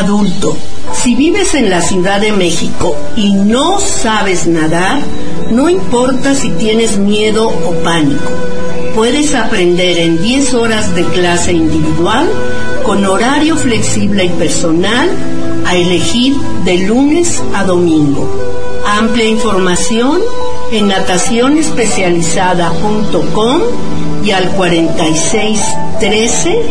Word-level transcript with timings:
Adulto, 0.00 0.56
si 0.94 1.14
vives 1.14 1.54
en 1.54 1.68
la 1.68 1.82
Ciudad 1.82 2.22
de 2.22 2.32
México 2.32 2.96
y 3.16 3.34
no 3.34 3.78
sabes 3.80 4.46
nadar, 4.46 4.98
no 5.50 5.68
importa 5.68 6.34
si 6.34 6.48
tienes 6.52 6.96
miedo 6.96 7.48
o 7.48 7.74
pánico. 7.84 8.30
Puedes 8.94 9.34
aprender 9.34 9.98
en 9.98 10.22
10 10.22 10.54
horas 10.54 10.94
de 10.94 11.04
clase 11.04 11.52
individual 11.52 12.26
con 12.82 13.04
horario 13.04 13.58
flexible 13.58 14.24
y 14.24 14.30
personal 14.30 15.10
a 15.66 15.76
elegir 15.76 16.34
de 16.64 16.78
lunes 16.78 17.42
a 17.54 17.64
domingo. 17.64 18.26
Amplia 18.86 19.26
información 19.26 20.22
en 20.72 20.88
natacionespecializada.com 20.88 23.60
y 24.24 24.30
al 24.30 24.48
46 24.52 25.60
13 26.00 26.62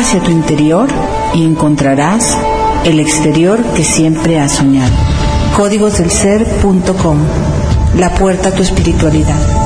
91 0.00 0.08
70. 0.08 0.08
Mira 0.08 0.08
hacia 0.08 0.20
tu 0.20 0.30
interior 0.30 0.88
y 1.34 1.44
encontrarás 1.44 2.38
el 2.84 3.00
exterior 3.00 3.62
que 3.74 3.84
siempre 3.84 4.40
has 4.40 4.52
soñado. 4.52 4.92
Códigosdelser.com 5.56 7.18
La 7.98 8.14
puerta 8.14 8.48
a 8.48 8.52
tu 8.52 8.62
espiritualidad. 8.62 9.59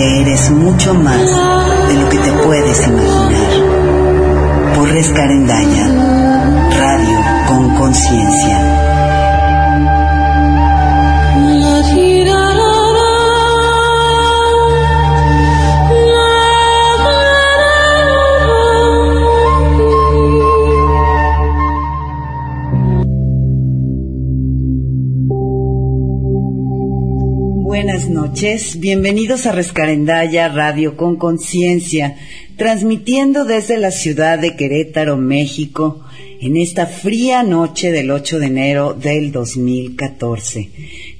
created 0.00 0.29
bienvenidos 28.80 29.44
a 29.44 29.52
Rescarendaya 29.52 30.48
Radio 30.48 30.96
con 30.96 31.16
Conciencia, 31.16 32.16
transmitiendo 32.56 33.44
desde 33.44 33.76
la 33.76 33.90
ciudad 33.90 34.38
de 34.38 34.56
Querétaro, 34.56 35.18
México, 35.18 36.00
en 36.40 36.56
esta 36.56 36.86
fría 36.86 37.42
noche 37.42 37.92
del 37.92 38.10
8 38.10 38.38
de 38.38 38.46
enero 38.46 38.94
del 38.94 39.32
2014. 39.32 40.70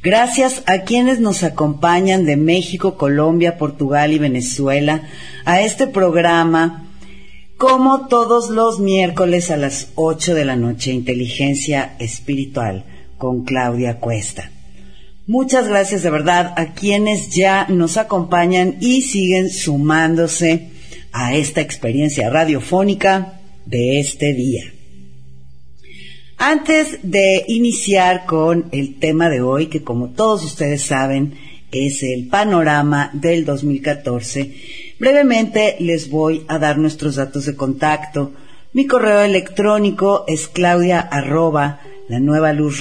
Gracias 0.02 0.62
a 0.64 0.84
quienes 0.84 1.20
nos 1.20 1.42
acompañan 1.42 2.24
de 2.24 2.38
México, 2.38 2.96
Colombia, 2.96 3.58
Portugal 3.58 4.14
y 4.14 4.18
Venezuela 4.18 5.02
a 5.44 5.60
este 5.60 5.86
programa 5.86 6.86
como 7.58 8.06
todos 8.06 8.48
los 8.48 8.80
miércoles 8.80 9.50
a 9.50 9.58
las 9.58 9.88
8 9.96 10.34
de 10.34 10.46
la 10.46 10.56
noche, 10.56 10.92
Inteligencia 10.92 11.94
Espiritual 11.98 12.86
con 13.18 13.44
Claudia 13.44 13.98
Cuesta. 13.98 14.50
Muchas 15.30 15.68
gracias 15.68 16.02
de 16.02 16.10
verdad 16.10 16.54
a 16.56 16.74
quienes 16.74 17.30
ya 17.30 17.68
nos 17.68 17.98
acompañan 17.98 18.78
y 18.80 19.02
siguen 19.02 19.48
sumándose 19.48 20.70
a 21.12 21.36
esta 21.36 21.60
experiencia 21.60 22.28
radiofónica 22.30 23.40
de 23.64 24.00
este 24.00 24.34
día. 24.34 24.72
Antes 26.36 26.98
de 27.04 27.44
iniciar 27.46 28.26
con 28.26 28.70
el 28.72 28.98
tema 28.98 29.28
de 29.28 29.40
hoy, 29.40 29.68
que 29.68 29.84
como 29.84 30.10
todos 30.10 30.44
ustedes 30.44 30.82
saben 30.82 31.34
es 31.70 32.02
el 32.02 32.26
panorama 32.26 33.12
del 33.12 33.44
2014, 33.44 34.52
brevemente 34.98 35.76
les 35.78 36.10
voy 36.10 36.42
a 36.48 36.58
dar 36.58 36.76
nuestros 36.76 37.14
datos 37.14 37.46
de 37.46 37.54
contacto. 37.54 38.32
Mi 38.72 38.88
correo 38.88 39.20
electrónico 39.20 40.24
es 40.26 40.48
claudia 40.48 40.98
arroba 40.98 41.82
la 42.08 42.18
nueva 42.18 42.52
luz 42.52 42.80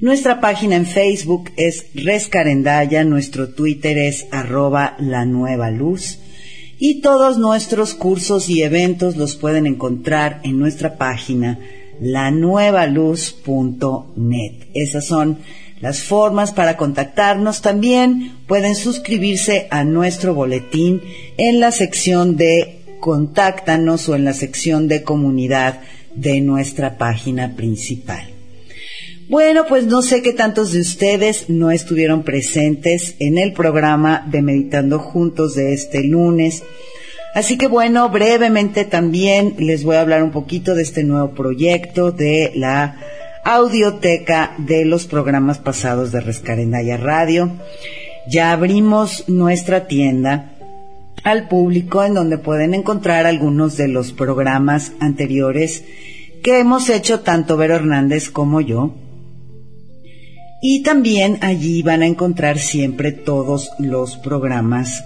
nuestra 0.00 0.40
página 0.40 0.76
en 0.76 0.86
Facebook 0.86 1.50
es 1.56 1.86
Rescarendaya, 1.94 3.04
nuestro 3.04 3.48
Twitter 3.48 3.98
es 3.98 4.26
arroba 4.30 4.96
la 4.98 5.24
nueva 5.24 5.70
luz 5.70 6.18
y 6.78 7.00
todos 7.00 7.38
nuestros 7.38 7.94
cursos 7.94 8.48
y 8.48 8.62
eventos 8.62 9.16
los 9.16 9.36
pueden 9.36 9.66
encontrar 9.66 10.40
en 10.44 10.58
nuestra 10.58 10.96
página 10.96 11.58
lanuevaluz.net. 12.00 14.52
Esas 14.74 15.06
son 15.06 15.38
las 15.80 16.02
formas 16.02 16.52
para 16.52 16.76
contactarnos. 16.76 17.62
También 17.62 18.32
pueden 18.46 18.74
suscribirse 18.74 19.68
a 19.70 19.84
nuestro 19.84 20.34
boletín 20.34 21.00
en 21.38 21.60
la 21.60 21.70
sección 21.70 22.36
de 22.36 22.72
Contáctanos 23.00 24.08
o 24.08 24.16
en 24.16 24.24
la 24.24 24.32
sección 24.32 24.88
de 24.88 25.02
comunidad 25.02 25.80
de 26.14 26.40
nuestra 26.40 26.98
página 26.98 27.54
principal. 27.54 28.35
Bueno, 29.28 29.64
pues 29.68 29.86
no 29.86 30.02
sé 30.02 30.22
qué 30.22 30.32
tantos 30.32 30.70
de 30.70 30.80
ustedes 30.80 31.50
no 31.50 31.72
estuvieron 31.72 32.22
presentes 32.22 33.16
en 33.18 33.38
el 33.38 33.52
programa 33.54 34.24
de 34.30 34.40
Meditando 34.40 35.00
Juntos 35.00 35.56
de 35.56 35.72
este 35.72 36.04
lunes. 36.04 36.62
Así 37.34 37.58
que 37.58 37.66
bueno, 37.66 38.08
brevemente 38.08 38.84
también 38.84 39.56
les 39.58 39.82
voy 39.82 39.96
a 39.96 40.02
hablar 40.02 40.22
un 40.22 40.30
poquito 40.30 40.76
de 40.76 40.84
este 40.84 41.02
nuevo 41.02 41.32
proyecto 41.32 42.12
de 42.12 42.52
la 42.54 43.00
audioteca 43.44 44.54
de 44.58 44.84
los 44.84 45.06
programas 45.06 45.58
pasados 45.58 46.12
de 46.12 46.20
Rescarendaya 46.20 46.96
Radio. 46.96 47.50
Ya 48.28 48.52
abrimos 48.52 49.28
nuestra 49.28 49.88
tienda 49.88 50.52
al 51.24 51.48
público 51.48 52.04
en 52.04 52.14
donde 52.14 52.38
pueden 52.38 52.74
encontrar 52.74 53.26
algunos 53.26 53.76
de 53.76 53.88
los 53.88 54.12
programas 54.12 54.92
anteriores 55.00 55.82
que 56.44 56.60
hemos 56.60 56.88
hecho 56.90 57.20
tanto 57.20 57.56
Vero 57.56 57.74
Hernández 57.74 58.30
como 58.30 58.60
yo. 58.60 58.94
Y 60.68 60.82
también 60.82 61.38
allí 61.42 61.84
van 61.84 62.02
a 62.02 62.06
encontrar 62.06 62.58
siempre 62.58 63.12
todos 63.12 63.70
los 63.78 64.16
programas 64.16 65.04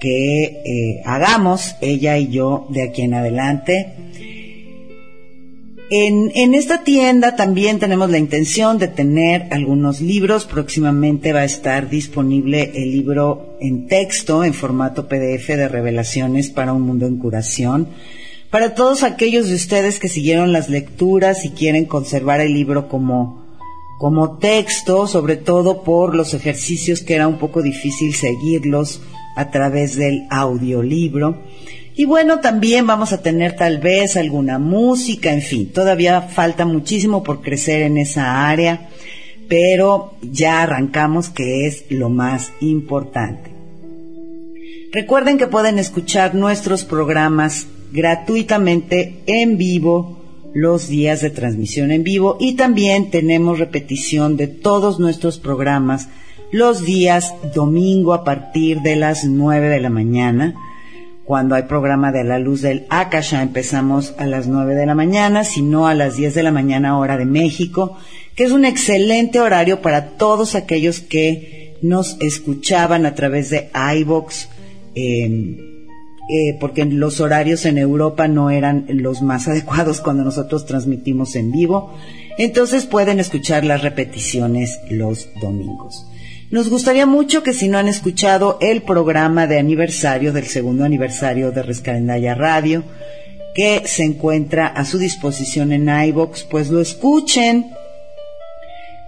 que 0.00 0.44
eh, 0.44 1.02
hagamos 1.04 1.76
ella 1.82 2.16
y 2.16 2.28
yo 2.28 2.66
de 2.70 2.84
aquí 2.84 3.02
en 3.02 3.12
adelante. 3.12 3.92
En, 5.90 6.32
en, 6.34 6.54
esta 6.54 6.84
tienda 6.84 7.36
también 7.36 7.80
tenemos 7.80 8.08
la 8.08 8.16
intención 8.16 8.78
de 8.78 8.88
tener 8.88 9.48
algunos 9.50 10.00
libros. 10.00 10.46
Próximamente 10.46 11.34
va 11.34 11.40
a 11.40 11.44
estar 11.44 11.90
disponible 11.90 12.72
el 12.74 12.90
libro 12.90 13.58
en 13.60 13.86
texto, 13.86 14.42
en 14.42 14.54
formato 14.54 15.06
PDF 15.06 15.48
de 15.48 15.68
revelaciones 15.68 16.48
para 16.48 16.72
un 16.72 16.80
mundo 16.80 17.06
en 17.06 17.18
curación. 17.18 17.88
Para 18.48 18.74
todos 18.74 19.02
aquellos 19.02 19.48
de 19.48 19.54
ustedes 19.56 19.98
que 19.98 20.08
siguieron 20.08 20.54
las 20.54 20.70
lecturas 20.70 21.44
y 21.44 21.50
quieren 21.50 21.84
conservar 21.84 22.40
el 22.40 22.54
libro 22.54 22.88
como, 22.88 23.43
como 23.98 24.38
texto, 24.38 25.06
sobre 25.06 25.36
todo 25.36 25.82
por 25.82 26.14
los 26.14 26.34
ejercicios 26.34 27.00
que 27.00 27.14
era 27.14 27.28
un 27.28 27.38
poco 27.38 27.62
difícil 27.62 28.14
seguirlos 28.14 29.00
a 29.36 29.50
través 29.50 29.96
del 29.96 30.26
audiolibro. 30.30 31.38
Y 31.96 32.06
bueno, 32.06 32.40
también 32.40 32.86
vamos 32.86 33.12
a 33.12 33.22
tener 33.22 33.54
tal 33.54 33.78
vez 33.78 34.16
alguna 34.16 34.58
música, 34.58 35.32
en 35.32 35.42
fin, 35.42 35.72
todavía 35.72 36.22
falta 36.22 36.64
muchísimo 36.64 37.22
por 37.22 37.40
crecer 37.40 37.82
en 37.82 37.98
esa 37.98 38.48
área, 38.48 38.88
pero 39.48 40.14
ya 40.20 40.62
arrancamos 40.62 41.28
que 41.28 41.66
es 41.66 41.84
lo 41.90 42.08
más 42.08 42.52
importante. 42.60 43.52
Recuerden 44.90 45.38
que 45.38 45.46
pueden 45.46 45.78
escuchar 45.78 46.34
nuestros 46.34 46.84
programas 46.84 47.68
gratuitamente 47.92 49.22
en 49.26 49.56
vivo 49.56 50.23
los 50.54 50.88
días 50.88 51.20
de 51.20 51.30
transmisión 51.30 51.90
en 51.90 52.04
vivo 52.04 52.36
y 52.40 52.54
también 52.54 53.10
tenemos 53.10 53.58
repetición 53.58 54.36
de 54.36 54.46
todos 54.46 55.00
nuestros 55.00 55.38
programas 55.38 56.08
los 56.52 56.84
días 56.84 57.34
domingo 57.52 58.14
a 58.14 58.22
partir 58.22 58.80
de 58.80 58.94
las 58.94 59.24
9 59.24 59.68
de 59.68 59.80
la 59.80 59.90
mañana. 59.90 60.54
Cuando 61.24 61.56
hay 61.56 61.64
programa 61.64 62.12
de 62.12 62.22
la 62.22 62.38
luz 62.38 62.62
del 62.62 62.86
Akasha 62.90 63.42
empezamos 63.42 64.14
a 64.18 64.26
las 64.26 64.46
9 64.46 64.74
de 64.74 64.86
la 64.86 64.94
mañana, 64.94 65.42
sino 65.42 65.88
a 65.88 65.94
las 65.94 66.16
10 66.16 66.34
de 66.34 66.42
la 66.44 66.52
mañana 66.52 66.98
hora 66.98 67.16
de 67.16 67.24
México, 67.24 67.98
que 68.36 68.44
es 68.44 68.52
un 68.52 68.64
excelente 68.64 69.40
horario 69.40 69.82
para 69.82 70.10
todos 70.10 70.54
aquellos 70.54 71.00
que 71.00 71.76
nos 71.82 72.16
escuchaban 72.20 73.06
a 73.06 73.14
través 73.14 73.50
de 73.50 73.70
iVox, 73.96 74.48
eh, 74.94 75.73
eh, 76.28 76.56
porque 76.58 76.84
los 76.86 77.20
horarios 77.20 77.66
en 77.66 77.76
Europa 77.76 78.28
no 78.28 78.50
eran 78.50 78.86
los 78.88 79.20
más 79.22 79.46
adecuados 79.48 80.00
cuando 80.00 80.24
nosotros 80.24 80.66
transmitimos 80.66 81.36
en 81.36 81.52
vivo. 81.52 81.92
Entonces 82.38 82.86
pueden 82.86 83.20
escuchar 83.20 83.64
las 83.64 83.82
repeticiones 83.82 84.80
los 84.90 85.28
domingos. 85.40 86.06
Nos 86.50 86.68
gustaría 86.68 87.06
mucho 87.06 87.42
que 87.42 87.52
si 87.52 87.68
no 87.68 87.78
han 87.78 87.88
escuchado 87.88 88.58
el 88.60 88.82
programa 88.82 89.46
de 89.46 89.58
aniversario 89.58 90.32
del 90.32 90.46
segundo 90.46 90.84
aniversario 90.84 91.52
de 91.52 91.62
Rescarendaya 91.62 92.34
Radio, 92.34 92.84
que 93.54 93.82
se 93.86 94.04
encuentra 94.04 94.66
a 94.66 94.84
su 94.84 94.98
disposición 94.98 95.72
en 95.72 95.88
iBox, 95.88 96.44
pues 96.44 96.70
lo 96.70 96.80
escuchen. 96.80 97.70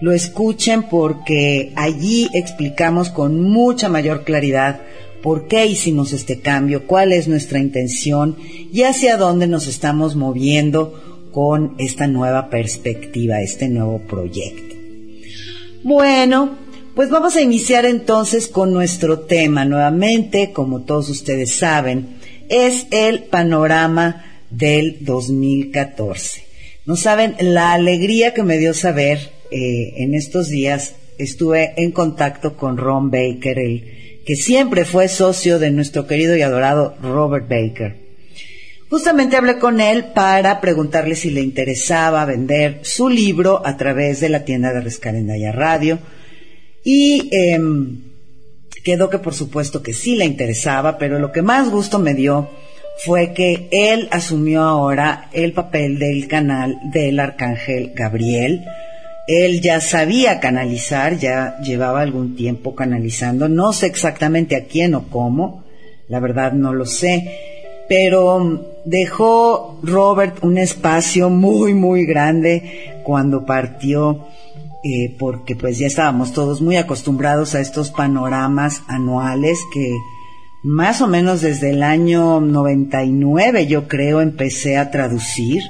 Lo 0.01 0.13
escuchen 0.13 0.85
porque 0.85 1.73
allí 1.75 2.29
explicamos 2.35 3.11
con 3.11 3.41
mucha 3.41 3.89
mayor 3.89 4.25
claridad 4.25 4.81
por 5.27 5.49
qué 5.49 5.67
hicimos 5.67 6.13
este 6.13 6.39
cambio, 6.39 6.87
cuál 6.87 7.13
es 7.13 7.27
nuestra 7.27 7.59
intención 7.59 8.37
y 8.73 8.83
hacia 8.83 9.17
dónde 9.17 9.49
nos 9.49 9.67
estamos 9.67 10.15
moviendo 10.15 11.27
con 11.33 11.75
esta 11.79 12.07
nueva 12.07 12.49
perspectiva, 12.49 13.41
este 13.41 13.69
nuevo 13.69 13.99
proyecto. 13.99 14.77
Bueno, 15.83 16.57
pues 16.95 17.11
vamos 17.11 17.35
a 17.35 17.41
iniciar 17.41 17.87
entonces 17.87 18.47
con 18.47 18.73
nuestro 18.73 19.19
tema 19.19 19.65
nuevamente, 19.65 20.53
como 20.53 20.83
todos 20.83 21.11
ustedes 21.11 21.57
saben, 21.57 22.07
es 22.49 22.87
el 22.93 23.25
panorama 23.25 24.25
del 24.51 25.05
2014. 25.05 26.45
No 26.85 26.95
saben 26.95 27.35
la 27.41 27.73
alegría 27.73 28.33
que 28.33 28.45
me 28.45 28.59
dio 28.59 28.75
saber 28.75 29.33
eh, 29.51 29.93
en 29.97 30.15
estos 30.15 30.51
días. 30.51 30.95
Estuve 31.19 31.75
en 31.83 31.91
contacto 31.91 32.57
con 32.57 32.77
Ron 32.77 33.11
Baker, 33.11 33.59
el 33.59 33.96
que 34.27 34.35
siempre 34.35 34.85
fue 34.85 35.09
socio 35.09 35.61
de 35.61 35.71
nuestro 35.71 36.07
querido 36.09 36.37
y 36.37 36.43
adorado 36.43 36.97
Robert 37.01 37.49
Baker. 37.49 37.97
Justamente 38.91 39.37
hablé 39.37 39.59
con 39.59 39.81
él 39.81 40.07
para 40.15 40.61
preguntarle 40.61 41.15
si 41.15 41.31
le 41.31 41.43
interesaba 41.43 42.25
vender 42.25 42.81
su 42.83 43.09
libro 43.09 43.63
a 43.65 43.77
través 43.77 44.21
de 44.21 44.29
la 44.29 44.45
tienda 44.45 44.73
de 44.73 44.81
Rescarendaya 44.81 45.53
Radio 45.53 46.01
y 46.85 47.29
em, 47.33 48.03
quedó 48.85 49.11
que 49.11 49.19
por 49.19 49.35
supuesto 49.35 49.83
que 49.83 49.95
sí 49.95 50.17
le 50.17 50.25
interesaba, 50.25 50.99
pero 50.99 51.19
lo 51.21 51.31
que 51.31 51.43
más 51.43 51.71
gusto 51.71 51.99
me 52.01 52.15
dio 52.15 52.49
fue 53.05 53.33
que 53.33 53.69
él 53.71 54.09
asumió 54.11 54.63
ahora 54.63 55.29
el 55.33 55.53
papel 55.53 55.99
del 55.99 56.27
canal 56.27 56.79
del 56.93 57.21
arcángel 57.21 57.93
Gabriel. 57.95 58.65
Él 59.27 59.61
ya 59.61 59.81
sabía 59.81 60.41
canalizar, 60.41 61.19
ya 61.19 61.59
llevaba 61.61 62.01
algún 62.01 62.37
tiempo 62.37 62.75
canalizando, 62.75 63.49
no 63.49 63.73
sé 63.73 63.87
exactamente 63.87 64.57
a 64.57 64.65
quién 64.65 64.95
o 64.95 65.09
cómo, 65.09 65.65
la 66.09 66.21
verdad 66.21 66.53
no 66.53 66.73
lo 66.73 66.87
sé, 66.87 67.85
pero 67.89 68.83
dejó 68.85 69.81
Robert 69.83 70.43
un 70.43 70.59
espacio 70.59 71.31
muy, 71.31 71.75
muy 71.75 72.07
grande 72.07 73.01
cuando 73.05 73.45
partió 73.45 74.27
eh, 74.85 75.17
porque 75.19 75.57
pues 75.57 75.79
ya 75.79 75.89
estábamos 75.89 76.33
todos 76.33 76.61
muy 76.61 76.77
acostumbrados 76.77 77.57
a 77.57 77.61
estos 77.61 77.91
panoramas 77.91 78.83
anuales 78.87 79.59
que 79.73 79.97
más 80.63 81.01
o 81.01 81.09
menos 81.09 81.41
desde 81.41 81.71
el 81.71 81.83
año 81.83 82.41
99 82.41 83.67
yo 83.67 83.89
creo 83.89 84.21
empecé 84.21 84.77
a 84.77 84.93
traducir. 84.93 85.63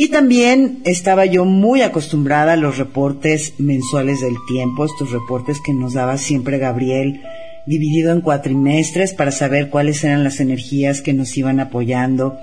Y 0.00 0.08
también 0.08 0.80
estaba 0.84 1.26
yo 1.26 1.44
muy 1.44 1.82
acostumbrada 1.82 2.54
a 2.54 2.56
los 2.56 2.78
reportes 2.78 3.52
mensuales 3.58 4.22
del 4.22 4.36
tiempo, 4.48 4.86
estos 4.86 5.10
reportes 5.10 5.58
que 5.60 5.74
nos 5.74 5.92
daba 5.92 6.16
siempre 6.16 6.56
Gabriel, 6.56 7.20
dividido 7.66 8.10
en 8.10 8.22
cuatrimestres 8.22 9.12
para 9.12 9.30
saber 9.30 9.68
cuáles 9.68 10.02
eran 10.02 10.24
las 10.24 10.40
energías 10.40 11.02
que 11.02 11.12
nos 11.12 11.36
iban 11.36 11.60
apoyando 11.60 12.38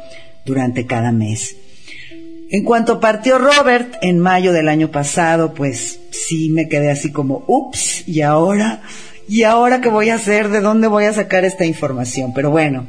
durante 0.46 0.86
cada 0.86 1.12
mes. 1.12 1.55
En 2.51 2.63
cuanto 2.63 3.00
partió 3.00 3.39
Robert 3.39 3.96
en 4.03 4.20
mayo 4.20 4.53
del 4.53 4.70
año 4.70 4.91
pasado, 4.91 5.55
pues 5.55 6.00
sí 6.12 6.50
me 6.50 6.70
quedé 6.70 6.91
así 6.91 7.12
como, 7.12 7.43
ups, 7.48 8.08
¿y 8.08 8.22
ahora? 8.22 8.84
¿Y 9.27 9.43
ahora 9.43 9.81
qué 9.81 9.89
voy 9.89 10.10
a 10.10 10.15
hacer? 10.15 10.50
¿De 10.50 10.62
dónde 10.62 10.88
voy 10.88 11.05
a 11.05 11.13
sacar 11.13 11.43
esta 11.43 11.65
información? 11.65 12.34
Pero 12.36 12.51
bueno, 12.51 12.86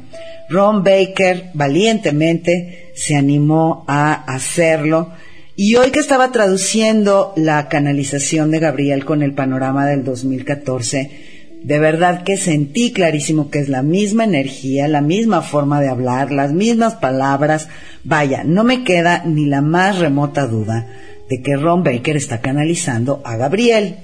Ron 0.47 0.83
Baker 0.83 1.49
valientemente 1.55 2.88
se 2.99 3.15
animó 3.15 3.85
a 3.87 4.11
hacerlo. 4.13 5.11
Y 5.55 5.77
hoy 5.77 5.91
que 5.91 6.01
estaba 6.01 6.33
traduciendo 6.33 7.31
la 7.37 7.69
canalización 7.69 8.51
de 8.51 8.59
Gabriel 8.59 9.05
con 9.05 9.23
el 9.23 9.33
panorama 9.33 9.85
del 9.85 10.03
2014, 10.03 11.11
de 11.63 11.79
verdad 11.79 12.23
que 12.23 12.35
sentí 12.35 12.91
clarísimo 12.91 13.49
que 13.49 13.59
es 13.59 13.69
la 13.69 13.83
misma 13.83 14.25
energía, 14.25 14.89
la 14.89 14.99
misma 14.99 15.41
forma 15.41 15.79
de 15.79 15.87
hablar, 15.87 16.33
las 16.33 16.51
mismas 16.51 16.95
palabras. 16.95 17.69
Vaya, 18.03 18.43
no 18.43 18.65
me 18.65 18.83
queda 18.83 19.23
ni 19.25 19.45
la 19.45 19.61
más 19.61 19.99
remota 19.99 20.45
duda 20.45 20.87
de 21.29 21.41
que 21.41 21.55
Ron 21.55 21.85
Baker 21.85 22.17
está 22.17 22.41
canalizando 22.41 23.21
a 23.23 23.37
Gabriel. 23.37 23.95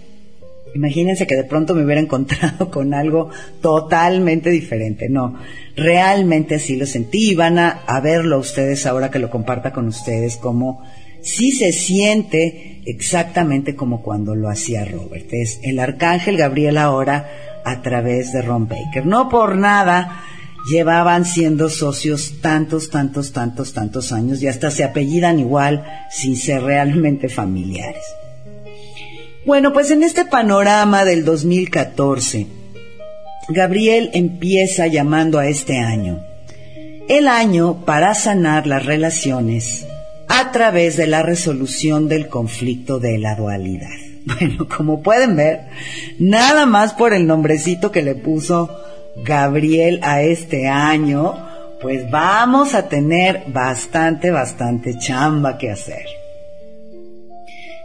Imagínense 0.76 1.26
que 1.26 1.38
de 1.38 1.46
pronto 1.46 1.74
me 1.74 1.84
hubiera 1.84 2.02
encontrado 2.08 2.70
con 2.70 2.94
algo 2.94 3.30
totalmente 3.62 4.50
diferente. 4.52 5.10
No, 5.10 5.36
realmente 5.76 6.56
así 6.56 6.76
lo 6.76 6.86
sentí 6.86 7.32
y 7.32 7.36
van 7.36 7.58
a, 7.58 7.70
a 7.88 8.02
verlo 8.02 8.38
ustedes 8.38 8.86
ahora 8.86 9.10
que 9.10 9.20
lo 9.20 9.32
comparta 9.32 9.72
con 9.72 9.88
ustedes 9.88 10.36
como 10.36 10.84
sí 11.22 11.52
se 11.52 11.72
siente 11.72 12.82
exactamente 12.86 13.76
como 13.76 14.04
cuando 14.04 14.36
lo 14.36 14.50
hacía 14.50 14.86
Robert. 14.86 15.28
Es 15.32 15.60
el 15.64 15.80
arcángel 15.80 16.38
Gabriel 16.38 16.78
ahora 16.78 17.62
a 17.64 17.82
través 17.82 18.32
de 18.32 18.42
Ron 18.42 18.68
Baker. 18.68 19.06
No 19.06 19.30
por 19.30 19.56
nada 19.56 20.24
llevaban 20.70 21.26
siendo 21.26 21.70
socios 21.70 22.42
tantos, 22.42 22.90
tantos, 22.90 23.32
tantos, 23.32 23.74
tantos 23.74 24.12
años 24.12 24.42
y 24.42 24.48
hasta 24.48 24.72
se 24.72 24.84
apellidan 24.84 25.40
igual 25.40 25.86
sin 26.12 26.36
ser 26.36 26.64
realmente 26.64 27.30
familiares. 27.30 28.04
Bueno, 29.46 29.74
pues 29.74 29.92
en 29.92 30.02
este 30.02 30.26
panorama 30.26 31.06
del 31.06 31.24
2014, 31.24 32.48
Gabriel 33.50 34.10
empieza 34.14 34.88
llamando 34.88 35.38
a 35.38 35.46
este 35.46 35.78
año, 35.78 36.20
el 37.08 37.28
año 37.28 37.86
para 37.86 38.16
sanar 38.16 38.66
las 38.66 38.84
relaciones 38.88 39.86
a 40.28 40.52
través 40.52 40.98
de 40.98 41.06
la 41.06 41.22
resolución 41.22 42.08
del 42.08 42.28
conflicto 42.28 43.00
de 43.00 43.20
la 43.20 43.36
dualidad. 43.36 43.90
Bueno, 44.26 44.68
como 44.68 45.04
pueden 45.04 45.36
ver, 45.36 45.68
nada 46.18 46.66
más 46.66 46.94
por 46.94 47.14
el 47.14 47.28
nombrecito 47.28 47.92
que 47.92 48.02
le 48.02 48.16
puso 48.16 48.76
Gabriel 49.24 50.00
a 50.02 50.24
este 50.24 50.68
año, 50.68 51.36
pues 51.80 52.10
vamos 52.10 52.74
a 52.74 52.90
tener 52.90 53.44
bastante, 53.50 54.32
bastante 54.32 54.98
chamba 54.98 55.60
que 55.60 55.70
hacer. 55.70 56.25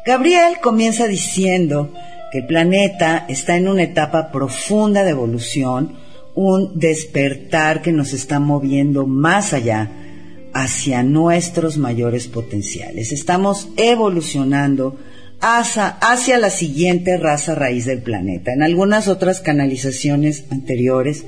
Gabriel 0.06 0.56
comienza 0.62 1.06
diciendo 1.06 1.92
que 2.32 2.38
el 2.38 2.46
planeta 2.46 3.26
está 3.28 3.56
en 3.56 3.68
una 3.68 3.82
etapa 3.82 4.30
profunda 4.30 5.04
de 5.04 5.10
evolución, 5.10 5.94
un 6.34 6.78
despertar 6.78 7.82
que 7.82 7.92
nos 7.92 8.12
está 8.12 8.40
moviendo 8.40 9.06
más 9.06 9.52
allá 9.52 9.90
hacia 10.52 11.02
nuestros 11.02 11.76
mayores 11.76 12.28
potenciales. 12.28 13.12
Estamos 13.12 13.68
evolucionando 13.76 14.98
hacia, 15.40 16.38
la 16.38 16.50
siguiente 16.50 17.16
raza 17.16 17.54
raíz 17.54 17.86
del 17.86 18.02
planeta. 18.02 18.52
En 18.52 18.62
algunas 18.62 19.08
otras 19.08 19.40
canalizaciones 19.40 20.44
anteriores, 20.50 21.24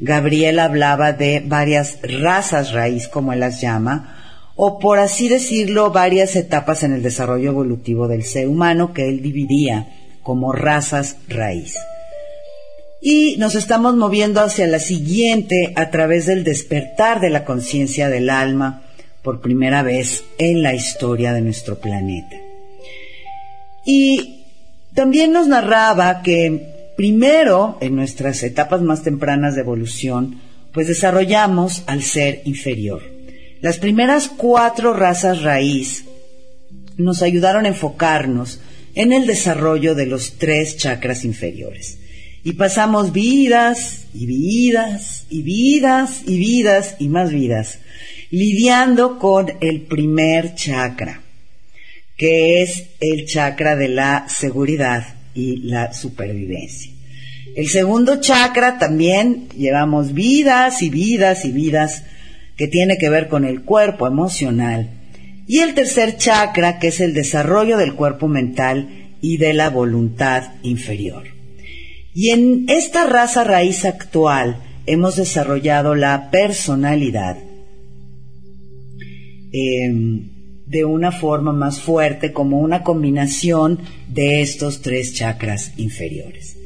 Gabriel 0.00 0.58
hablaba 0.58 1.12
de 1.12 1.42
varias 1.44 1.98
razas 2.02 2.72
raíz, 2.72 3.06
como 3.08 3.32
él 3.32 3.40
las 3.40 3.60
llama, 3.60 4.19
o 4.62 4.78
por 4.78 4.98
así 4.98 5.26
decirlo, 5.28 5.90
varias 5.90 6.36
etapas 6.36 6.82
en 6.82 6.92
el 6.92 7.02
desarrollo 7.02 7.48
evolutivo 7.48 8.08
del 8.08 8.24
ser 8.24 8.46
humano 8.46 8.92
que 8.92 9.08
él 9.08 9.22
dividía 9.22 9.88
como 10.22 10.52
razas 10.52 11.16
raíz. 11.28 11.76
Y 13.00 13.36
nos 13.38 13.54
estamos 13.54 13.96
moviendo 13.96 14.42
hacia 14.42 14.66
la 14.66 14.78
siguiente 14.78 15.72
a 15.76 15.88
través 15.88 16.26
del 16.26 16.44
despertar 16.44 17.20
de 17.20 17.30
la 17.30 17.46
conciencia 17.46 18.10
del 18.10 18.28
alma 18.28 18.82
por 19.22 19.40
primera 19.40 19.82
vez 19.82 20.24
en 20.36 20.62
la 20.62 20.74
historia 20.74 21.32
de 21.32 21.40
nuestro 21.40 21.78
planeta. 21.78 22.36
Y 23.86 24.44
también 24.92 25.32
nos 25.32 25.48
narraba 25.48 26.20
que 26.20 26.92
primero, 26.98 27.78
en 27.80 27.96
nuestras 27.96 28.42
etapas 28.42 28.82
más 28.82 29.02
tempranas 29.04 29.54
de 29.54 29.62
evolución, 29.62 30.38
pues 30.74 30.86
desarrollamos 30.86 31.82
al 31.86 32.02
ser 32.02 32.42
inferior. 32.44 33.19
Las 33.60 33.78
primeras 33.78 34.28
cuatro 34.28 34.94
razas 34.94 35.42
raíz 35.42 36.04
nos 36.96 37.22
ayudaron 37.22 37.66
a 37.66 37.68
enfocarnos 37.68 38.60
en 38.94 39.12
el 39.12 39.26
desarrollo 39.26 39.94
de 39.94 40.06
los 40.06 40.38
tres 40.38 40.76
chakras 40.76 41.24
inferiores. 41.24 41.98
Y 42.42 42.54
pasamos 42.54 43.12
vidas 43.12 44.06
y 44.14 44.26
vidas 44.26 45.26
y 45.28 45.42
vidas 45.42 46.22
y 46.26 46.38
vidas 46.38 46.96
y 46.98 47.08
más 47.08 47.30
vidas 47.30 47.78
lidiando 48.30 49.18
con 49.18 49.52
el 49.60 49.82
primer 49.82 50.54
chakra, 50.54 51.20
que 52.16 52.62
es 52.62 52.84
el 53.00 53.26
chakra 53.26 53.76
de 53.76 53.88
la 53.88 54.26
seguridad 54.28 55.16
y 55.34 55.56
la 55.64 55.92
supervivencia. 55.92 56.92
El 57.56 57.68
segundo 57.68 58.20
chakra 58.20 58.78
también 58.78 59.48
llevamos 59.50 60.14
vidas 60.14 60.82
y 60.82 60.90
vidas 60.90 61.44
y 61.44 61.50
vidas 61.50 62.04
que 62.60 62.68
tiene 62.68 62.98
que 62.98 63.08
ver 63.08 63.28
con 63.28 63.46
el 63.46 63.62
cuerpo 63.62 64.06
emocional. 64.06 64.90
Y 65.46 65.60
el 65.60 65.72
tercer 65.72 66.18
chakra, 66.18 66.78
que 66.78 66.88
es 66.88 67.00
el 67.00 67.14
desarrollo 67.14 67.78
del 67.78 67.94
cuerpo 67.94 68.28
mental 68.28 69.14
y 69.22 69.38
de 69.38 69.54
la 69.54 69.70
voluntad 69.70 70.52
inferior. 70.62 71.24
Y 72.12 72.32
en 72.32 72.66
esta 72.68 73.06
raza 73.06 73.44
raíz 73.44 73.86
actual 73.86 74.62
hemos 74.84 75.16
desarrollado 75.16 75.94
la 75.94 76.30
personalidad 76.30 77.38
em, 79.52 80.28
de 80.66 80.84
una 80.84 81.12
forma 81.12 81.54
más 81.54 81.80
fuerte 81.80 82.34
como 82.34 82.60
una 82.60 82.82
combinación 82.82 83.78
de 84.06 84.42
estos 84.42 84.82
tres 84.82 85.14
chakras 85.14 85.72
inferiores. 85.78 86.58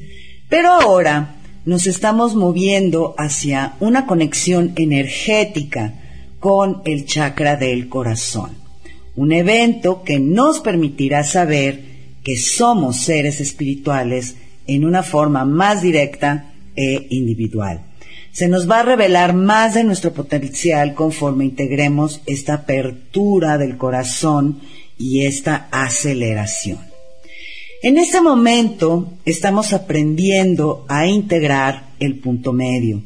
Pero 0.48 0.72
ahora 0.72 1.36
nos 1.64 1.86
estamos 1.86 2.34
moviendo 2.34 3.14
hacia 3.16 3.76
una 3.80 4.06
conexión 4.06 4.72
energética 4.76 5.94
con 6.38 6.82
el 6.84 7.06
chakra 7.06 7.56
del 7.56 7.88
corazón, 7.88 8.52
un 9.16 9.32
evento 9.32 10.02
que 10.02 10.18
nos 10.18 10.60
permitirá 10.60 11.24
saber 11.24 11.94
que 12.22 12.36
somos 12.36 13.00
seres 13.00 13.40
espirituales 13.40 14.36
en 14.66 14.84
una 14.84 15.02
forma 15.02 15.44
más 15.44 15.82
directa 15.82 16.52
e 16.76 17.06
individual. 17.10 17.82
Se 18.32 18.48
nos 18.48 18.68
va 18.68 18.80
a 18.80 18.82
revelar 18.82 19.32
más 19.32 19.74
de 19.74 19.84
nuestro 19.84 20.12
potencial 20.12 20.94
conforme 20.94 21.44
integremos 21.44 22.20
esta 22.26 22.54
apertura 22.54 23.58
del 23.58 23.76
corazón 23.76 24.60
y 24.98 25.24
esta 25.24 25.68
aceleración. 25.70 26.93
En 27.84 27.98
este 27.98 28.22
momento 28.22 29.12
estamos 29.26 29.74
aprendiendo 29.74 30.86
a 30.88 31.06
integrar 31.06 31.90
el 32.00 32.18
punto 32.18 32.54
medio. 32.54 33.02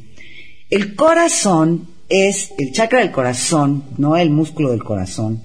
El 0.69 0.95
corazón 0.95 1.89
es 2.07 2.53
el 2.57 2.71
chakra 2.71 2.99
del 2.99 3.11
corazón, 3.11 3.83
no 3.97 4.15
el 4.15 4.29
músculo 4.29 4.71
del 4.71 4.81
corazón. 4.81 5.41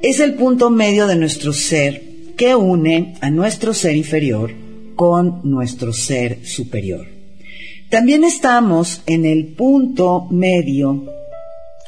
Es 0.00 0.18
el 0.18 0.32
punto 0.32 0.70
medio 0.70 1.06
de 1.06 1.16
nuestro 1.16 1.52
ser 1.52 2.02
que 2.38 2.54
une 2.54 3.16
a 3.20 3.28
nuestro 3.28 3.74
ser 3.74 3.96
inferior 3.96 4.50
con 4.96 5.42
nuestro 5.44 5.92
ser 5.92 6.46
superior. 6.46 7.06
También 7.90 8.24
estamos 8.24 9.02
en 9.04 9.26
el 9.26 9.48
punto 9.48 10.26
medio 10.30 11.04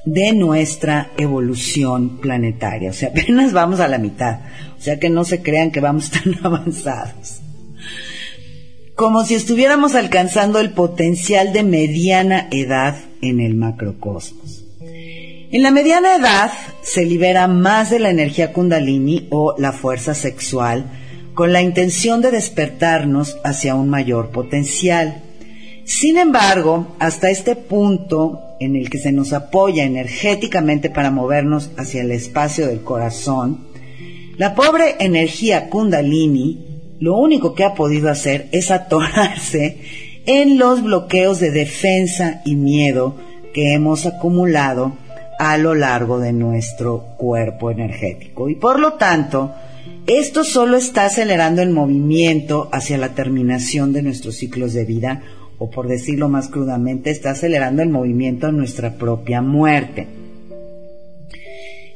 de 0.07 0.33
nuestra 0.33 1.11
evolución 1.19 2.19
planetaria, 2.19 2.91
o 2.91 2.95
sea, 2.95 3.09
apenas 3.15 3.53
vamos 3.53 3.81
a 3.81 3.89
la 3.89 3.99
mitad, 3.99 4.41
o 4.79 4.81
sea 4.81 4.99
que 4.99 5.11
no 5.11 5.25
se 5.25 5.43
crean 5.43 5.71
que 5.71 5.81
vamos 5.81 6.11
tan 6.11 6.35
avanzados. 6.43 7.41
Como 8.95 9.25
si 9.27 9.35
estuviéramos 9.35 9.95
alcanzando 9.95 10.59
el 10.59 10.71
potencial 10.71 11.53
de 11.53 11.63
mediana 11.63 12.49
edad 12.51 12.97
en 13.21 13.41
el 13.41 13.55
macrocosmos. 13.55 14.63
En 14.81 15.63
la 15.63 15.71
mediana 15.71 16.17
edad 16.17 16.51
se 16.83 17.05
libera 17.05 17.47
más 17.47 17.91
de 17.91 17.99
la 17.99 18.09
energía 18.09 18.55
kundalini 18.55 19.29
o 19.31 19.55
la 19.59 19.73
fuerza 19.73 20.15
sexual 20.15 20.87
con 21.35 21.53
la 21.53 21.61
intención 21.61 22.23
de 22.23 22.31
despertarnos 22.31 23.37
hacia 23.45 23.75
un 23.75 23.91
mayor 23.91 24.31
potencial. 24.31 25.23
Sin 25.87 26.19
embargo, 26.19 26.97
hasta 26.99 27.31
este 27.31 27.55
punto 27.55 28.40
en 28.59 28.75
el 28.75 28.90
que 28.90 28.99
se 28.99 29.12
nos 29.12 29.33
apoya 29.33 29.85
energéticamente 29.85 30.90
para 30.90 31.12
movernos 31.12 31.71
hacia 31.76 32.02
el 32.02 32.11
espacio 32.11 32.66
del 32.66 32.81
corazón, 32.81 33.69
la 34.37 34.57
pobre 34.57 34.97
energía 34.99 35.71
kundalini 35.71 36.66
lo 36.99 37.16
único 37.16 37.55
que 37.55 37.62
ha 37.62 37.75
podido 37.75 38.11
hacer 38.11 38.49
es 38.50 38.73
atorarse 38.73 39.78
en 40.26 40.59
los 40.59 40.83
bloqueos 40.83 41.38
de 41.38 41.52
defensa 41.52 42.43
y 42.45 42.57
miedo 42.57 43.14
que 43.55 43.73
hemos 43.73 44.07
acumulado 44.07 44.97
a 45.38 45.57
lo 45.57 45.76
largo 45.76 46.19
de 46.19 46.33
nuestro 46.33 47.14
cuerpo 47.16 47.71
energético. 47.71 48.49
Y 48.49 48.57
por 48.57 48.81
lo 48.81 48.95
tanto, 48.95 49.52
esto 50.09 50.43
solo 50.43 50.78
está 50.78 51.05
acelerando 51.05 51.62
el 51.62 51.71
movimiento 51.71 52.69
hacia 52.73 52.99
la 52.99 53.14
terminación 53.14 53.93
de 53.93 54.02
nuestros 54.02 54.37
ciclos 54.37 54.73
de 54.73 54.85
vida, 54.85 55.23
o 55.59 55.71
por 55.71 55.89
decirlo 55.89 56.29
más 56.29 56.49
crudamente, 56.49 57.11
está 57.11 57.31
acelerando 57.31 57.83
el 57.83 57.89
movimiento 57.89 58.47
a 58.47 58.53
nuestra 58.53 58.97
propia 58.97 59.43
muerte. 59.43 60.07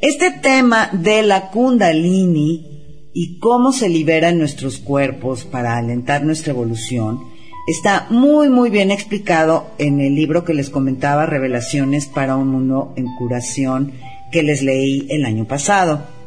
Este 0.00 0.30
tema 0.30 0.88
de 0.92 1.22
la 1.22 1.50
kundalini 1.50 3.10
y 3.12 3.38
cómo 3.38 3.72
se 3.72 3.88
libera 3.88 4.30
en 4.30 4.38
nuestros 4.38 4.78
cuerpos 4.78 5.44
para 5.44 5.76
alentar 5.76 6.24
nuestra 6.24 6.52
evolución 6.52 7.20
está 7.66 8.06
muy 8.10 8.48
muy 8.48 8.70
bien 8.70 8.90
explicado 8.90 9.66
en 9.78 10.00
el 10.00 10.14
libro 10.14 10.44
que 10.44 10.54
les 10.54 10.70
comentaba 10.70 11.26
Revelaciones 11.26 12.06
para 12.06 12.36
un 12.36 12.48
mundo 12.48 12.94
en 12.96 13.14
curación 13.16 13.92
que 14.32 14.42
les 14.42 14.62
leí 14.62 15.06
el 15.10 15.24
año 15.24 15.44
pasado. 15.44 16.19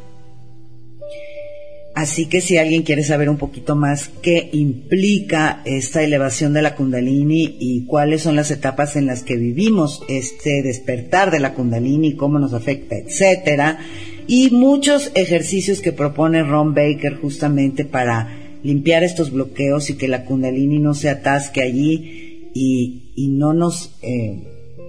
Así 1.94 2.26
que 2.26 2.40
si 2.40 2.56
alguien 2.56 2.82
quiere 2.82 3.04
saber 3.04 3.30
un 3.30 3.36
poquito 3.36 3.76
más 3.76 4.10
qué 4.20 4.50
implica 4.52 5.62
esta 5.64 6.02
elevación 6.02 6.52
de 6.52 6.62
la 6.62 6.74
kundalini 6.74 7.56
y 7.60 7.86
cuáles 7.86 8.22
son 8.22 8.34
las 8.34 8.50
etapas 8.50 8.96
en 8.96 9.06
las 9.06 9.22
que 9.22 9.36
vivimos 9.36 10.02
este 10.08 10.62
despertar 10.62 11.30
de 11.30 11.38
la 11.38 11.54
kundalini, 11.54 12.16
cómo 12.16 12.40
nos 12.40 12.52
afecta, 12.52 12.96
etcétera, 12.96 13.78
y 14.26 14.50
muchos 14.50 15.12
ejercicios 15.14 15.80
que 15.80 15.92
propone 15.92 16.42
Ron 16.42 16.74
Baker 16.74 17.14
justamente 17.20 17.84
para 17.84 18.58
limpiar 18.64 19.04
estos 19.04 19.30
bloqueos 19.30 19.88
y 19.88 19.94
que 19.94 20.08
la 20.08 20.24
kundalini 20.24 20.80
no 20.80 20.94
se 20.94 21.10
atasque 21.10 21.62
allí 21.62 22.50
y, 22.54 23.28
no 23.28 23.52
nos 23.52 23.96
eh, 24.02 24.42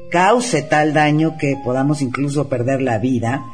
cause 0.10 0.64
tal 0.64 0.94
daño 0.94 1.38
que 1.38 1.56
podamos 1.64 2.02
incluso 2.02 2.50
perder 2.50 2.82
la 2.82 2.98
vida 2.98 3.46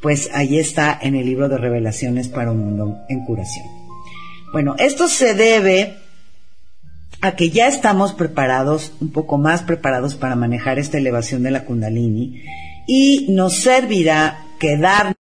pues 0.00 0.30
ahí 0.32 0.58
está 0.58 0.98
en 1.00 1.14
el 1.14 1.26
libro 1.26 1.48
de 1.48 1.58
revelaciones 1.58 2.28
para 2.28 2.52
un 2.52 2.58
mundo 2.58 2.98
en 3.08 3.24
curación. 3.24 3.66
Bueno, 4.52 4.76
esto 4.78 5.08
se 5.08 5.34
debe 5.34 5.96
a 7.20 7.34
que 7.34 7.50
ya 7.50 7.66
estamos 7.66 8.12
preparados, 8.12 8.92
un 9.00 9.10
poco 9.10 9.38
más 9.38 9.62
preparados 9.62 10.14
para 10.14 10.36
manejar 10.36 10.78
esta 10.78 10.98
elevación 10.98 11.42
de 11.42 11.50
la 11.50 11.64
kundalini 11.64 12.42
y 12.86 13.26
nos 13.30 13.56
servirá 13.56 14.46
quedar 14.58 15.14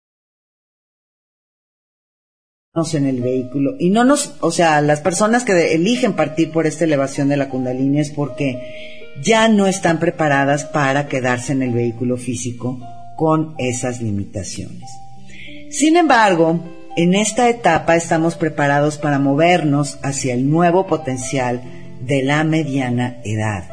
en 2.92 3.06
el 3.06 3.22
vehículo 3.22 3.74
y 3.78 3.88
no 3.88 4.04
nos, 4.04 4.34
o 4.40 4.50
sea, 4.50 4.82
las 4.82 5.00
personas 5.00 5.44
que 5.44 5.74
eligen 5.74 6.12
partir 6.12 6.52
por 6.52 6.66
esta 6.66 6.84
elevación 6.84 7.30
de 7.30 7.38
la 7.38 7.48
kundalini 7.48 8.00
es 8.00 8.10
porque 8.10 9.14
ya 9.22 9.48
no 9.48 9.66
están 9.66 9.98
preparadas 9.98 10.66
para 10.66 11.08
quedarse 11.08 11.52
en 11.52 11.62
el 11.62 11.72
vehículo 11.72 12.18
físico 12.18 12.78
con 13.16 13.54
esas 13.58 14.00
limitaciones. 14.00 14.88
Sin 15.70 15.96
embargo, 15.96 16.60
en 16.96 17.14
esta 17.14 17.48
etapa 17.48 17.96
estamos 17.96 18.36
preparados 18.36 18.98
para 18.98 19.18
movernos 19.18 19.98
hacia 20.02 20.34
el 20.34 20.48
nuevo 20.48 20.86
potencial 20.86 21.62
de 22.00 22.22
la 22.22 22.44
mediana 22.44 23.18
edad, 23.24 23.64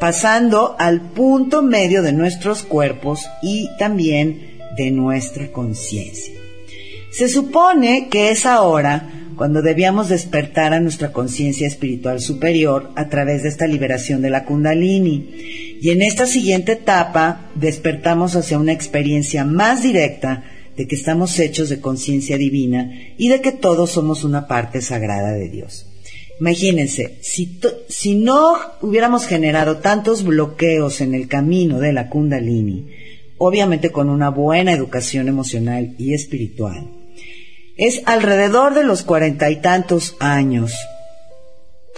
pasando 0.00 0.76
al 0.78 1.00
punto 1.00 1.62
medio 1.62 2.02
de 2.02 2.12
nuestros 2.12 2.62
cuerpos 2.62 3.26
y 3.42 3.68
también 3.78 4.58
de 4.76 4.90
nuestra 4.90 5.48
conciencia. 5.48 6.34
Se 7.10 7.28
supone 7.28 8.08
que 8.08 8.30
es 8.30 8.46
ahora 8.46 9.21
cuando 9.42 9.60
debíamos 9.60 10.08
despertar 10.08 10.72
a 10.72 10.78
nuestra 10.78 11.10
conciencia 11.10 11.66
espiritual 11.66 12.20
superior 12.20 12.92
a 12.94 13.08
través 13.08 13.42
de 13.42 13.48
esta 13.48 13.66
liberación 13.66 14.22
de 14.22 14.30
la 14.30 14.44
kundalini. 14.44 15.78
Y 15.82 15.90
en 15.90 16.00
esta 16.00 16.28
siguiente 16.28 16.74
etapa 16.74 17.50
despertamos 17.56 18.36
hacia 18.36 18.60
una 18.60 18.70
experiencia 18.70 19.44
más 19.44 19.82
directa 19.82 20.44
de 20.76 20.86
que 20.86 20.94
estamos 20.94 21.40
hechos 21.40 21.70
de 21.70 21.80
conciencia 21.80 22.38
divina 22.38 22.92
y 23.18 23.30
de 23.30 23.40
que 23.40 23.50
todos 23.50 23.90
somos 23.90 24.22
una 24.22 24.46
parte 24.46 24.80
sagrada 24.80 25.32
de 25.32 25.48
Dios. 25.48 25.86
Imagínense, 26.38 27.18
si, 27.20 27.58
si 27.88 28.14
no 28.14 28.54
hubiéramos 28.80 29.26
generado 29.26 29.78
tantos 29.78 30.22
bloqueos 30.22 31.00
en 31.00 31.14
el 31.14 31.26
camino 31.26 31.80
de 31.80 31.92
la 31.92 32.08
kundalini, 32.10 32.90
obviamente 33.38 33.90
con 33.90 34.08
una 34.08 34.28
buena 34.28 34.72
educación 34.72 35.26
emocional 35.26 35.96
y 35.98 36.14
espiritual, 36.14 37.01
es 37.76 38.02
alrededor 38.06 38.74
de 38.74 38.84
los 38.84 39.02
cuarenta 39.02 39.50
y 39.50 39.56
tantos 39.60 40.16
años, 40.20 40.72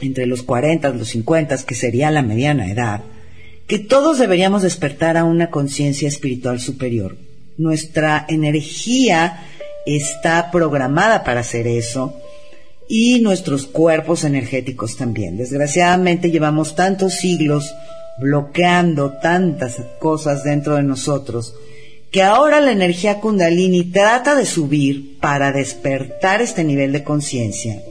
entre 0.00 0.26
los 0.26 0.42
cuarenta 0.42 0.90
los 0.90 1.08
cincuenta, 1.08 1.56
que 1.58 1.74
sería 1.74 2.10
la 2.10 2.22
mediana 2.22 2.70
edad, 2.70 3.02
que 3.66 3.78
todos 3.78 4.18
deberíamos 4.18 4.62
despertar 4.62 5.16
a 5.16 5.24
una 5.24 5.50
conciencia 5.50 6.08
espiritual 6.08 6.60
superior. 6.60 7.16
Nuestra 7.56 8.26
energía 8.28 9.46
está 9.86 10.50
programada 10.50 11.24
para 11.24 11.40
hacer 11.40 11.66
eso 11.66 12.16
y 12.88 13.20
nuestros 13.20 13.66
cuerpos 13.66 14.24
energéticos 14.24 14.96
también. 14.96 15.36
Desgraciadamente 15.36 16.30
llevamos 16.30 16.74
tantos 16.74 17.14
siglos 17.14 17.72
bloqueando 18.18 19.14
tantas 19.22 19.76
cosas 19.98 20.44
dentro 20.44 20.76
de 20.76 20.82
nosotros 20.82 21.54
que 22.14 22.22
ahora 22.22 22.60
la 22.60 22.70
energía 22.70 23.18
kundalini 23.18 23.90
trata 23.90 24.36
de 24.36 24.46
subir 24.46 25.18
para 25.18 25.50
despertar 25.50 26.42
este 26.42 26.62
nivel 26.62 26.92
de 26.92 27.02
conciencia, 27.02 27.82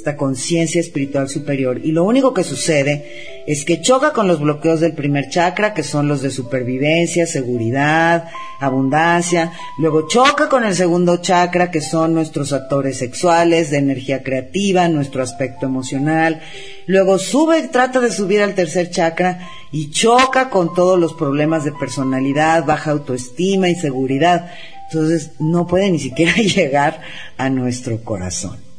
esta 0.00 0.16
conciencia 0.16 0.80
espiritual 0.80 1.28
superior. 1.28 1.78
Y 1.84 1.92
lo 1.92 2.04
único 2.04 2.32
que 2.32 2.42
sucede 2.42 3.44
es 3.46 3.66
que 3.66 3.82
choca 3.82 4.14
con 4.14 4.28
los 4.28 4.40
bloqueos 4.40 4.80
del 4.80 4.94
primer 4.94 5.28
chakra, 5.28 5.74
que 5.74 5.82
son 5.82 6.08
los 6.08 6.22
de 6.22 6.30
supervivencia, 6.30 7.26
seguridad, 7.26 8.28
abundancia. 8.60 9.52
Luego 9.78 10.08
choca 10.08 10.48
con 10.48 10.64
el 10.64 10.74
segundo 10.74 11.18
chakra, 11.18 11.70
que 11.70 11.82
son 11.82 12.14
nuestros 12.14 12.54
actores 12.54 12.96
sexuales, 12.96 13.70
de 13.70 13.76
energía 13.76 14.22
creativa, 14.22 14.88
nuestro 14.88 15.22
aspecto 15.22 15.66
emocional. 15.66 16.40
Luego 16.86 17.18
sube, 17.18 17.68
trata 17.68 18.00
de 18.00 18.10
subir 18.10 18.40
al 18.40 18.54
tercer 18.54 18.90
chakra 18.90 19.50
y 19.70 19.90
choca 19.90 20.48
con 20.48 20.74
todos 20.74 20.98
los 20.98 21.12
problemas 21.12 21.64
de 21.64 21.72
personalidad, 21.72 22.64
baja 22.64 22.92
autoestima, 22.92 23.68
inseguridad. 23.68 24.50
Entonces 24.90 25.32
no 25.38 25.66
puede 25.66 25.90
ni 25.90 25.98
siquiera 25.98 26.32
llegar 26.36 27.02
a 27.36 27.50
nuestro 27.50 28.02
corazón. 28.02 28.70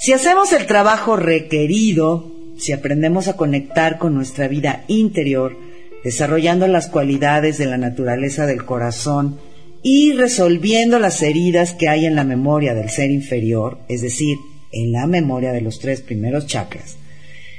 Si 0.00 0.12
hacemos 0.12 0.52
el 0.52 0.66
trabajo 0.66 1.16
requerido, 1.16 2.30
si 2.56 2.72
aprendemos 2.72 3.26
a 3.26 3.36
conectar 3.36 3.98
con 3.98 4.14
nuestra 4.14 4.46
vida 4.46 4.84
interior, 4.86 5.56
desarrollando 6.04 6.68
las 6.68 6.86
cualidades 6.86 7.58
de 7.58 7.66
la 7.66 7.78
naturaleza 7.78 8.46
del 8.46 8.64
corazón 8.64 9.40
y 9.82 10.12
resolviendo 10.12 11.00
las 11.00 11.20
heridas 11.22 11.72
que 11.72 11.88
hay 11.88 12.06
en 12.06 12.14
la 12.14 12.22
memoria 12.22 12.74
del 12.74 12.90
ser 12.90 13.10
inferior, 13.10 13.78
es 13.88 14.02
decir, 14.02 14.38
en 14.70 14.92
la 14.92 15.08
memoria 15.08 15.52
de 15.52 15.62
los 15.62 15.80
tres 15.80 16.00
primeros 16.00 16.46
chakras, 16.46 16.96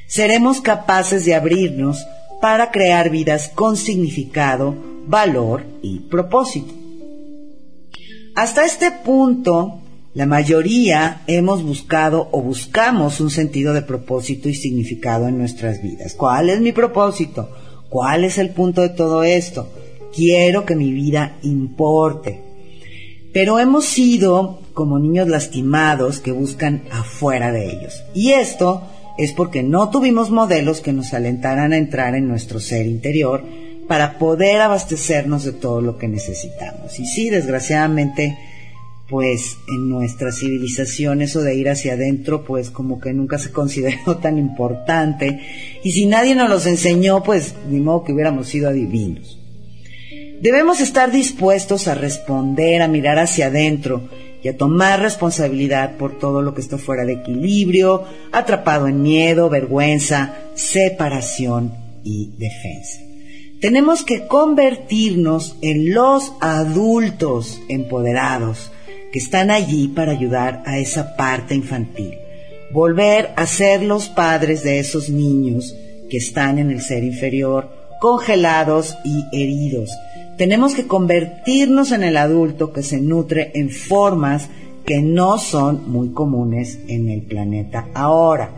seremos 0.08 0.62
capaces 0.62 1.26
de 1.26 1.36
abrirnos 1.36 2.06
para 2.42 2.72
crear 2.72 3.10
vidas 3.10 3.50
con 3.54 3.76
significado, 3.76 4.78
valor 5.08 5.66
y 5.82 6.00
propósito. 6.00 6.74
Hasta 8.34 8.64
este 8.64 8.92
punto, 8.92 9.79
la 10.14 10.26
mayoría 10.26 11.22
hemos 11.28 11.64
buscado 11.64 12.30
o 12.32 12.42
buscamos 12.42 13.20
un 13.20 13.30
sentido 13.30 13.74
de 13.74 13.84
propósito 13.84 14.50
y 14.50 14.56
significado 14.56 15.28
en 15.28 15.38
nuestras 15.38 15.82
vidas. 15.82 16.16
¿Cuál 16.16 16.50
es 16.50 16.60
mi 16.62 16.72
propósito? 16.72 17.50
¿Cuál 17.90 18.24
es 18.24 18.38
el 18.38 18.50
punto 18.50 18.82
de 18.82 18.90
todo 18.90 19.24
esto? 19.24 19.70
Quiero 20.16 20.66
que 20.66 20.76
mi 20.76 20.92
vida 20.92 21.38
importe. 21.44 22.42
Pero 23.34 23.60
hemos 23.60 23.86
sido 23.86 24.62
como 24.74 24.98
niños 24.98 25.28
lastimados 25.28 26.20
que 26.20 26.32
buscan 26.32 26.84
afuera 26.92 27.52
de 27.52 27.68
ellos. 27.68 28.04
Y 28.16 28.32
esto 28.32 28.82
es 29.20 29.34
porque 29.34 29.62
no 29.62 29.90
tuvimos 29.90 30.32
modelos 30.32 30.82
que 30.82 30.94
nos 30.94 31.14
alentaran 31.14 31.74
a 31.74 31.78
entrar 31.78 32.16
en 32.16 32.28
nuestro 32.28 32.60
ser 32.60 32.88
interior 32.88 33.44
para 33.88 34.18
poder 34.18 34.62
abastecernos 34.62 35.44
de 35.44 35.52
todo 35.52 35.82
lo 35.82 35.98
que 35.98 36.08
necesitamos. 36.08 37.00
Y 37.00 37.06
sí, 37.06 37.30
desgraciadamente, 37.30 38.38
pues 39.10 39.58
en 39.68 39.90
nuestra 39.90 40.32
civilización 40.32 41.22
eso 41.22 41.42
de 41.42 41.56
ir 41.56 41.70
hacia 41.70 41.94
adentro, 41.94 42.44
pues 42.46 42.70
como 42.70 43.00
que 43.00 43.14
nunca 43.14 43.40
se 43.40 43.52
consideró 43.54 44.18
tan 44.18 44.38
importante. 44.38 45.40
Y 45.84 45.92
si 45.92 46.06
nadie 46.06 46.36
nos 46.36 46.50
los 46.50 46.66
enseñó, 46.66 47.24
pues 47.24 47.56
ni 47.70 47.80
modo 47.80 48.04
que 48.04 48.14
hubiéramos 48.14 48.48
sido 48.48 48.70
adivinos. 48.70 49.38
Debemos 50.42 50.80
estar 50.80 51.12
dispuestos 51.12 51.88
a 51.88 51.96
responder, 51.96 52.82
a 52.82 52.88
mirar 52.88 53.20
hacia 53.20 53.48
adentro 53.48 54.08
y 54.42 54.48
a 54.48 54.56
tomar 54.56 55.02
responsabilidad 55.02 55.98
por 55.98 56.18
todo 56.18 56.42
lo 56.42 56.54
que 56.54 56.62
está 56.62 56.78
fuera 56.78 57.04
de 57.04 57.14
equilibrio, 57.14 58.06
atrapado 58.32 58.88
en 58.88 59.02
miedo, 59.02 59.50
vergüenza, 59.50 60.36
separación 60.56 61.74
y 62.06 62.32
defensa. 62.38 63.02
Tenemos 63.60 64.04
que 64.04 64.28
convertirnos 64.28 65.58
en 65.62 65.94
los 65.94 66.32
adultos 66.40 67.62
empoderados 67.68 68.72
que 69.12 69.20
están 69.20 69.52
allí 69.52 69.88
para 69.88 70.12
ayudar 70.12 70.64
a 70.66 70.78
esa 70.78 71.16
parte 71.16 71.56
infantil. 71.56 72.18
Volver 72.72 73.32
a 73.36 73.46
ser 73.46 73.82
los 73.84 74.10
padres 74.10 74.64
de 74.64 74.80
esos 74.80 75.10
niños 75.10 75.76
que 76.10 76.18
están 76.18 76.60
en 76.60 76.72
el 76.72 76.82
ser 76.82 77.04
inferior, 77.04 77.70
congelados 78.00 78.96
y 79.04 79.26
heridos, 79.32 79.90
tenemos 80.40 80.74
que 80.74 80.88
convertirnos 80.88 81.92
en 81.92 82.02
el 82.02 82.16
adulto 82.16 82.72
que 82.72 82.82
se 82.82 83.02
nutre 83.02 83.52
en 83.56 83.70
formas 83.70 84.48
que 84.86 85.02
no 85.02 85.38
son 85.38 85.92
muy 85.92 86.14
comunes 86.14 86.80
en 86.88 87.10
el 87.10 87.24
planeta 87.24 87.90
ahora. 87.94 88.50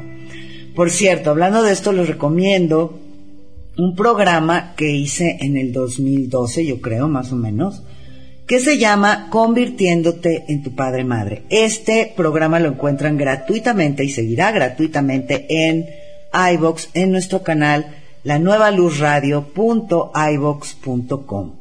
Por 0.76 0.92
cierto, 0.92 1.32
hablando 1.32 1.64
de 1.64 1.74
esto, 1.74 1.92
les 1.92 2.08
recomiendo 2.08 3.00
un 3.80 3.96
programa 3.96 4.76
que 4.78 4.92
hice 4.92 5.40
en 5.42 5.58
el 5.58 5.74
2012, 5.74 6.68
yo 6.68 6.82
creo, 6.82 7.08
más 7.08 7.32
o 7.32 7.36
menos, 7.36 7.82
que 8.52 8.60
se 8.60 8.78
llama 8.78 9.28
Convirtiéndote 9.30 10.44
en 10.50 10.62
tu 10.62 10.76
Padre 10.76 11.06
Madre. 11.06 11.44
Este 11.50 12.12
programa 12.14 12.60
lo 12.60 12.68
encuentran 12.68 13.16
gratuitamente 13.16 14.04
y 14.04 14.10
seguirá 14.10 14.52
gratuitamente 14.52 15.46
en 15.48 15.86
iBox 16.56 16.90
en 16.94 17.14
nuestro 17.14 17.44
canal 17.44 17.96
la 18.26 18.40
nueva 18.40 18.70
luz 18.72 19.00
radio.ibox.com. 19.00 21.56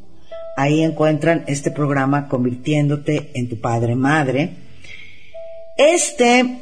Ahí 0.56 0.82
encuentran 0.82 1.44
este 1.46 1.70
programa 1.70 2.26
Convirtiéndote 2.26 3.30
en 3.34 3.48
tu 3.48 3.60
Padre 3.60 3.94
Madre. 3.94 4.50
Este 5.76 6.58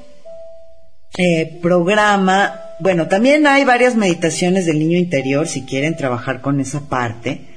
eh, 1.17 1.59
programa, 1.63 2.75
bueno, 2.81 3.09
también 3.09 3.47
hay 3.47 3.65
varias 3.65 3.97
meditaciones 3.97 4.67
del 4.67 4.79
niño 4.79 4.99
interior 4.99 5.49
si 5.49 5.63
quieren 5.63 5.97
trabajar 5.97 6.43
con 6.43 6.61
esa 6.61 6.87
parte. 6.87 7.48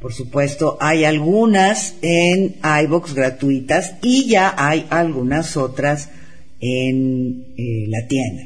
Por 0.00 0.14
supuesto, 0.14 0.78
hay 0.80 1.04
algunas 1.04 1.94
en 2.00 2.56
iBox 2.84 3.14
gratuitas 3.14 3.94
y 4.02 4.26
ya 4.28 4.54
hay 4.56 4.86
algunas 4.88 5.56
otras 5.58 6.08
en 6.60 7.44
eh, 7.56 7.84
la 7.88 8.06
tienda. 8.06 8.44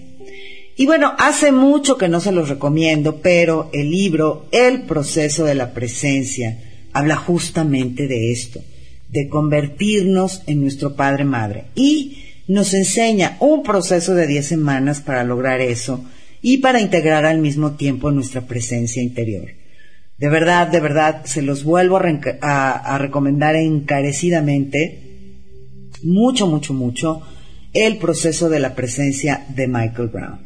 Y 0.77 0.87
bueno, 0.87 1.13
hace 1.19 1.53
mucho 1.53 1.97
que 1.97 2.09
no 2.09 2.21
se 2.21 2.33
los 2.33 2.49
recomiendo, 2.49 3.21
pero 3.21 3.71
el 3.73 3.91
libro 3.91 4.47
El 4.51 4.83
proceso 4.83 5.45
de 5.45 5.55
la 5.55 5.73
presencia 5.73 6.59
habla 6.93 7.15
justamente 7.17 8.09
de 8.09 8.33
esto, 8.33 8.61
de 9.09 9.29
convertirnos 9.29 10.43
en 10.49 10.61
nuestro 10.61 10.97
Padre 10.97 11.25
Madre. 11.25 11.67
Y 11.77 12.19
nos 12.49 12.75
enseña 12.75 13.37
un 13.39 13.63
proceso 13.63 14.15
de 14.15 14.27
10 14.27 14.47
semanas 14.47 15.01
para 15.01 15.23
lograr 15.23 15.61
eso 15.61 16.05
y 16.43 16.59
para 16.59 16.81
integrar 16.81 17.25
al 17.25 17.39
mismo 17.39 17.73
tiempo 17.73 18.11
nuestra 18.11 18.43
presencia 18.43 19.01
interior. 19.01 19.51
De 20.19 20.29
verdad, 20.29 20.69
de 20.69 20.81
verdad, 20.81 21.25
se 21.25 21.43
los 21.43 21.65
vuelvo 21.65 22.01
a, 22.41 22.99
recomendar 22.99 23.57
encarecidamente, 23.57 25.41
mucho, 26.03 26.47
mucho, 26.47 26.73
mucho. 26.75 27.23
el 27.73 27.97
proceso 27.97 28.49
de 28.49 28.61
la 28.61 28.77
presencia 28.77 29.47
de 29.49 29.67
Michael 29.67 30.09
Brown. 30.09 30.39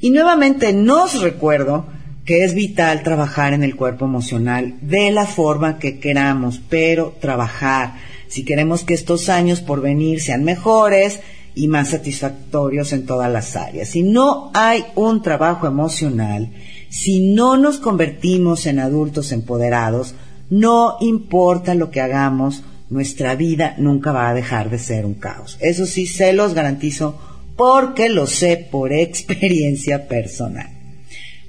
Y 0.00 0.10
nuevamente 0.10 0.74
nos 0.74 1.22
recuerdo 1.22 1.86
que 2.26 2.44
es 2.44 2.54
vital 2.54 3.02
trabajar 3.02 3.54
en 3.54 3.62
el 3.62 3.76
cuerpo 3.76 4.04
emocional 4.04 4.74
de 4.82 5.10
la 5.12 5.24
forma 5.24 5.78
que 5.78 5.98
queramos, 5.98 6.60
pero 6.68 7.16
trabajar. 7.18 7.94
Si 8.28 8.44
queremos 8.44 8.84
que 8.84 8.92
estos 8.92 9.30
años 9.30 9.60
por 9.60 9.80
venir 9.80 10.20
sean 10.20 10.44
mejores 10.44 11.20
y 11.54 11.68
más 11.68 11.90
satisfactorios 11.90 12.92
en 12.92 13.06
todas 13.06 13.32
las 13.32 13.56
áreas. 13.56 13.88
Si 13.88 14.02
no 14.02 14.50
hay 14.52 14.84
un 14.96 15.22
trabajo 15.22 15.66
emocional, 15.66 16.52
si 16.88 17.34
no 17.34 17.56
nos 17.56 17.78
convertimos 17.78 18.66
en 18.66 18.78
adultos 18.78 19.32
empoderados, 19.32 20.14
no 20.50 20.96
importa 21.00 21.74
lo 21.74 21.90
que 21.90 22.00
hagamos, 22.00 22.62
nuestra 22.88 23.34
vida 23.34 23.74
nunca 23.78 24.12
va 24.12 24.28
a 24.28 24.34
dejar 24.34 24.70
de 24.70 24.78
ser 24.78 25.04
un 25.04 25.14
caos. 25.14 25.58
Eso 25.60 25.86
sí, 25.86 26.06
se 26.06 26.32
los 26.32 26.54
garantizo 26.54 27.18
porque 27.56 28.08
lo 28.08 28.26
sé 28.26 28.56
por 28.70 28.92
experiencia 28.92 30.08
personal. 30.08 30.68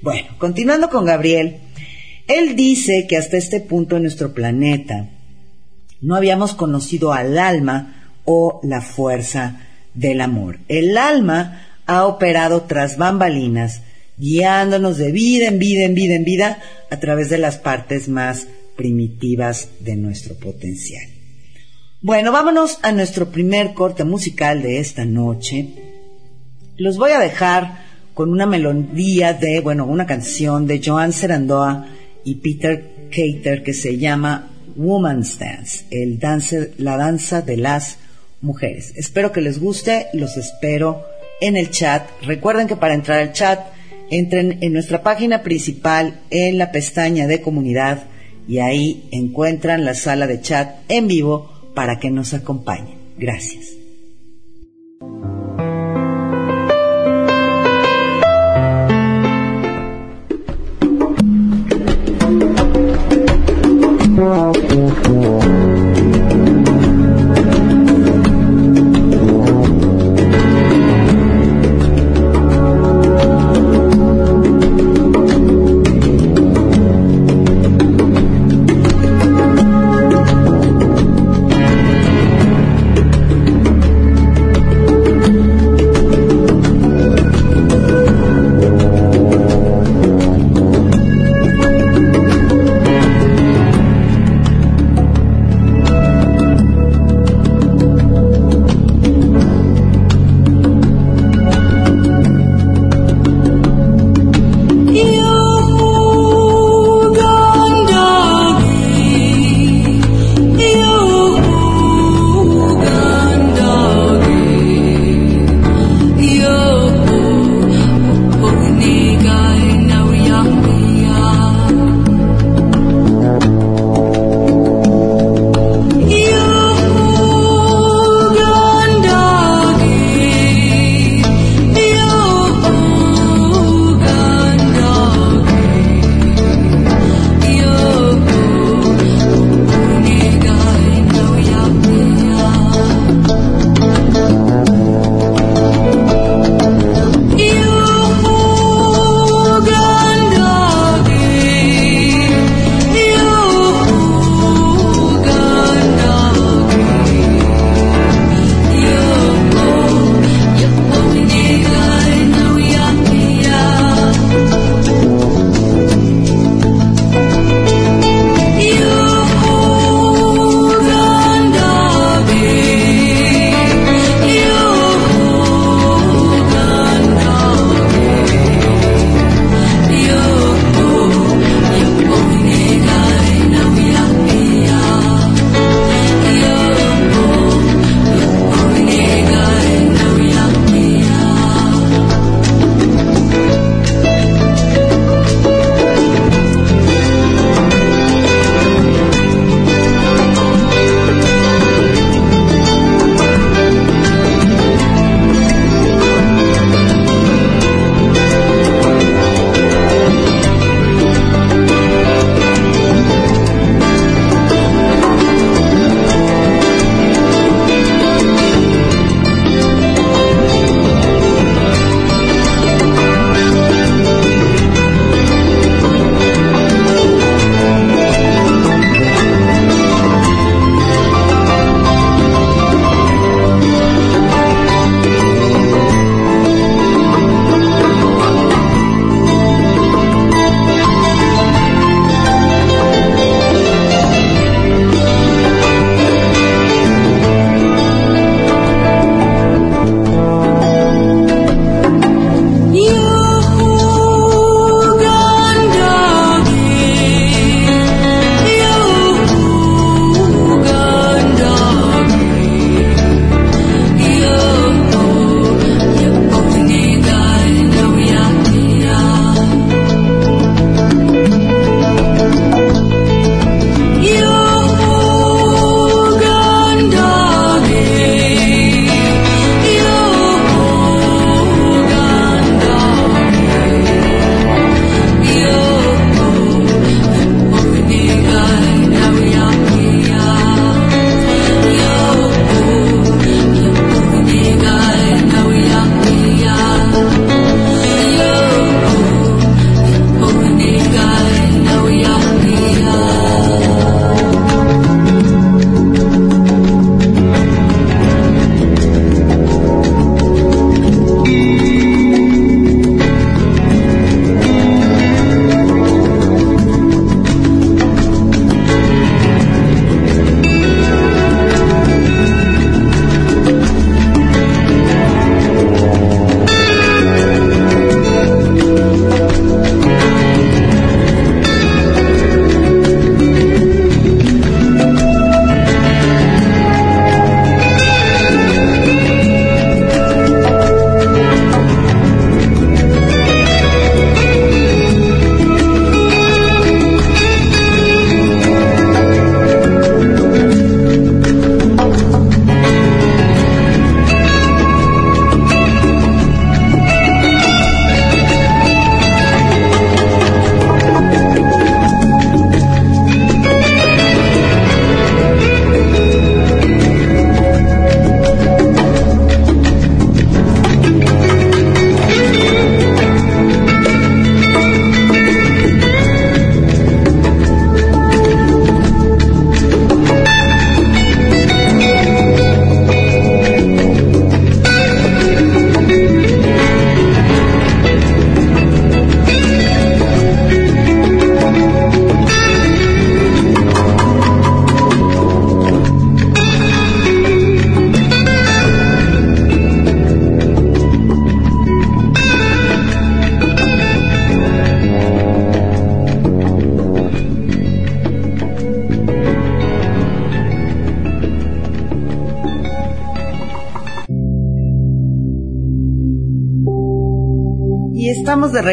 Bueno, 0.02 0.28
continuando 0.38 0.88
con 0.90 1.04
Gabriel, 1.04 1.58
él 2.26 2.56
dice 2.56 3.06
que 3.08 3.16
hasta 3.16 3.36
este 3.36 3.60
punto 3.60 3.96
en 3.96 4.02
nuestro 4.02 4.32
planeta 4.32 5.08
no 6.00 6.14
habíamos 6.14 6.54
conocido 6.54 7.12
al 7.12 7.38
alma 7.38 8.12
o 8.24 8.60
la 8.62 8.80
fuerza 8.80 9.60
del 9.94 10.20
amor. 10.20 10.58
El 10.68 10.96
alma 10.96 11.62
ha 11.86 12.04
operado 12.04 12.62
tras 12.62 12.98
bambalinas, 12.98 13.82
guiándonos 14.18 14.98
de 14.98 15.12
vida 15.12 15.48
en 15.48 15.58
vida 15.58 15.84
en 15.84 15.94
vida 15.94 16.14
en 16.14 16.24
vida 16.24 16.62
a 16.90 16.98
través 17.00 17.30
de 17.30 17.38
las 17.38 17.58
partes 17.58 18.08
más 18.08 18.46
primitivas 18.76 19.68
de 19.80 19.96
nuestro 19.96 20.34
potencial. 20.36 21.04
Bueno, 22.00 22.30
vámonos 22.30 22.78
a 22.82 22.92
nuestro 22.92 23.30
primer 23.30 23.74
corte 23.74 24.04
musical 24.04 24.62
de 24.62 24.78
esta 24.78 25.04
noche. 25.04 25.68
Los 26.76 26.96
voy 26.96 27.10
a 27.10 27.18
dejar 27.18 27.88
con 28.14 28.30
una 28.30 28.46
melodía 28.46 29.32
de, 29.32 29.60
bueno, 29.60 29.84
una 29.84 30.06
canción 30.06 30.66
de 30.66 30.80
Joan 30.84 31.12
Serandoa 31.12 31.86
y 32.24 32.36
Peter 32.36 33.08
Cater 33.10 33.62
que 33.62 33.72
se 33.72 33.98
llama 33.98 34.50
Woman's 34.76 35.38
Dance, 35.38 35.86
el 35.90 36.20
dance, 36.20 36.72
la 36.78 36.96
danza 36.96 37.42
de 37.42 37.56
las 37.56 37.98
mujeres. 38.40 38.92
Espero 38.94 39.32
que 39.32 39.40
les 39.40 39.58
guste, 39.58 40.06
los 40.12 40.36
espero 40.36 41.02
en 41.40 41.56
el 41.56 41.70
chat. 41.70 42.08
Recuerden 42.22 42.68
que 42.68 42.76
para 42.76 42.94
entrar 42.94 43.18
al 43.18 43.32
chat, 43.32 43.58
entren 44.10 44.58
en 44.62 44.72
nuestra 44.72 45.02
página 45.02 45.42
principal 45.42 46.20
en 46.30 46.58
la 46.58 46.72
pestaña 46.72 47.26
de 47.26 47.40
comunidad 47.40 48.04
y 48.46 48.58
ahí 48.58 49.08
encuentran 49.12 49.84
la 49.84 49.94
sala 49.94 50.26
de 50.26 50.40
chat 50.40 50.76
en 50.88 51.08
vivo 51.08 51.50
para 51.74 51.98
que 51.98 52.10
nos 52.10 52.34
acompañen. 52.34 52.98
Gracias. 53.18 53.78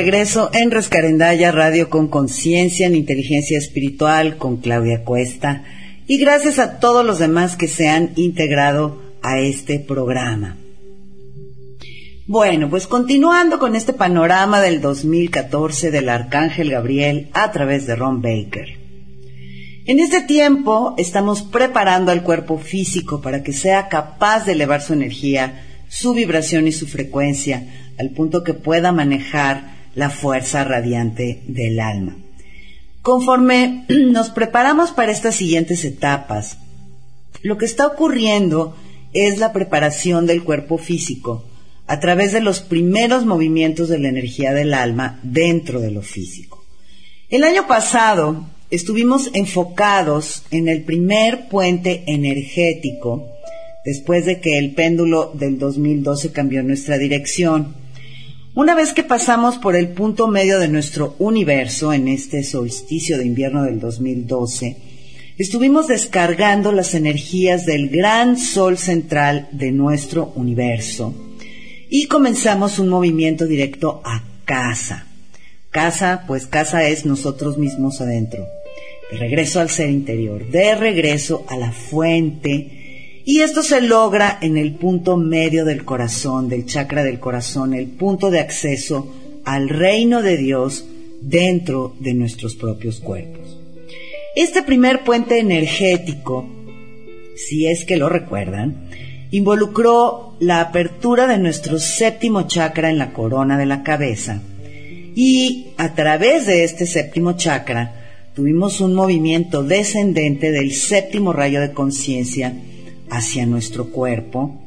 Regreso 0.05 0.51
en 0.53 0.69
Rescarendaya 0.69 1.51
Radio 1.51 1.89
con 1.89 2.09
Conciencia 2.09 2.85
en 2.85 2.93
Inteligencia 2.93 3.57
Espiritual 3.57 4.37
con 4.37 4.57
Claudia 4.57 5.03
Cuesta 5.03 5.63
y 6.05 6.19
gracias 6.19 6.59
a 6.59 6.77
todos 6.77 7.03
los 7.03 7.17
demás 7.17 7.55
que 7.55 7.67
se 7.67 7.89
han 7.89 8.11
integrado 8.15 9.01
a 9.23 9.39
este 9.39 9.79
programa. 9.79 10.57
Bueno, 12.27 12.69
pues 12.69 12.85
continuando 12.85 13.57
con 13.57 13.75
este 13.75 13.93
panorama 13.93 14.61
del 14.61 14.79
2014 14.79 15.89
del 15.89 16.09
Arcángel 16.09 16.69
Gabriel 16.69 17.31
a 17.33 17.51
través 17.51 17.87
de 17.87 17.95
Ron 17.95 18.21
Baker. 18.21 18.77
En 19.87 19.99
este 19.99 20.21
tiempo 20.21 20.93
estamos 20.99 21.41
preparando 21.41 22.11
al 22.11 22.21
cuerpo 22.21 22.59
físico 22.59 23.21
para 23.21 23.41
que 23.41 23.53
sea 23.53 23.87
capaz 23.89 24.45
de 24.45 24.51
elevar 24.51 24.83
su 24.83 24.93
energía, 24.93 25.63
su 25.89 26.13
vibración 26.13 26.67
y 26.67 26.73
su 26.73 26.85
frecuencia 26.85 27.91
al 27.97 28.11
punto 28.11 28.43
que 28.43 28.53
pueda 28.53 28.91
manejar 28.91 29.74
la 29.95 30.09
fuerza 30.09 30.63
radiante 30.63 31.41
del 31.47 31.79
alma. 31.79 32.17
Conforme 33.01 33.85
nos 33.89 34.29
preparamos 34.29 34.91
para 34.91 35.11
estas 35.11 35.35
siguientes 35.35 35.83
etapas, 35.85 36.57
lo 37.41 37.57
que 37.57 37.65
está 37.65 37.87
ocurriendo 37.87 38.75
es 39.13 39.39
la 39.39 39.53
preparación 39.53 40.25
del 40.25 40.43
cuerpo 40.43 40.77
físico 40.77 41.45
a 41.87 41.99
través 41.99 42.31
de 42.31 42.41
los 42.41 42.61
primeros 42.61 43.25
movimientos 43.25 43.89
de 43.89 43.99
la 43.99 44.09
energía 44.09 44.53
del 44.53 44.73
alma 44.73 45.19
dentro 45.23 45.79
de 45.79 45.91
lo 45.91 46.01
físico. 46.01 46.63
El 47.29 47.43
año 47.43 47.67
pasado 47.67 48.45
estuvimos 48.71 49.29
enfocados 49.33 50.43
en 50.51 50.67
el 50.67 50.83
primer 50.83 51.47
puente 51.47 52.03
energético 52.07 53.27
después 53.85 54.25
de 54.25 54.41
que 54.41 54.57
el 54.57 54.73
péndulo 54.73 55.31
del 55.33 55.59
2012 55.59 56.31
cambió 56.31 56.63
nuestra 56.63 56.97
dirección. 56.97 57.75
Una 58.55 58.73
vez 58.73 58.93
que 58.93 59.03
pasamos 59.03 59.57
por 59.57 59.75
el 59.75 59.89
punto 59.89 60.29
medio 60.29 60.59
de 60.59 60.69
nuestro 60.69 61.17
universo 61.19 61.91
en 61.91 62.07
este 62.07 62.41
solsticio 62.41 63.17
de 63.17 63.25
invierno 63.25 63.63
del 63.63 63.81
2012, 63.81 64.77
estuvimos 65.37 65.87
descargando 65.87 66.71
las 66.71 66.93
energías 66.93 67.65
del 67.65 67.89
gran 67.89 68.37
sol 68.37 68.77
central 68.77 69.49
de 69.51 69.73
nuestro 69.73 70.31
universo 70.35 71.13
y 71.89 72.07
comenzamos 72.07 72.79
un 72.79 72.87
movimiento 72.87 73.45
directo 73.45 74.01
a 74.05 74.23
casa. 74.45 75.05
Casa, 75.69 76.23
pues 76.25 76.47
casa 76.47 76.87
es 76.87 77.05
nosotros 77.05 77.57
mismos 77.57 77.99
adentro. 77.99 78.47
De 79.11 79.17
regreso 79.17 79.59
al 79.59 79.69
ser 79.69 79.89
interior, 79.89 80.49
de 80.49 80.75
regreso 80.75 81.45
a 81.49 81.57
la 81.57 81.73
fuente, 81.73 82.84
y 83.25 83.41
esto 83.41 83.63
se 83.63 83.81
logra 83.81 84.37
en 84.39 84.55
el 84.55 84.75
punto 84.75 85.17
medio 85.17 85.65
del 85.65 85.83
corazón, 85.83 86.47
del 86.47 86.67
chakra 86.67 87.03
del 87.03 87.19
corazón, 87.19 87.73
el 87.73 87.87
punto 87.87 88.29
de 88.29 88.39
acceso 88.39 89.11
al 89.43 89.67
reino 89.67 90.21
de 90.21 90.37
Dios 90.37 90.85
dentro 91.21 91.95
de 91.99 92.13
nuestros 92.13 92.55
propios 92.55 92.99
cuerpos. 92.99 93.59
Este 94.35 94.61
primer 94.61 95.03
puente 95.03 95.39
energético, 95.39 96.45
si 97.35 97.65
es 97.65 97.83
que 97.83 97.97
lo 97.97 98.09
recuerdan, 98.09 98.89
involucró 99.31 100.35
la 100.39 100.61
apertura 100.61 101.25
de 101.25 101.39
nuestro 101.39 101.79
séptimo 101.79 102.43
chakra 102.43 102.91
en 102.91 102.99
la 102.99 103.11
corona 103.11 103.57
de 103.57 103.65
la 103.65 103.81
cabeza 103.81 104.41
y 105.15 105.69
a 105.77 105.95
través 105.95 106.45
de 106.45 106.63
este 106.63 106.85
séptimo 106.85 107.33
chakra 107.33 108.29
tuvimos 108.35 108.81
un 108.81 108.93
movimiento 108.93 109.63
descendente 109.63 110.51
del 110.51 110.73
séptimo 110.73 111.33
rayo 111.33 111.59
de 111.61 111.71
conciencia 111.71 112.53
hacia 113.09 113.45
nuestro 113.45 113.91
cuerpo. 113.91 114.61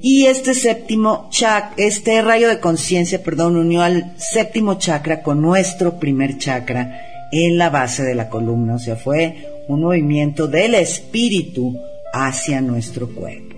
Y 0.00 0.26
este 0.26 0.54
séptimo 0.54 1.28
chakra, 1.30 1.72
este 1.78 2.20
rayo 2.20 2.48
de 2.48 2.60
conciencia, 2.60 3.22
perdón, 3.22 3.56
unió 3.56 3.82
al 3.82 4.14
séptimo 4.18 4.74
chakra 4.74 5.22
con 5.22 5.40
nuestro 5.40 5.98
primer 5.98 6.36
chakra 6.36 7.00
en 7.32 7.56
la 7.56 7.70
base 7.70 8.02
de 8.02 8.14
la 8.14 8.28
columna. 8.28 8.74
O 8.74 8.78
sea, 8.78 8.96
fue 8.96 9.64
un 9.68 9.80
movimiento 9.80 10.46
del 10.46 10.74
espíritu 10.74 11.78
hacia 12.12 12.60
nuestro 12.60 13.08
cuerpo. 13.08 13.56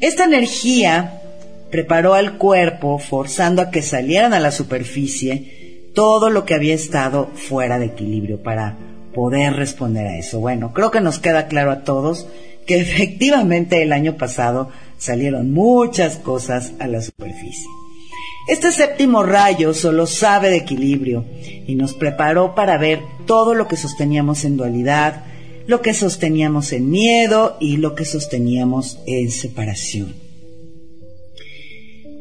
Esta 0.00 0.24
energía 0.24 1.20
preparó 1.70 2.14
al 2.14 2.38
cuerpo, 2.38 2.98
forzando 2.98 3.62
a 3.62 3.70
que 3.70 3.82
salieran 3.82 4.34
a 4.34 4.40
la 4.40 4.50
superficie 4.50 5.90
todo 5.94 6.30
lo 6.30 6.44
que 6.44 6.54
había 6.54 6.74
estado 6.74 7.28
fuera 7.34 7.78
de 7.78 7.86
equilibrio 7.86 8.42
para 8.42 8.76
poder 9.14 9.54
responder 9.54 10.06
a 10.06 10.16
eso. 10.16 10.40
Bueno, 10.40 10.72
creo 10.74 10.90
que 10.90 11.00
nos 11.00 11.18
queda 11.18 11.48
claro 11.48 11.70
a 11.70 11.84
todos 11.84 12.28
que 12.66 12.80
efectivamente 12.80 13.82
el 13.82 13.92
año 13.92 14.16
pasado 14.16 14.70
salieron 14.98 15.52
muchas 15.52 16.16
cosas 16.16 16.72
a 16.78 16.86
la 16.86 17.00
superficie. 17.00 17.66
Este 18.48 18.70
séptimo 18.70 19.22
rayo 19.24 19.74
solo 19.74 20.06
sabe 20.06 20.50
de 20.50 20.58
equilibrio 20.58 21.24
y 21.66 21.74
nos 21.74 21.94
preparó 21.94 22.54
para 22.54 22.78
ver 22.78 23.00
todo 23.26 23.54
lo 23.54 23.66
que 23.66 23.76
sosteníamos 23.76 24.44
en 24.44 24.56
dualidad, 24.56 25.24
lo 25.66 25.82
que 25.82 25.94
sosteníamos 25.94 26.72
en 26.72 26.88
miedo 26.88 27.56
y 27.58 27.78
lo 27.78 27.94
que 27.94 28.04
sosteníamos 28.04 28.98
en 29.06 29.30
separación. 29.32 30.14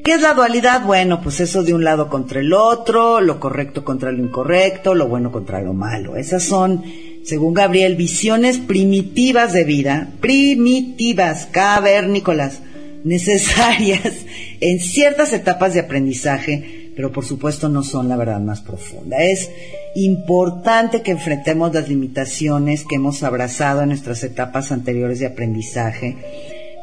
¿Qué 0.03 0.13
es 0.13 0.21
la 0.21 0.36
dualidad? 0.36 0.84
Bueno, 0.86 1.19
pues 1.21 1.39
eso 1.39 1.63
de 1.63 1.73
un 1.73 1.84
lado 1.84 2.10
contra 2.10 2.39
el 2.39 2.53
otro, 2.53 3.21
lo 3.21 3.39
correcto 3.39 3.84
contra 3.84 4.12
lo 4.12 4.23
incorrecto, 4.23 4.93
lo 4.93 5.08
bueno 5.08 5.31
contra 5.31 5.62
lo 5.62 5.73
malo. 5.73 6.15
Esas 6.15 6.43
son 6.43 6.84
según 7.25 7.55
Gabriel, 7.55 7.95
visiones 7.95 8.59
primitivas 8.59 9.51
de 9.51 9.63
vida, 9.63 10.09
primitivas, 10.21 11.47
cavernícolas, 11.47 12.59
necesarias 13.03 14.13
en 14.61 14.79
ciertas 14.79 15.33
etapas 15.33 15.73
de 15.73 15.81
aprendizaje, 15.81 16.91
pero 16.95 17.11
por 17.11 17.25
supuesto 17.25 17.69
no 17.69 17.83
son 17.83 18.09
la 18.09 18.15
verdad 18.15 18.39
más 18.39 18.61
profunda. 18.61 19.21
Es 19.21 19.49
importante 19.95 21.01
que 21.01 21.11
enfrentemos 21.11 21.73
las 21.73 21.89
limitaciones 21.89 22.83
que 22.83 22.95
hemos 22.95 23.21
abrazado 23.23 23.81
en 23.81 23.89
nuestras 23.89 24.23
etapas 24.23 24.71
anteriores 24.71 25.19
de 25.19 25.27
aprendizaje, 25.27 26.17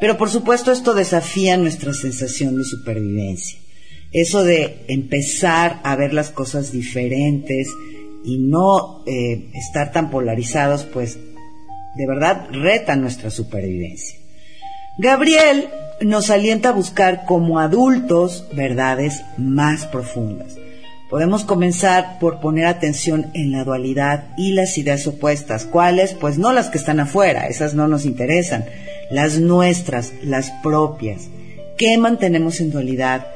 pero 0.01 0.17
por 0.17 0.31
supuesto 0.31 0.73
esto 0.73 0.95
desafía 0.95 1.57
nuestra 1.57 1.93
sensación 1.93 2.57
de 2.57 2.65
supervivencia. 2.65 3.59
Eso 4.13 4.45
de 4.45 4.85
empezar 4.89 5.81
a 5.85 5.97
ver 5.97 6.13
las 6.13 6.31
cosas 6.31 6.71
diferentes, 6.71 7.69
y 8.25 8.39
no 8.39 9.03
eh, 9.07 9.51
estar 9.55 9.93
tan 9.93 10.11
polarizados, 10.11 10.85
pues 10.85 11.19
de 11.95 12.07
verdad 12.07 12.49
reta 12.51 12.97
nuestra 12.97 13.31
supervivencia. 13.31 14.19
Gabriel 14.99 15.69
nos 16.01 16.31
alienta 16.31 16.71
a 16.71 16.73
buscar 16.73 17.25
como 17.27 17.59
adultos 17.59 18.47
verdades 18.55 19.23
más 19.37 19.87
profundas. 19.87 20.57
Podemos 21.13 21.45
comenzar 21.45 22.19
por 22.19 22.41
poner 22.41 22.65
atención 22.67 23.31
en 23.35 23.53
la 23.53 23.65
dualidad 23.65 24.29
y 24.39 24.53
las 24.53 24.79
ideas 24.79 25.07
opuestas. 25.07 25.67
¿Cuáles? 25.67 26.15
Pues 26.15 26.39
no 26.39 26.53
las 26.53 26.71
que 26.71 26.79
están 26.79 27.01
afuera, 27.01 27.49
esas 27.49 27.75
no 27.75 27.87
nos 27.87 28.07
interesan. 28.07 28.65
Las 29.11 29.39
nuestras, 29.39 30.13
las 30.23 30.51
propias. 30.63 31.29
¿Qué 31.77 31.99
mantenemos 31.99 32.61
en 32.61 32.71
dualidad? 32.71 33.27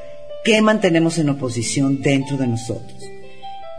¿Qué 0.43 0.61
mantenemos 0.61 1.19
en 1.19 1.29
oposición 1.29 2.01
dentro 2.01 2.37
de 2.37 2.47
nosotros? 2.47 2.96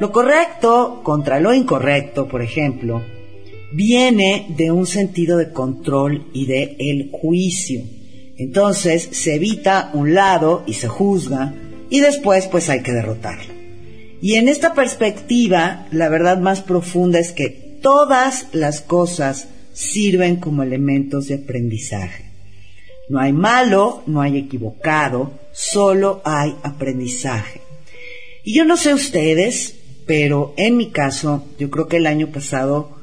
Lo 0.00 0.12
correcto 0.12 1.00
contra 1.02 1.40
lo 1.40 1.52
incorrecto, 1.52 2.28
por 2.28 2.42
ejemplo, 2.42 3.02
viene 3.72 4.46
de 4.56 4.70
un 4.70 4.86
sentido 4.86 5.36
de 5.36 5.50
control 5.50 6.28
y 6.32 6.46
de 6.46 6.76
el 6.78 7.10
juicio. 7.10 7.82
Entonces 8.36 9.08
se 9.10 9.34
evita 9.34 9.90
un 9.94 10.14
lado 10.14 10.62
y 10.66 10.74
se 10.74 10.88
juzga 10.88 11.54
y 11.90 12.00
después 12.00 12.46
pues 12.46 12.70
hay 12.70 12.82
que 12.82 12.92
derrotarlo. 12.92 13.52
Y 14.20 14.34
en 14.34 14.48
esta 14.48 14.74
perspectiva, 14.74 15.86
la 15.90 16.08
verdad 16.08 16.38
más 16.38 16.60
profunda 16.62 17.18
es 17.18 17.32
que 17.32 17.48
todas 17.82 18.46
las 18.52 18.80
cosas 18.80 19.48
sirven 19.72 20.36
como 20.36 20.62
elementos 20.62 21.28
de 21.28 21.36
aprendizaje. 21.36 22.24
No 23.08 23.20
hay 23.20 23.32
malo, 23.32 24.02
no 24.06 24.20
hay 24.20 24.36
equivocado, 24.36 25.32
solo 25.52 26.20
hay 26.24 26.54
aprendizaje. 26.62 27.60
Y 28.44 28.54
yo 28.54 28.64
no 28.64 28.76
sé 28.76 28.92
ustedes, 28.92 29.77
pero 30.08 30.54
en 30.56 30.78
mi 30.78 30.88
caso, 30.88 31.44
yo 31.58 31.70
creo 31.70 31.86
que 31.86 31.98
el 31.98 32.06
año 32.06 32.28
pasado 32.28 32.96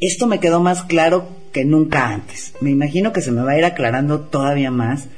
esto 0.00 0.28
me 0.28 0.38
quedó 0.38 0.60
más 0.60 0.84
claro 0.84 1.26
que 1.52 1.64
nunca 1.64 2.10
antes. 2.10 2.54
Me 2.60 2.70
imagino 2.70 3.12
que 3.12 3.20
se 3.20 3.32
me 3.32 3.42
va 3.42 3.52
a 3.52 3.58
ir 3.58 3.64
aclarando 3.64 4.20
todavía 4.20 4.70
más, 4.70 5.08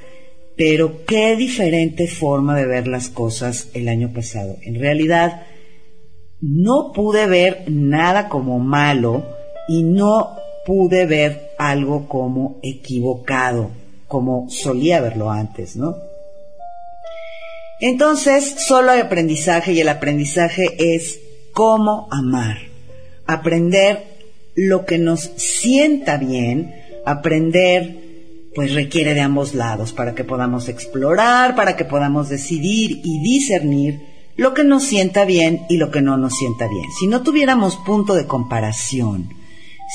pero 0.56 1.04
qué 1.04 1.36
diferente 1.36 2.06
forma 2.06 2.56
de 2.56 2.64
ver 2.64 2.88
las 2.88 3.10
cosas 3.10 3.68
el 3.74 3.88
año 3.88 4.14
pasado. 4.14 4.56
En 4.62 4.80
realidad, 4.80 5.42
no 6.40 6.92
pude 6.94 7.26
ver 7.26 7.64
nada 7.68 8.30
como 8.30 8.58
malo 8.58 9.26
y 9.68 9.82
no 9.82 10.38
pude 10.64 11.04
ver 11.04 11.50
algo 11.58 12.08
como 12.08 12.60
equivocado, 12.62 13.72
como 14.08 14.48
solía 14.48 15.02
verlo 15.02 15.30
antes, 15.30 15.76
¿no? 15.76 15.96
Entonces, 17.80 18.54
solo 18.66 18.92
hay 18.92 19.00
aprendizaje 19.00 19.72
y 19.72 19.80
el 19.80 19.88
aprendizaje 19.88 20.94
es 20.94 21.20
cómo 21.52 22.08
amar. 22.10 22.58
Aprender 23.26 24.04
lo 24.54 24.84
que 24.84 24.98
nos 24.98 25.32
sienta 25.36 26.16
bien, 26.16 26.74
aprender 27.04 28.04
pues 28.54 28.72
requiere 28.72 29.14
de 29.14 29.20
ambos 29.20 29.54
lados 29.54 29.92
para 29.92 30.14
que 30.14 30.22
podamos 30.22 30.68
explorar, 30.68 31.56
para 31.56 31.76
que 31.76 31.84
podamos 31.84 32.28
decidir 32.28 33.00
y 33.02 33.20
discernir 33.20 34.00
lo 34.36 34.54
que 34.54 34.64
nos 34.64 34.84
sienta 34.84 35.24
bien 35.24 35.66
y 35.68 35.76
lo 35.76 35.90
que 35.90 36.02
no 36.02 36.16
nos 36.16 36.34
sienta 36.34 36.68
bien. 36.68 36.84
Si 36.98 37.06
no 37.06 37.22
tuviéramos 37.22 37.76
punto 37.76 38.14
de 38.14 38.26
comparación, 38.26 39.28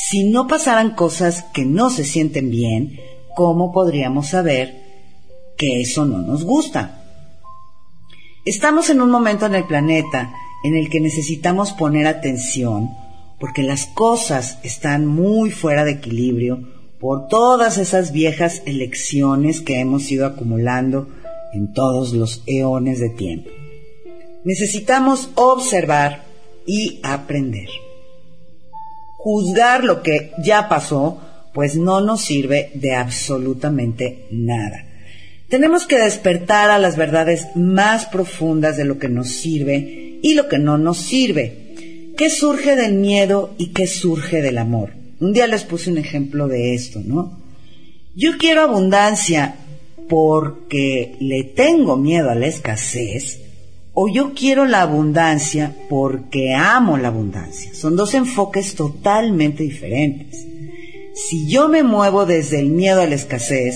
si 0.10 0.26
no 0.26 0.48
pasaran 0.48 0.92
cosas 0.92 1.46
que 1.54 1.65
no 1.65 1.89
se 1.89 2.04
sienten 2.04 2.50
bien, 2.50 3.00
¿cómo 3.36 3.72
podríamos 3.72 4.28
saber 4.28 4.82
que 5.58 5.82
eso 5.82 6.06
no 6.06 6.20
nos 6.20 6.44
gusta? 6.44 6.99
Estamos 8.45 8.89
en 8.89 9.02
un 9.02 9.12
momento 9.12 9.45
en 9.45 9.56
el 9.56 9.65
planeta 9.65 10.34
en 10.63 10.75
el 10.75 10.89
que 10.89 11.02
necesitamos 11.02 11.73
poner 11.73 12.08
atención 12.08 12.89
porque 13.39 13.63
las 13.63 13.86
cosas 13.86 14.60
están 14.63 15.06
muy 15.06 15.52
fuera 15.52 15.86
de 15.86 15.91
equilibrio 15.91 16.67
por 16.99 17.28
todas 17.28 17.78
esas 17.78 18.12
viejas 18.12 18.62
elecciones 18.65 19.62
que 19.62 19.80
hemos 19.80 20.12
ido 20.12 20.25
acumulando 20.25 21.08
en 21.54 21.73
todos 21.73 22.13
los 22.13 22.43
eones 22.45 22.99
de 22.99 23.10
tiempo. 23.10 23.49
Necesitamos 24.43 25.30
observar 25.36 26.23
y 26.65 26.99
aprender. 27.04 27.69
Juzgar 29.17 29.84
lo 29.84 30.02
que 30.02 30.32
ya 30.43 30.69
pasó, 30.69 31.19
pues 31.54 31.75
no 31.75 32.02
nos 32.02 32.21
sirve 32.21 32.71
de 32.73 32.95
absolutamente 32.95 34.28
nada. 34.32 34.88
Tenemos 35.50 35.88
que 35.88 35.98
despertar 35.98 36.70
a 36.70 36.78
las 36.78 36.96
verdades 36.96 37.48
más 37.56 38.06
profundas 38.06 38.78
de 38.78 38.86
lo 38.86 39.00
que 39.00 39.10
nos 39.10 39.30
sirve 39.30 40.20
y 40.22 40.36
lo 40.36 40.48
que 40.48 40.60
no 40.60 40.78
nos 40.78 40.98
sirve. 41.00 42.14
¿Qué 42.16 42.30
surge 42.30 42.76
del 42.76 42.94
miedo 42.94 43.56
y 43.58 43.68
qué 43.68 43.88
surge 43.88 44.44
del 44.44 44.60
amor? 44.60 44.94
Un 45.20 45.34
día 45.34 45.48
les 45.48 45.64
puse 45.64 45.90
un 45.90 45.98
ejemplo 45.98 46.48
de 46.48 46.76
esto, 46.76 47.02
¿no? 47.04 47.40
Yo 48.16 48.38
quiero 48.38 48.62
abundancia 48.62 49.56
porque 50.08 51.16
le 51.20 51.44
tengo 51.44 51.98
miedo 51.98 52.30
a 52.30 52.36
la 52.36 52.48
escasez 52.48 53.40
o 53.94 54.08
yo 54.08 54.34
quiero 54.36 54.66
la 54.66 54.84
abundancia 54.84 55.76
porque 55.90 56.54
amo 56.54 56.98
la 56.98 57.08
abundancia. 57.08 57.74
Son 57.74 57.96
dos 57.96 58.14
enfoques 58.14 58.76
totalmente 58.76 59.64
diferentes. 59.64 60.46
Si 61.16 61.50
yo 61.50 61.70
me 61.70 61.84
muevo 61.84 62.26
desde 62.26 62.60
el 62.60 62.70
miedo 62.70 63.02
a 63.02 63.08
la 63.08 63.16
escasez, 63.16 63.76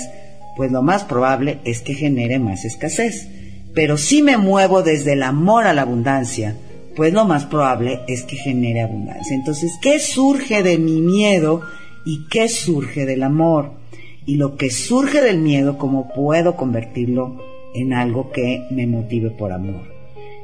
pues 0.56 0.72
lo 0.72 0.82
más 0.82 1.04
probable 1.04 1.60
es 1.66 1.82
que 1.82 1.94
genere 1.94 2.40
más 2.40 2.66
escasez. 2.66 3.28
Pero 3.74 3.98
si 3.98 4.22
me 4.22 4.38
muevo 4.38 4.84
desde 4.84 5.14
el 5.14 5.24
amor 5.24 5.66
a 5.66 5.74
la 5.74 5.82
abundancia, 5.82 6.56
pues 6.96 7.14
lo 7.14 7.26
más 7.26 7.46
probable 7.46 8.02
es 8.08 8.24
que 8.24 8.36
genere 8.36 8.82
abundancia. 8.82 9.36
Entonces, 9.36 9.72
¿qué 9.82 10.00
surge 10.00 10.62
de 10.62 10.78
mi 10.78 11.02
miedo 11.02 11.62
y 12.06 12.28
qué 12.30 12.50
surge 12.50 13.06
del 13.06 13.24
amor? 13.24 13.72
Y 14.26 14.36
lo 14.36 14.56
que 14.56 14.70
surge 14.70 15.22
del 15.22 15.40
miedo, 15.40 15.78
¿cómo 15.78 16.14
puedo 16.14 16.56
convertirlo 16.56 17.42
en 17.74 17.94
algo 17.94 18.32
que 18.32 18.68
me 18.70 18.88
motive 18.88 19.32
por 19.32 19.52
amor? 19.52 19.92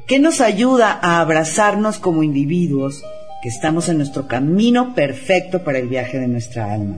¿Qué 0.07 0.19
nos 0.19 0.41
ayuda 0.41 0.99
a 1.01 1.21
abrazarnos 1.21 1.99
como 1.99 2.23
individuos 2.23 3.03
que 3.43 3.49
estamos 3.49 3.87
en 3.89 3.97
nuestro 3.97 4.27
camino 4.27 4.95
perfecto 4.95 5.63
para 5.63 5.77
el 5.77 5.87
viaje 5.87 6.17
de 6.17 6.27
nuestra 6.27 6.73
alma? 6.73 6.97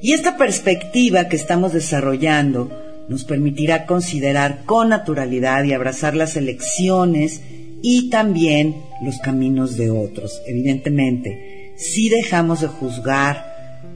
Y 0.00 0.12
esta 0.12 0.36
perspectiva 0.36 1.28
que 1.28 1.36
estamos 1.36 1.72
desarrollando 1.72 2.70
nos 3.08 3.24
permitirá 3.24 3.86
considerar 3.86 4.64
con 4.64 4.90
naturalidad 4.90 5.64
y 5.64 5.72
abrazar 5.72 6.14
las 6.14 6.36
elecciones 6.36 7.40
y 7.82 8.10
también 8.10 8.76
los 9.02 9.18
caminos 9.18 9.76
de 9.76 9.90
otros. 9.90 10.42
Evidentemente, 10.46 11.72
si 11.76 12.08
dejamos 12.08 12.60
de 12.60 12.68
juzgar 12.68 13.44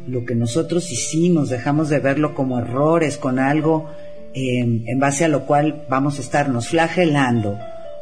lo 0.06 0.24
que 0.24 0.34
nosotros 0.34 0.90
hicimos, 0.90 1.50
dejamos 1.50 1.88
de 1.88 1.98
verlo 1.98 2.34
como 2.34 2.58
errores, 2.58 3.16
con 3.16 3.38
algo 3.38 3.90
eh, 4.34 4.60
en 4.60 4.98
base 4.98 5.24
a 5.24 5.28
lo 5.28 5.46
cual 5.46 5.84
vamos 5.88 6.18
a 6.18 6.22
estarnos 6.22 6.68
flagelando, 6.68 7.58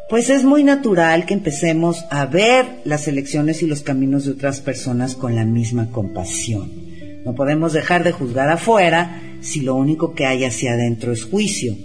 pues 0.09 0.31
es 0.31 0.45
muy 0.45 0.65
natural 0.65 1.27
que 1.27 1.35
empecemos 1.35 2.05
a 2.11 2.27
ver 2.27 2.67
las 2.85 3.09
elecciones 3.09 3.63
y 3.63 3.67
los 3.67 3.83
caminos 3.83 4.25
de 4.25 4.33
otras 4.33 4.61
personas 4.61 5.15
con 5.15 5.35
la 5.35 5.45
misma 5.45 5.91
compasión. 5.91 6.90
No 7.25 7.35
podemos 7.35 7.73
dejar 7.73 8.05
de 8.05 8.13
juzgar 8.13 8.49
afuera 8.49 9.23
si 9.41 9.61
lo 9.61 9.75
único 9.75 10.15
que 10.15 10.27
hay 10.27 10.45
hacia 10.45 10.73
adentro 10.73 11.13
es 11.13 11.25
juicio. 11.25 11.77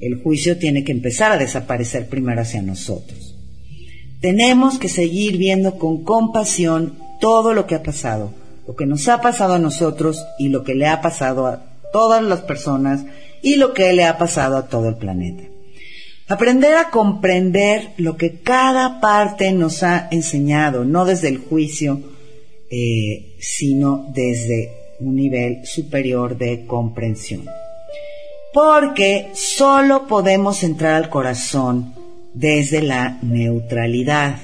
El 0.00 0.20
juicio 0.22 0.58
tiene 0.58 0.84
que 0.84 0.92
empezar 0.92 1.32
a 1.32 1.38
desaparecer 1.38 2.08
primero 2.08 2.40
hacia 2.40 2.62
nosotros. 2.62 3.36
Tenemos 4.20 4.78
que 4.78 4.88
seguir 4.88 5.36
viendo 5.36 5.78
con 5.78 6.04
compasión 6.04 6.94
todo 7.20 7.54
lo 7.54 7.66
que 7.66 7.74
ha 7.74 7.82
pasado, 7.82 8.32
lo 8.66 8.74
que 8.74 8.86
nos 8.86 9.08
ha 9.08 9.20
pasado 9.20 9.54
a 9.54 9.58
nosotros 9.58 10.24
y 10.38 10.48
lo 10.48 10.64
que 10.64 10.74
le 10.74 10.86
ha 10.86 11.00
pasado 11.00 11.46
a 11.46 11.64
todas 11.92 12.22
las 12.22 12.40
personas 12.40 13.04
y 13.42 13.56
lo 13.56 13.74
que 13.74 13.92
le 13.92 14.04
ha 14.04 14.18
pasado 14.18 14.56
a 14.56 14.68
todo 14.68 14.88
el 14.88 14.96
planeta. 14.96 15.44
Aprender 16.26 16.74
a 16.76 16.90
comprender 16.90 17.90
lo 17.98 18.16
que 18.16 18.40
cada 18.40 19.00
parte 19.00 19.52
nos 19.52 19.82
ha 19.82 20.08
enseñado, 20.10 20.84
no 20.84 21.04
desde 21.04 21.28
el 21.28 21.38
juicio, 21.38 22.00
eh, 22.70 23.36
sino 23.40 24.10
desde 24.14 24.83
un 25.06 25.16
nivel 25.16 25.66
superior 25.66 26.36
de 26.36 26.66
comprensión. 26.66 27.44
Porque 28.52 29.30
solo 29.34 30.06
podemos 30.06 30.62
entrar 30.62 30.94
al 30.94 31.10
corazón 31.10 31.94
desde 32.34 32.82
la 32.82 33.18
neutralidad. 33.22 34.38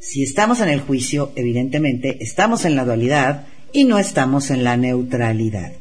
Si 0.00 0.22
estamos 0.22 0.60
en 0.60 0.68
el 0.68 0.80
juicio, 0.80 1.32
evidentemente 1.36 2.18
estamos 2.20 2.64
en 2.64 2.76
la 2.76 2.84
dualidad 2.84 3.46
y 3.72 3.84
no 3.84 3.98
estamos 3.98 4.50
en 4.50 4.64
la 4.64 4.76
neutralidad. 4.76 5.72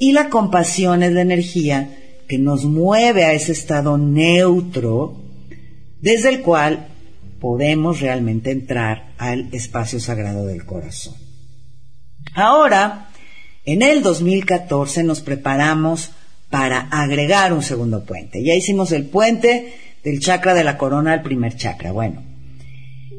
Y 0.00 0.12
la 0.12 0.28
compasión 0.28 1.02
es 1.02 1.12
la 1.12 1.22
energía 1.22 1.96
que 2.28 2.38
nos 2.38 2.64
mueve 2.64 3.24
a 3.24 3.32
ese 3.32 3.52
estado 3.52 3.98
neutro 3.98 5.16
desde 6.00 6.28
el 6.28 6.42
cual 6.42 6.88
podemos 7.40 8.00
realmente 8.00 8.50
entrar 8.50 9.14
al 9.18 9.48
espacio 9.52 9.98
sagrado 10.00 10.46
del 10.46 10.64
corazón. 10.64 11.14
Ahora, 12.34 13.07
en 13.72 13.82
el 13.82 14.02
2014 14.02 15.02
nos 15.04 15.20
preparamos 15.20 16.12
para 16.48 16.88
agregar 16.90 17.52
un 17.52 17.62
segundo 17.62 18.04
puente. 18.04 18.42
Ya 18.42 18.54
hicimos 18.54 18.92
el 18.92 19.04
puente 19.04 19.74
del 20.02 20.20
chakra 20.20 20.54
de 20.54 20.64
la 20.64 20.78
corona 20.78 21.12
al 21.12 21.22
primer 21.22 21.54
chakra. 21.54 21.92
Bueno, 21.92 22.22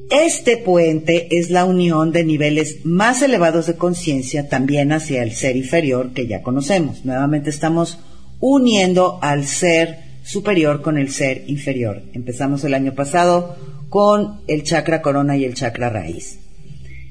este 0.10 0.58
puente 0.58 1.38
es 1.38 1.52
la 1.52 1.66
unión 1.66 2.12
de 2.12 2.24
niveles 2.24 2.84
más 2.84 3.22
elevados 3.22 3.68
de 3.68 3.76
conciencia 3.76 4.50
también 4.50 4.92
hacia 4.92 5.22
el 5.22 5.34
ser 5.34 5.56
inferior 5.56 6.14
que 6.14 6.26
ya 6.26 6.42
conocemos. 6.42 7.06
Nuevamente 7.06 7.52
estamos 7.52 8.00
uniendo 8.40 9.20
al 9.22 9.46
ser 9.46 10.00
superior 10.24 10.82
con 10.82 10.98
el 10.98 11.12
ser 11.12 11.44
inferior. 11.46 12.02
Empezamos 12.14 12.64
el 12.64 12.74
año 12.74 12.96
pasado 12.96 13.56
con 13.90 14.42
el 14.48 14.64
chakra 14.64 15.04
corona 15.04 15.38
y 15.38 15.46
el 15.46 15.54
chakra 15.54 15.92
raíz. 15.92 16.40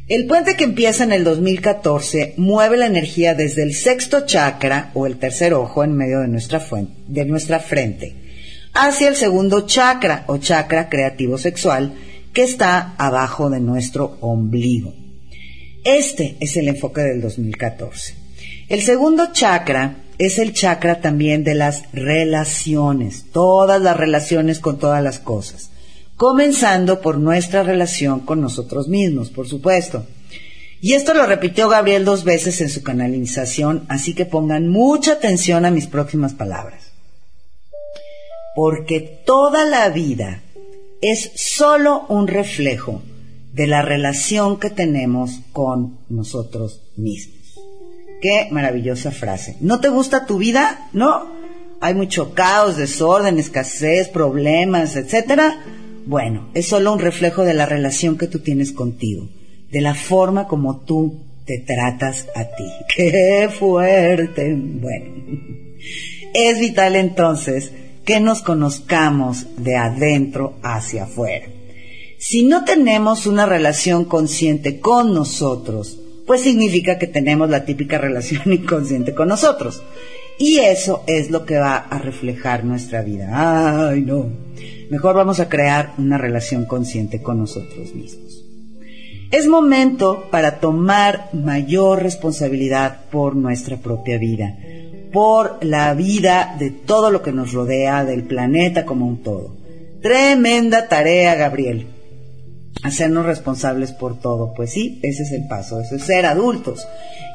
El 0.09 0.25
puente 0.25 0.57
que 0.57 0.65
empieza 0.65 1.05
en 1.05 1.13
el 1.13 1.23
2014 1.23 2.33
mueve 2.39 2.79
la 2.79 2.87
energía 2.87 3.35
desde 3.35 3.63
el 3.63 3.75
sexto 3.75 4.25
chakra 4.25 4.91
o 4.95 5.07
el 5.07 5.19
tercer 5.19 5.53
ojo 5.53 5.85
en 5.85 5.93
medio 5.93 6.21
de 6.21 6.29
nuestra, 6.29 6.67
de 7.09 7.25
nuestra 7.27 7.61
frente 7.61 8.15
hacia 8.73 9.09
el 9.09 9.17
segundo 9.17 9.67
chakra 9.67 10.25
o 10.27 10.39
chakra 10.39 10.89
creativo 10.89 11.37
sexual 11.37 11.93
que 12.33 12.43
está 12.43 12.95
abajo 12.97 13.51
de 13.51 13.61
nuestro 13.61 14.17
ombligo. 14.23 14.95
Este 15.85 16.39
es 16.41 16.57
el 16.57 16.69
enfoque 16.69 17.03
del 17.03 17.21
2014. 17.21 18.15
El 18.71 18.81
segundo 18.81 19.33
chakra 19.33 20.05
es 20.17 20.39
el 20.39 20.55
chakra 20.55 21.03
también 21.03 21.45
de 21.45 21.55
las 21.55 21.83
relaciones, 21.93 23.27
todas 23.31 23.83
las 23.83 23.97
relaciones 23.97 24.59
con 24.59 24.79
todas 24.79 25.03
las 25.03 25.19
cosas 25.19 25.71
comenzando 26.19 27.01
por 27.01 27.17
nuestra 27.17 27.63
relación 27.63 28.21
con 28.21 28.41
nosotros 28.41 28.89
mismos, 28.89 29.31
por 29.31 29.49
supuesto. 29.49 30.05
Y 30.81 30.95
esto 30.95 31.15
lo 31.15 31.25
repitió 31.27 31.69
Gabriel 31.69 32.05
dos 32.05 32.25
veces 32.25 32.61
en 32.61 32.69
su 32.69 32.83
canalización, 32.83 33.85
así 33.89 34.15
que 34.15 34.27
pongan 34.27 34.69
mucha 34.69 35.13
atención 35.13 35.65
a 35.65 35.71
mis 35.71 35.87
próximas 35.87 36.35
palabras. 36.35 36.91
Porque 38.57 39.23
toda 39.25 39.65
la 39.65 39.89
vida 39.91 40.43
es 41.01 41.31
solo 41.37 42.05
un 42.09 42.27
reflejo 42.27 43.01
de 43.53 43.69
la 43.69 43.83
relación 43.83 44.59
que 44.59 44.71
tenemos 44.71 45.41
con 45.53 46.01
nosotros 46.09 46.83
mismos. 46.97 47.55
Qué 48.21 48.49
maravillosa 48.51 49.13
frase. 49.13 49.57
¿No 49.61 49.79
te 49.79 49.89
gusta 49.89 50.27
tu 50.27 50.39
vida? 50.39 50.89
¿No? 50.93 51.31
Hay 51.81 51.95
mucho 51.95 52.35
caos, 52.35 52.77
desorden, 52.77 53.39
escasez, 53.39 54.09
problemas, 54.09 54.97
etcétera 54.97 55.78
bueno, 56.09 56.49
es 56.55 56.69
solo 56.69 56.95
un 56.95 57.01
reflejo 57.01 57.45
de 57.45 57.53
la 57.53 57.67
relación 57.67 58.17
que 58.17 58.29
tú 58.29 58.39
tienes 58.39 58.73
contigo, 58.73 59.29
de 59.71 59.83
la 59.83 59.95
forma 59.95 60.49
como 60.49 60.81
tú 60.81 61.21
te 61.45 61.59
tratas 61.59 62.27
a 62.35 62.45
ti. 62.45 62.65
¡Qué 62.97 63.51
fuerte! 63.51 64.55
Bueno, 64.57 65.07
es 66.33 66.59
vital 66.59 66.97
entonces 66.97 67.73
que 68.07 68.21
nos 68.21 68.41
conozcamos 68.41 69.49
de 69.59 69.77
adentro 69.77 70.55
hacia 70.63 71.05
afuera. 71.05 71.47
Si 72.19 72.43
no 72.43 72.65
tenemos 72.65 73.27
una 73.27 73.45
relación 73.45 74.07
consciente 74.07 74.81
con 74.81 75.13
nosotros, 75.13 75.99
pues 76.27 76.41
significa 76.41 76.99
que 76.99 77.07
tenemos 77.07 77.51
la 77.51 77.67
típica 77.67 77.99
relación 77.99 78.51
inconsciente 78.51 79.13
con 79.15 79.29
nosotros. 79.29 79.83
Y 80.39 80.61
eso 80.61 81.05
es 81.07 81.31
lo 81.31 81.45
que 81.45 81.59
va 81.59 81.77
a 81.77 81.99
reflejar 81.99 82.65
nuestra 82.65 83.03
vida. 83.03 83.91
Ay, 83.91 84.01
no. 84.01 84.49
Mejor 84.91 85.15
vamos 85.17 85.39
a 85.41 85.49
crear 85.49 85.93
una 85.99 86.17
relación 86.17 86.65
consciente 86.65 87.21
con 87.21 87.39
nosotros 87.39 87.95
mismos. 87.95 88.45
Es 89.31 89.47
momento 89.47 90.27
para 90.31 90.59
tomar 90.59 91.29
mayor 91.35 92.03
responsabilidad 92.03 93.03
por 93.11 93.37
nuestra 93.37 93.77
propia 93.77 94.17
vida, 94.17 94.57
por 95.13 95.63
la 95.63 95.93
vida 95.93 96.57
de 96.59 96.71
todo 96.71 97.11
lo 97.11 97.23
que 97.23 97.33
nos 97.33 97.53
rodea, 97.53 98.07
del 98.07 98.25
planeta 98.25 98.87
como 98.87 99.07
un 99.07 99.23
todo. 99.23 99.55
Tremenda 100.01 100.89
tarea, 100.89 101.35
Gabriel. 101.35 101.89
Hacernos 102.83 103.27
responsables 103.27 103.93
por 103.93 104.19
todo. 104.19 104.55
Pues 104.55 104.71
sí, 104.71 104.99
ese 105.03 105.25
es 105.25 105.33
el 105.33 105.47
paso, 105.47 105.81
eso 105.81 105.97
es 105.97 106.05
ser 106.05 106.25
adultos. 106.25 106.87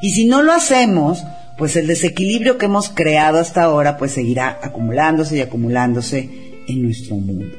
Y 0.02 0.10
si 0.10 0.26
no 0.26 0.42
lo 0.42 0.52
hacemos, 0.52 1.22
pues 1.56 1.76
el 1.76 1.86
desequilibrio 1.86 2.58
que 2.58 2.66
hemos 2.66 2.88
creado 2.88 3.38
hasta 3.38 3.62
ahora 3.62 3.96
pues 3.96 4.10
seguirá 4.10 4.58
acumulándose 4.62 5.36
y 5.36 5.40
acumulándose 5.40 6.53
en 6.66 6.82
nuestro 6.82 7.16
mundo. 7.16 7.56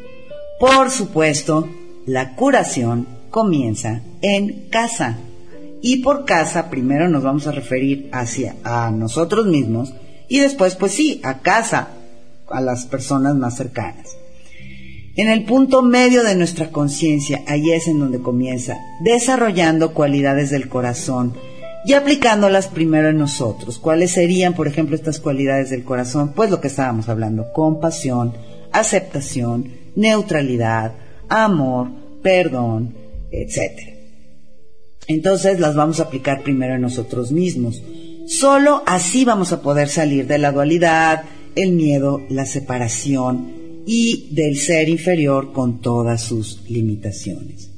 Por 0.59 0.89
supuesto, 0.89 1.67
la 2.05 2.35
curación 2.35 3.07
comienza 3.29 4.01
en 4.21 4.69
casa. 4.69 5.17
Y 5.81 5.97
por 5.97 6.25
casa 6.25 6.69
primero 6.69 7.09
nos 7.09 7.23
vamos 7.23 7.47
a 7.47 7.51
referir 7.51 8.09
hacia 8.11 8.55
a 8.63 8.89
nosotros 8.91 9.45
mismos 9.45 9.93
y 10.27 10.39
después 10.39 10.75
pues 10.75 10.93
sí, 10.93 11.19
a 11.23 11.39
casa, 11.39 11.89
a 12.49 12.61
las 12.61 12.85
personas 12.85 13.35
más 13.35 13.55
cercanas. 13.55 14.17
En 15.17 15.29
el 15.29 15.45
punto 15.45 15.81
medio 15.81 16.23
de 16.23 16.35
nuestra 16.35 16.71
conciencia, 16.71 17.43
ahí 17.47 17.71
es 17.71 17.87
en 17.87 17.99
donde 17.99 18.19
comienza, 18.19 18.77
desarrollando 19.01 19.93
cualidades 19.93 20.49
del 20.49 20.67
corazón 20.67 21.33
y 21.85 21.93
aplicándolas 21.93 22.67
primero 22.67 23.09
en 23.09 23.17
nosotros. 23.17 23.79
¿Cuáles 23.79 24.11
serían, 24.11 24.55
por 24.55 24.67
ejemplo, 24.67 24.95
estas 24.95 25.19
cualidades 25.19 25.69
del 25.69 25.83
corazón? 25.83 26.33
Pues 26.35 26.49
lo 26.49 26.59
que 26.59 26.67
estábamos 26.67 27.07
hablando, 27.09 27.53
compasión, 27.53 28.33
aceptación, 28.79 29.71
neutralidad, 29.95 30.93
amor, 31.29 31.89
perdón, 32.21 32.95
etc. 33.31 33.95
Entonces 35.07 35.59
las 35.59 35.75
vamos 35.75 35.99
a 35.99 36.03
aplicar 36.03 36.41
primero 36.41 36.75
en 36.75 36.81
nosotros 36.81 37.31
mismos. 37.31 37.81
Solo 38.27 38.81
así 38.85 39.23
vamos 39.23 39.51
a 39.51 39.61
poder 39.61 39.87
salir 39.87 40.25
de 40.25 40.39
la 40.39 40.51
dualidad, 40.51 41.23
el 41.55 41.73
miedo, 41.73 42.21
la 42.29 42.45
separación 42.45 43.83
y 43.85 44.33
del 44.33 44.57
ser 44.57 44.89
inferior 44.89 45.53
con 45.53 45.79
todas 45.79 46.23
sus 46.23 46.63
limitaciones. 46.69 47.69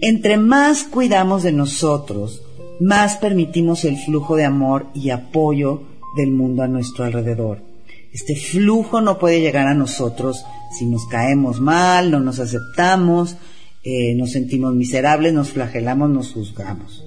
Entre 0.00 0.38
más 0.38 0.84
cuidamos 0.84 1.42
de 1.42 1.52
nosotros, 1.52 2.42
más 2.80 3.16
permitimos 3.16 3.84
el 3.84 3.96
flujo 3.96 4.36
de 4.36 4.44
amor 4.44 4.86
y 4.94 5.10
apoyo 5.10 5.82
del 6.16 6.30
mundo 6.30 6.62
a 6.62 6.68
nuestro 6.68 7.04
alrededor. 7.04 7.67
Este 8.12 8.36
flujo 8.36 9.00
no 9.00 9.18
puede 9.18 9.40
llegar 9.40 9.66
a 9.66 9.74
nosotros 9.74 10.44
si 10.76 10.86
nos 10.86 11.06
caemos 11.06 11.60
mal, 11.60 12.10
no 12.10 12.20
nos 12.20 12.40
aceptamos, 12.40 13.36
eh, 13.84 14.14
nos 14.14 14.32
sentimos 14.32 14.74
miserables, 14.74 15.32
nos 15.32 15.50
flagelamos, 15.50 16.10
nos 16.10 16.32
juzgamos. 16.32 17.04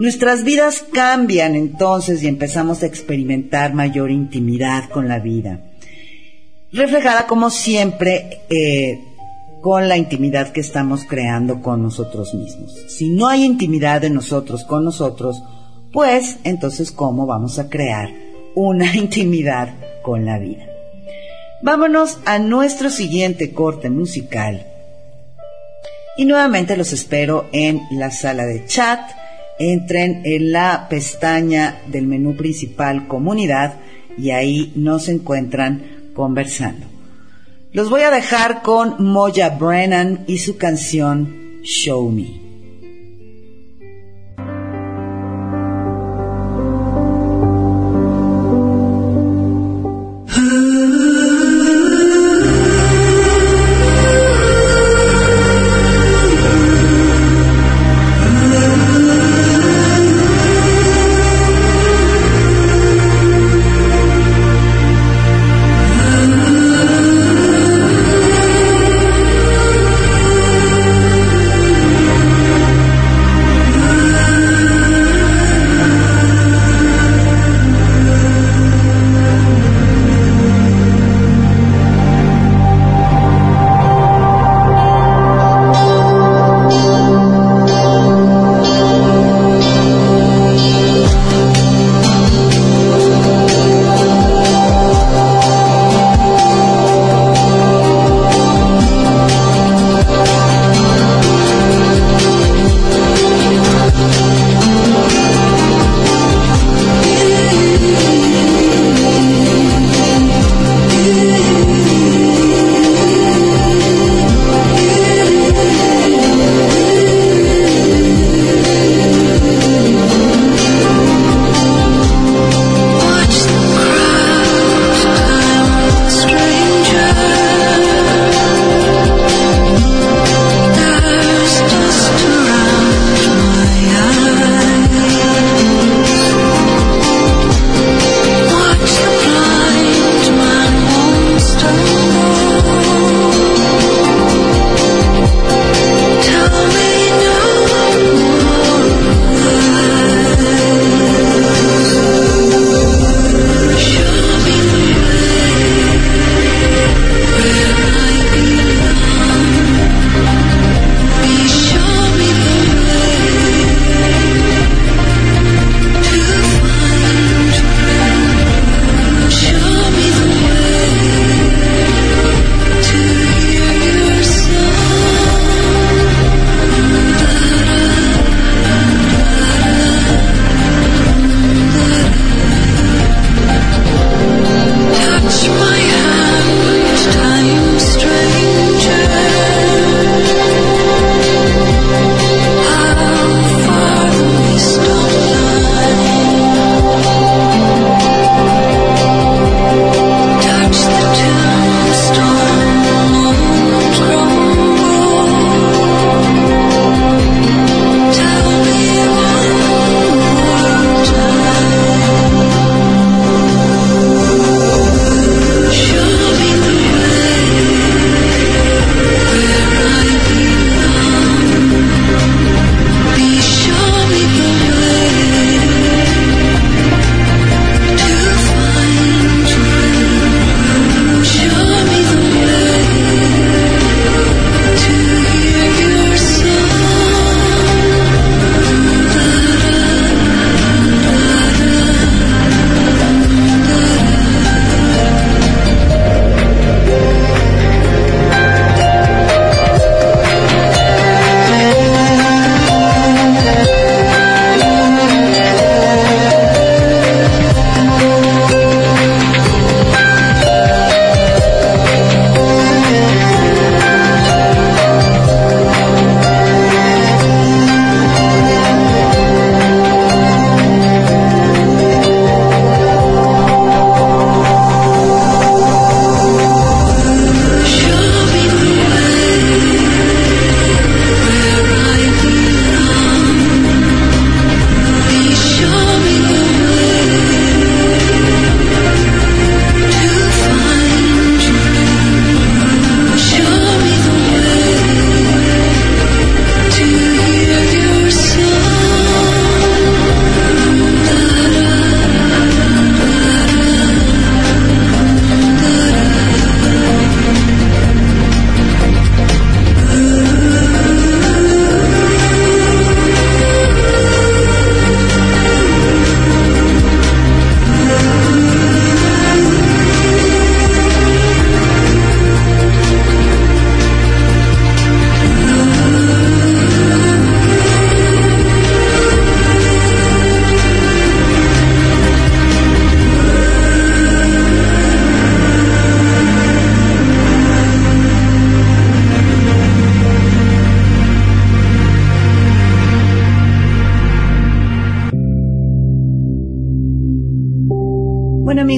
Nuestras 0.00 0.44
vidas 0.44 0.84
cambian 0.92 1.56
entonces 1.56 2.22
y 2.22 2.28
empezamos 2.28 2.82
a 2.82 2.86
experimentar 2.86 3.74
mayor 3.74 4.10
intimidad 4.10 4.88
con 4.90 5.08
la 5.08 5.18
vida, 5.18 5.72
reflejada 6.72 7.26
como 7.26 7.50
siempre 7.50 8.42
eh, 8.48 9.00
con 9.60 9.88
la 9.88 9.96
intimidad 9.96 10.52
que 10.52 10.60
estamos 10.60 11.04
creando 11.04 11.60
con 11.62 11.82
nosotros 11.82 12.32
mismos. 12.32 12.72
Si 12.88 13.08
no 13.08 13.26
hay 13.26 13.44
intimidad 13.44 14.00
de 14.00 14.10
nosotros 14.10 14.64
con 14.64 14.84
nosotros, 14.84 15.42
pues 15.92 16.38
entonces 16.44 16.92
¿cómo 16.92 17.26
vamos 17.26 17.58
a 17.58 17.68
crear 17.68 18.12
una 18.54 18.94
intimidad 18.96 19.74
con 20.02 20.24
la 20.24 20.38
vida? 20.38 20.64
Vámonos 21.60 22.18
a 22.24 22.38
nuestro 22.38 22.88
siguiente 22.90 23.52
corte 23.52 23.90
musical. 23.90 24.66
Y 26.16 26.24
nuevamente 26.24 26.76
los 26.76 26.92
espero 26.92 27.48
en 27.52 27.82
la 27.90 28.10
sala 28.10 28.44
de 28.44 28.64
chat. 28.66 29.00
Entren 29.58 30.22
en 30.24 30.52
la 30.52 30.86
pestaña 30.88 31.80
del 31.86 32.06
menú 32.06 32.36
principal 32.36 33.08
comunidad 33.08 33.74
y 34.16 34.30
ahí 34.30 34.72
nos 34.76 35.08
encuentran 35.08 36.10
conversando. 36.14 36.86
Los 37.72 37.90
voy 37.90 38.02
a 38.02 38.10
dejar 38.10 38.62
con 38.62 39.04
Moya 39.04 39.50
Brennan 39.50 40.24
y 40.26 40.38
su 40.38 40.56
canción 40.56 41.60
Show 41.62 42.10
Me. 42.10 42.47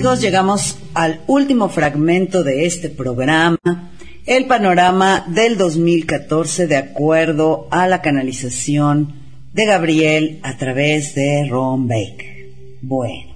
Amigos, 0.01 0.23
llegamos 0.23 0.79
al 0.95 1.21
último 1.27 1.69
fragmento 1.69 2.43
de 2.43 2.65
este 2.65 2.89
programa, 2.89 3.59
el 4.25 4.47
panorama 4.47 5.27
del 5.29 5.59
2014 5.59 6.67
de 6.67 6.77
acuerdo 6.77 7.69
a 7.71 7.87
la 7.87 8.01
canalización 8.01 9.13
de 9.53 9.67
Gabriel 9.67 10.41
a 10.43 10.57
través 10.57 11.15
de 11.15 11.47
Ron 11.47 11.87
Baker. 11.87 12.47
Bueno, 12.81 13.35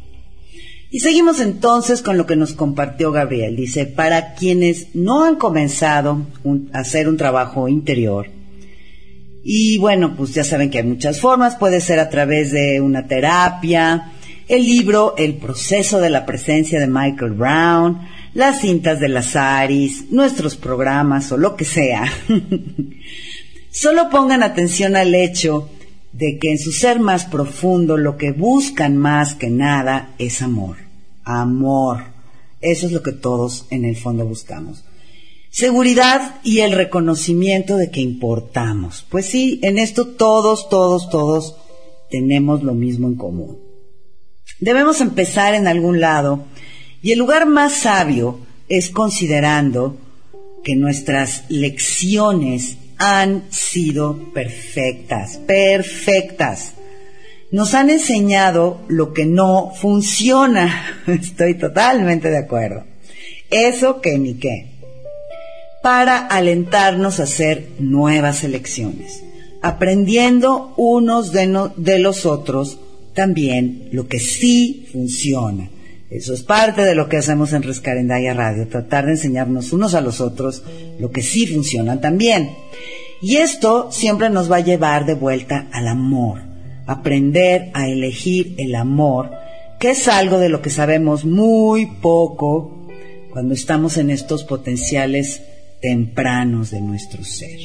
y 0.91 1.01
seguimos 1.01 1.39
entonces 1.41 2.01
con 2.01 2.17
lo 2.17 2.25
que 2.25 2.35
nos 2.35 2.55
compartió 2.55 3.13
Gabriel. 3.13 3.57
Dice, 3.57 3.85
para 3.85 4.33
quienes 4.33 4.95
no 4.95 5.23
han 5.25 5.37
comenzado 5.37 6.27
a 6.73 6.79
hacer 6.79 7.11
un 7.11 7.19
trabajo 7.19 7.69
interior, 7.69 8.31
y 9.45 9.77
bueno, 9.77 10.17
pues 10.17 10.33
ya 10.33 10.45
saben 10.45 10.71
que 10.71 10.79
hay 10.79 10.85
muchas 10.85 11.21
formas, 11.21 11.57
puede 11.57 11.83
ser 11.83 11.99
a 11.99 12.09
través 12.09 12.53
de 12.53 12.81
una 12.81 13.07
terapia, 13.07 14.14
el 14.49 14.65
libro 14.65 15.15
El 15.17 15.37
proceso 15.37 16.01
de 16.01 16.11
la 16.11 16.27
presencia 16.27 16.79
de 16.79 16.87
Michael 16.87 17.33
Brown, 17.33 18.01
las 18.35 18.61
cintas 18.61 19.01
de 19.01 19.09
las 19.09 19.37
Aris, 19.37 20.11
nuestros 20.11 20.57
programas 20.57 21.31
o 21.33 21.37
lo 21.37 21.57
que 21.57 21.65
sea. 21.65 22.05
Solo 23.71 24.11
pongan 24.11 24.43
atención 24.43 24.97
al 24.97 25.15
hecho 25.15 25.71
de 26.13 26.39
que 26.39 26.53
en 26.53 26.59
su 26.59 26.73
ser 26.73 27.01
más 27.01 27.25
profundo 27.25 27.97
lo 27.97 28.17
que 28.17 28.33
buscan 28.33 28.97
más 28.97 29.35
que 29.35 29.51
nada 29.51 30.15
es 30.19 30.43
amor. 30.43 30.77
Amor. 31.25 32.05
Eso 32.61 32.87
es 32.87 32.93
lo 32.93 33.03
que 33.03 33.13
todos 33.13 33.67
en 33.71 33.85
el 33.85 33.97
fondo 33.97 34.25
buscamos. 34.25 34.85
Seguridad 35.51 36.41
y 36.43 36.61
el 36.61 36.73
reconocimiento 36.73 37.77
de 37.77 37.91
que 37.91 38.01
importamos. 38.01 39.05
Pues 39.09 39.27
sí, 39.27 39.61
en 39.63 39.79
esto 39.79 40.09
todos, 40.09 40.69
todos, 40.69 41.11
todos 41.11 41.57
tenemos 42.11 42.63
lo 42.63 42.75
mismo 42.75 43.09
en 43.09 43.15
común. 43.15 43.64
Debemos 44.65 45.03
empezar 45.03 45.55
en 45.55 45.67
algún 45.67 46.01
lado 46.01 46.47
y 47.03 47.13
el 47.13 47.19
lugar 47.19 47.45
más 47.45 47.75
sabio 47.75 48.39
es 48.67 48.89
considerando 48.89 49.99
que 50.65 50.75
nuestras 50.75 51.45
lecciones 51.51 52.79
han 52.97 53.45
sido 53.51 54.33
perfectas, 54.33 55.37
perfectas. 55.37 56.73
Nos 57.51 57.75
han 57.75 57.91
enseñado 57.91 58.81
lo 58.89 59.13
que 59.13 59.27
no 59.27 59.71
funciona. 59.75 61.03
Estoy 61.09 61.59
totalmente 61.59 62.31
de 62.31 62.39
acuerdo. 62.39 62.85
Eso 63.51 64.01
que 64.01 64.17
ni 64.17 64.39
qué. 64.39 64.71
Para 65.83 66.17
alentarnos 66.17 67.21
a 67.21 67.25
hacer 67.25 67.69
nuevas 67.81 68.45
elecciones, 68.45 69.25
aprendiendo 69.61 70.73
unos 70.79 71.33
de, 71.33 71.71
de 71.77 71.99
los 71.99 72.25
otros 72.25 72.79
también 73.15 73.89
lo 73.93 74.07
que 74.09 74.19
sí 74.19 74.89
funciona. 74.93 75.71
Eso 76.11 76.35
es 76.35 76.43
parte 76.43 76.83
de 76.83 76.95
lo 76.95 77.09
que 77.09 77.17
hacemos 77.17 77.53
en 77.53 77.63
Rescarendaya 77.63 78.35
Radio, 78.35 78.69
tratar 78.69 79.07
de 79.07 79.13
enseñarnos 79.13 79.73
unos 79.73 79.95
a 79.95 80.01
los 80.01 80.21
otros 80.21 80.63
lo 80.99 81.11
que 81.11 81.23
sí 81.23 81.47
funciona 81.47 82.01
también. 82.01 82.51
Y 83.21 83.37
esto 83.37 83.91
siempre 83.91 84.31
nos 84.31 84.51
va 84.51 84.57
a 84.57 84.61
llevar 84.61 85.07
de 85.07 85.15
vuelta 85.15 85.69
al 85.73 85.89
amor, 85.89 86.43
aprender 86.87 87.71
a 87.73 87.89
elegir 87.89 88.55
el 88.59 88.75
amor, 88.75 89.31
que 89.81 89.91
es 89.91 90.07
algo 90.09 90.39
de 90.39 90.51
lo 90.51 90.61
que 90.61 90.71
sabemos 90.71 91.25
muy 91.25 91.87
poco 91.87 92.87
cuando 93.33 93.55
estamos 93.55 93.97
en 93.97 94.11
estos 94.11 94.45
potenciales 94.45 95.43
tempranos 95.81 96.71
de 96.71 96.81
nuestro 96.81 97.25
ser. 97.25 97.59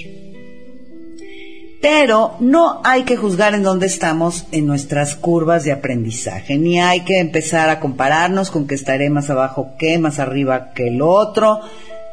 Pero 1.82 2.36
no 2.42 2.82
hay 2.84 3.04
que 3.04 3.16
juzgar 3.16 3.54
en 3.54 3.64
dónde 3.64 3.88
estamos 3.88 4.46
en 4.52 4.66
nuestras 4.66 5.16
curvas 5.16 5.64
de 5.64 5.72
aprendizaje, 5.72 6.58
ni 6.58 6.80
hay 6.80 7.02
que 7.02 7.20
empezar 7.20 7.70
a 7.70 7.80
compararnos 7.80 8.52
con 8.52 8.68
que 8.68 8.76
estaré 8.76 9.10
más 9.10 9.30
abajo 9.30 9.76
que, 9.78 9.98
más 9.98 10.20
arriba 10.20 10.72
que 10.74 10.88
el 10.88 11.02
otro. 11.02 11.62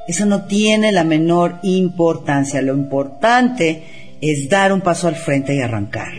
Eso 0.07 0.25
no 0.25 0.45
tiene 0.45 0.93
la 0.93 1.03
menor 1.03 1.59
importancia. 1.65 2.63
Lo 2.63 2.75
importante 2.75 3.83
es 4.21 4.49
dar 4.49 4.73
un 4.73 4.81
paso 4.81 5.09
al 5.09 5.17
frente 5.17 5.57
y 5.57 5.61
arrancar. 5.61 6.13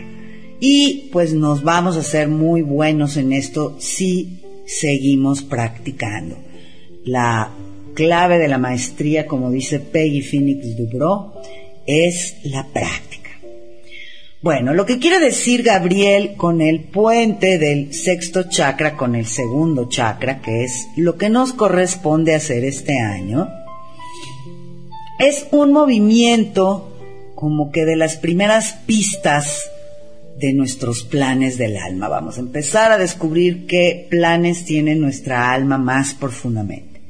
Y 0.60 1.08
pues 1.12 1.32
nos 1.32 1.62
vamos 1.62 1.96
a 1.96 2.02
ser 2.02 2.28
muy 2.28 2.62
buenos 2.62 3.16
en 3.16 3.32
esto 3.32 3.76
si 3.78 4.40
seguimos 4.66 5.42
practicando. 5.42 6.36
La 7.04 7.50
clave 7.94 8.38
de 8.38 8.48
la 8.48 8.58
maestría, 8.58 9.26
como 9.26 9.50
dice 9.50 9.80
Peggy 9.80 10.20
Phoenix 10.20 10.76
Dubro, 10.76 11.32
es 11.86 12.36
la 12.44 12.66
práctica. 12.66 13.17
Bueno, 14.40 14.72
lo 14.72 14.86
que 14.86 15.00
quiere 15.00 15.18
decir 15.18 15.64
Gabriel 15.64 16.36
con 16.36 16.60
el 16.60 16.84
puente 16.84 17.58
del 17.58 17.92
sexto 17.92 18.44
chakra 18.44 18.96
con 18.96 19.16
el 19.16 19.26
segundo 19.26 19.88
chakra, 19.88 20.40
que 20.40 20.62
es 20.62 20.86
lo 20.96 21.16
que 21.16 21.28
nos 21.28 21.52
corresponde 21.52 22.36
hacer 22.36 22.62
este 22.62 23.00
año, 23.00 23.48
es 25.18 25.48
un 25.50 25.72
movimiento 25.72 26.96
como 27.34 27.72
que 27.72 27.84
de 27.84 27.96
las 27.96 28.16
primeras 28.16 28.74
pistas 28.86 29.68
de 30.38 30.52
nuestros 30.52 31.02
planes 31.02 31.58
del 31.58 31.76
alma. 31.76 32.06
Vamos 32.06 32.36
a 32.36 32.40
empezar 32.40 32.92
a 32.92 32.98
descubrir 32.98 33.66
qué 33.66 34.06
planes 34.08 34.64
tiene 34.64 34.94
nuestra 34.94 35.50
alma 35.50 35.78
más 35.78 36.14
profundamente. 36.14 37.00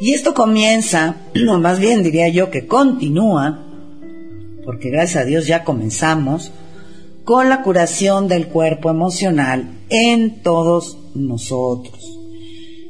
Y 0.00 0.14
esto 0.14 0.34
comienza, 0.34 1.14
o 1.48 1.58
más 1.60 1.78
bien 1.78 2.02
diría 2.02 2.28
yo 2.28 2.50
que 2.50 2.66
continúa, 2.66 3.65
porque 4.66 4.90
gracias 4.90 5.22
a 5.22 5.24
Dios 5.24 5.46
ya 5.46 5.62
comenzamos, 5.62 6.52
con 7.24 7.48
la 7.48 7.62
curación 7.62 8.28
del 8.28 8.48
cuerpo 8.48 8.90
emocional 8.90 9.70
en 9.88 10.42
todos 10.42 10.98
nosotros. 11.14 12.18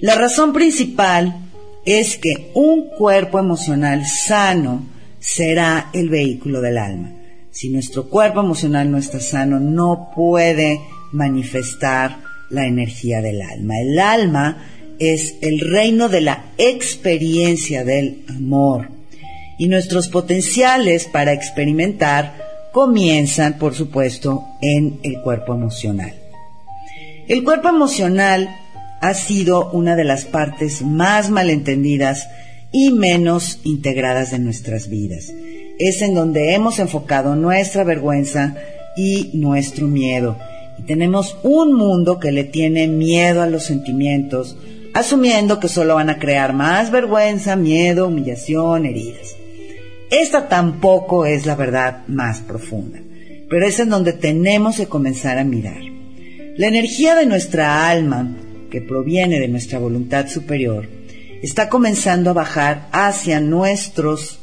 La 0.00 0.14
razón 0.14 0.52
principal 0.52 1.36
es 1.84 2.16
que 2.16 2.50
un 2.54 2.88
cuerpo 2.88 3.38
emocional 3.38 4.06
sano 4.06 4.86
será 5.20 5.90
el 5.92 6.08
vehículo 6.08 6.60
del 6.60 6.78
alma. 6.78 7.12
Si 7.50 7.68
nuestro 7.68 8.08
cuerpo 8.08 8.40
emocional 8.40 8.90
no 8.90 8.98
está 8.98 9.20
sano, 9.20 9.60
no 9.60 10.10
puede 10.14 10.80
manifestar 11.12 12.18
la 12.50 12.66
energía 12.66 13.20
del 13.20 13.40
alma. 13.42 13.74
El 13.80 13.98
alma 13.98 14.66
es 14.98 15.36
el 15.42 15.60
reino 15.60 16.08
de 16.08 16.22
la 16.22 16.52
experiencia 16.58 17.84
del 17.84 18.24
amor 18.28 18.95
y 19.58 19.68
nuestros 19.68 20.08
potenciales 20.08 21.06
para 21.06 21.32
experimentar 21.32 22.34
comienzan, 22.72 23.54
por 23.58 23.74
supuesto, 23.74 24.44
en 24.60 25.00
el 25.02 25.20
cuerpo 25.22 25.54
emocional. 25.54 26.14
El 27.26 27.42
cuerpo 27.42 27.68
emocional 27.68 28.48
ha 29.00 29.14
sido 29.14 29.70
una 29.70 29.96
de 29.96 30.04
las 30.04 30.24
partes 30.24 30.82
más 30.82 31.30
malentendidas 31.30 32.28
y 32.72 32.90
menos 32.90 33.60
integradas 33.64 34.30
de 34.30 34.38
nuestras 34.38 34.88
vidas. 34.88 35.32
Es 35.78 36.02
en 36.02 36.14
donde 36.14 36.54
hemos 36.54 36.78
enfocado 36.78 37.34
nuestra 37.34 37.84
vergüenza 37.84 38.56
y 38.96 39.30
nuestro 39.34 39.86
miedo. 39.86 40.36
Y 40.78 40.82
tenemos 40.82 41.36
un 41.42 41.74
mundo 41.74 42.18
que 42.18 42.32
le 42.32 42.44
tiene 42.44 42.86
miedo 42.88 43.42
a 43.42 43.46
los 43.46 43.64
sentimientos, 43.64 44.56
asumiendo 44.94 45.60
que 45.60 45.68
solo 45.68 45.94
van 45.94 46.10
a 46.10 46.18
crear 46.18 46.52
más 46.52 46.90
vergüenza, 46.90 47.56
miedo, 47.56 48.08
humillación, 48.08 48.86
heridas. 48.86 49.36
Esta 50.10 50.48
tampoco 50.48 51.26
es 51.26 51.46
la 51.46 51.56
verdad 51.56 52.06
más 52.06 52.40
profunda, 52.40 53.00
pero 53.50 53.66
es 53.66 53.80
en 53.80 53.90
donde 53.90 54.12
tenemos 54.12 54.76
que 54.76 54.86
comenzar 54.86 55.38
a 55.38 55.44
mirar. 55.44 55.80
La 56.56 56.68
energía 56.68 57.14
de 57.14 57.26
nuestra 57.26 57.88
alma, 57.88 58.34
que 58.70 58.80
proviene 58.80 59.40
de 59.40 59.48
nuestra 59.48 59.78
voluntad 59.78 60.28
superior, 60.28 60.88
está 61.42 61.68
comenzando 61.68 62.30
a 62.30 62.34
bajar 62.34 62.88
hacia 62.92 63.40
nuestros 63.40 64.38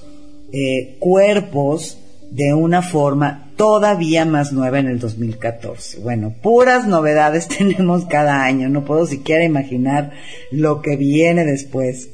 eh, 0.52 0.98
cuerpos 1.00 1.98
de 2.30 2.54
una 2.54 2.82
forma 2.82 3.52
todavía 3.56 4.26
más 4.26 4.52
nueva 4.52 4.80
en 4.80 4.88
el 4.88 5.00
2014. 5.00 6.00
Bueno, 6.00 6.34
puras 6.42 6.88
novedades 6.88 7.48
tenemos 7.58 8.06
cada 8.06 8.44
año, 8.44 8.70
no 8.70 8.84
puedo 8.86 9.06
siquiera 9.06 9.44
imaginar 9.44 10.12
lo 10.52 10.82
que 10.82 10.98
viene 10.98 11.46
después. 11.46 12.10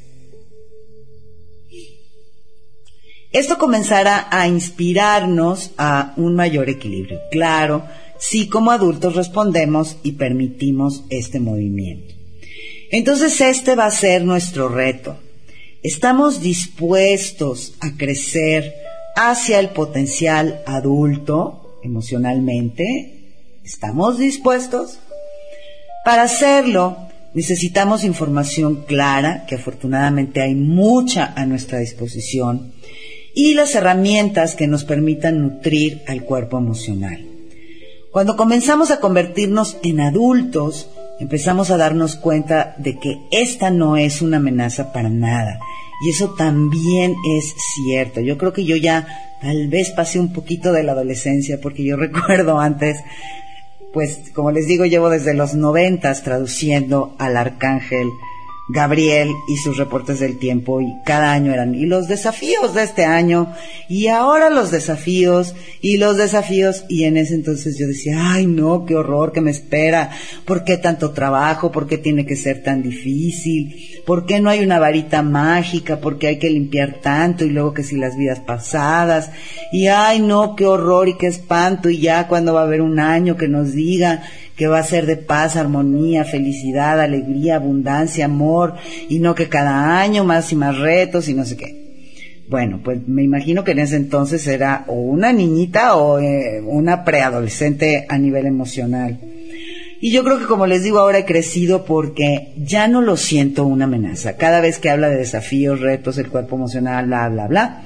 Esto 3.31 3.57
comenzará 3.57 4.27
a 4.31 4.47
inspirarnos 4.47 5.71
a 5.77 6.13
un 6.17 6.35
mayor 6.35 6.69
equilibrio. 6.69 7.19
Claro, 7.31 7.83
si 8.17 8.47
como 8.47 8.71
adultos 8.71 9.15
respondemos 9.15 9.97
y 10.03 10.13
permitimos 10.13 11.03
este 11.09 11.39
movimiento. 11.39 12.15
Entonces 12.91 13.39
este 13.39 13.75
va 13.75 13.85
a 13.85 13.91
ser 13.91 14.23
nuestro 14.23 14.67
reto. 14.67 15.17
¿Estamos 15.83 16.41
dispuestos 16.41 17.73
a 17.81 17.95
crecer 17.97 18.73
hacia 19.15 19.59
el 19.59 19.69
potencial 19.69 20.61
adulto 20.65 21.79
emocionalmente? 21.83 23.35
¿Estamos 23.63 24.17
dispuestos? 24.17 24.99
Para 26.03 26.23
hacerlo, 26.23 26.97
necesitamos 27.33 28.03
información 28.03 28.83
clara, 28.87 29.45
que 29.47 29.55
afortunadamente 29.55 30.41
hay 30.41 30.55
mucha 30.55 31.33
a 31.35 31.45
nuestra 31.45 31.79
disposición, 31.79 32.73
y 33.33 33.53
las 33.53 33.75
herramientas 33.75 34.55
que 34.55 34.67
nos 34.67 34.83
permitan 34.83 35.41
nutrir 35.41 36.01
al 36.07 36.23
cuerpo 36.23 36.57
emocional. 36.57 37.25
Cuando 38.11 38.35
comenzamos 38.35 38.89
a 38.89 38.99
convertirnos 38.99 39.77
en 39.83 40.01
adultos, 40.01 40.89
empezamos 41.19 41.69
a 41.69 41.77
darnos 41.77 42.15
cuenta 42.15 42.75
de 42.77 42.97
que 42.97 43.19
esta 43.31 43.69
no 43.69 43.97
es 43.97 44.21
una 44.21 44.37
amenaza 44.37 44.91
para 44.91 45.09
nada. 45.09 45.59
Y 46.01 46.09
eso 46.09 46.33
también 46.35 47.15
es 47.37 47.53
cierto. 47.75 48.21
Yo 48.21 48.37
creo 48.37 48.53
que 48.53 48.65
yo 48.65 48.75
ya 48.77 49.37
tal 49.41 49.67
vez 49.67 49.91
pasé 49.91 50.19
un 50.19 50.33
poquito 50.33 50.71
de 50.71 50.83
la 50.83 50.93
adolescencia, 50.93 51.59
porque 51.61 51.83
yo 51.83 51.97
recuerdo 51.97 52.59
antes, 52.59 52.97
pues 53.93 54.21
como 54.33 54.51
les 54.51 54.65
digo, 54.65 54.85
llevo 54.85 55.09
desde 55.09 55.33
los 55.33 55.53
noventas 55.53 56.23
traduciendo 56.23 57.15
al 57.19 57.37
arcángel 57.37 58.09
Gabriel 58.71 59.29
y 59.47 59.57
sus 59.57 59.77
reportes 59.77 60.19
del 60.19 60.37
tiempo 60.37 60.79
y 60.79 60.93
cada 61.03 61.31
año 61.31 61.51
eran 61.51 61.73
y 61.73 61.87
los 61.87 62.07
desafíos 62.07 62.75
de 62.75 62.83
este 62.83 63.03
año 63.03 63.51
y 63.87 64.07
ahora 64.07 64.51
los 64.51 64.69
desafíos 64.69 65.55
y 65.81 65.97
los 65.97 66.17
desafíos 66.17 66.85
y 66.87 67.05
en 67.05 67.17
ese 67.17 67.33
entonces 67.33 67.79
yo 67.79 67.87
decía, 67.87 68.33
ay 68.33 68.45
no, 68.45 68.85
qué 68.85 68.93
horror 68.93 69.31
que 69.31 69.41
me 69.41 69.49
espera, 69.49 70.11
¿por 70.45 70.63
qué 70.63 70.77
tanto 70.77 71.11
trabajo? 71.11 71.71
¿Por 71.71 71.87
qué 71.87 71.97
tiene 71.97 72.27
que 72.27 72.35
ser 72.35 72.61
tan 72.61 72.83
difícil? 72.83 74.03
¿Por 74.05 74.27
qué 74.27 74.39
no 74.39 74.51
hay 74.51 74.63
una 74.63 74.77
varita 74.77 75.23
mágica? 75.23 75.99
¿Por 75.99 76.19
qué 76.19 76.27
hay 76.27 76.37
que 76.37 76.51
limpiar 76.51 77.01
tanto 77.01 77.45
y 77.45 77.49
luego 77.49 77.73
que 77.73 77.81
si 77.81 77.95
las 77.95 78.15
vidas 78.15 78.39
pasadas? 78.39 79.31
Y 79.71 79.87
ay 79.87 80.21
no, 80.21 80.55
qué 80.55 80.67
horror 80.67 81.09
y 81.09 81.17
qué 81.17 81.25
espanto 81.25 81.89
y 81.89 81.97
ya 81.97 82.27
cuando 82.27 82.53
va 82.53 82.61
a 82.61 82.65
haber 82.65 82.81
un 82.81 82.99
año 82.99 83.35
que 83.35 83.47
nos 83.47 83.73
diga 83.73 84.21
que 84.59 84.67
va 84.67 84.79
a 84.79 84.83
ser 84.83 85.05
de 85.05 85.15
paz, 85.15 85.55
armonía, 85.55 86.25
felicidad, 86.25 86.99
alegría, 86.99 87.55
abundancia, 87.55 88.25
amor, 88.25 88.73
y 89.07 89.19
no 89.19 89.33
que 89.33 89.47
cada 89.47 90.01
año 90.01 90.25
más 90.25 90.51
y 90.51 90.57
más 90.57 90.77
retos 90.77 91.29
y 91.29 91.33
no 91.33 91.45
sé 91.45 91.55
qué. 91.55 92.43
Bueno, 92.49 92.81
pues 92.83 93.07
me 93.07 93.23
imagino 93.23 93.63
que 93.63 93.71
en 93.71 93.79
ese 93.79 93.95
entonces 93.95 94.45
era 94.47 94.83
o 94.87 94.95
una 94.95 95.31
niñita 95.31 95.95
o 95.95 96.19
eh, 96.19 96.61
una 96.61 97.05
preadolescente 97.05 98.05
a 98.09 98.17
nivel 98.17 98.47
emocional. 98.47 99.17
Y 100.01 100.11
yo 100.11 100.25
creo 100.25 100.39
que 100.39 100.45
como 100.45 100.67
les 100.67 100.83
digo 100.83 100.99
ahora 100.99 101.19
he 101.19 101.25
crecido 101.25 101.85
porque 101.85 102.51
ya 102.57 102.89
no 102.89 103.01
lo 103.01 103.15
siento 103.15 103.63
una 103.63 103.85
amenaza. 103.85 104.35
Cada 104.35 104.59
vez 104.59 104.77
que 104.77 104.89
habla 104.89 105.07
de 105.07 105.19
desafíos, 105.19 105.79
retos, 105.79 106.17
el 106.17 106.27
cuerpo 106.27 106.57
emocional, 106.57 107.05
bla, 107.05 107.29
bla, 107.29 107.47
bla, 107.47 107.83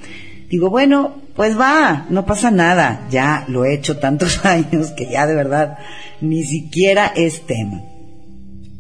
digo, 0.54 0.70
bueno, 0.70 1.16
pues 1.36 1.60
va, 1.60 2.06
no 2.10 2.28
pasa 2.28 2.52
nada. 2.52 3.08
Ya 3.10 3.44
lo 3.48 3.66
he 3.66 3.74
hecho 3.74 3.98
tantos 3.98 4.46
años 4.46 4.92
que 4.92 5.10
ya 5.10 5.26
de 5.26 5.34
verdad 5.34 5.80
ni 6.22 6.44
siquiera 6.44 7.12
es 7.16 7.48
tema. 7.48 7.82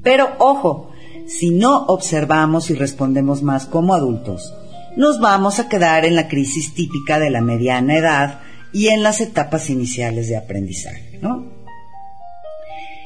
Pero 0.03 0.29
ojo, 0.37 0.91
si 1.27 1.49
no 1.49 1.85
observamos 1.87 2.69
y 2.69 2.75
respondemos 2.75 3.41
más 3.41 3.65
como 3.65 3.95
adultos, 3.95 4.53
nos 4.97 5.19
vamos 5.19 5.57
a 5.57 5.67
quedar 5.67 6.05
en 6.05 6.15
la 6.15 6.27
crisis 6.27 6.75
típica 6.75 7.17
de 7.17 7.31
la 7.31 7.41
mediana 7.41 7.97
edad 7.97 8.41
y 8.71 8.89
en 8.89 9.01
las 9.01 9.19
etapas 9.19 9.71
iniciales 9.71 10.27
de 10.27 10.37
aprendizaje, 10.37 11.17
¿no? 11.23 11.43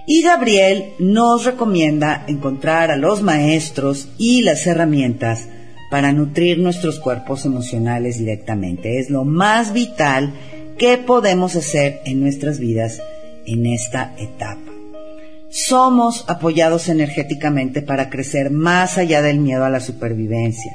Y 0.05 0.23
Gabriel 0.23 0.93
nos 0.99 1.45
recomienda 1.45 2.25
encontrar 2.27 2.91
a 2.91 2.97
los 2.97 3.21
maestros 3.21 4.09
y 4.17 4.41
las 4.41 4.67
herramientas 4.67 5.47
para 5.89 6.11
nutrir 6.11 6.59
nuestros 6.59 6.99
cuerpos 6.99 7.45
emocionales 7.45 8.19
directamente. 8.19 8.99
Es 8.99 9.09
lo 9.09 9.25
más 9.25 9.73
vital 9.73 10.33
que 10.77 10.97
podemos 10.97 11.55
hacer 11.55 12.01
en 12.05 12.21
nuestras 12.21 12.59
vidas 12.59 13.01
en 13.45 13.65
esta 13.65 14.13
etapa. 14.17 14.71
Somos 15.49 16.25
apoyados 16.27 16.89
energéticamente 16.89 17.81
para 17.81 18.09
crecer 18.09 18.51
más 18.51 18.97
allá 18.97 19.21
del 19.21 19.39
miedo 19.39 19.63
a 19.63 19.69
la 19.69 19.79
supervivencia. 19.79 20.71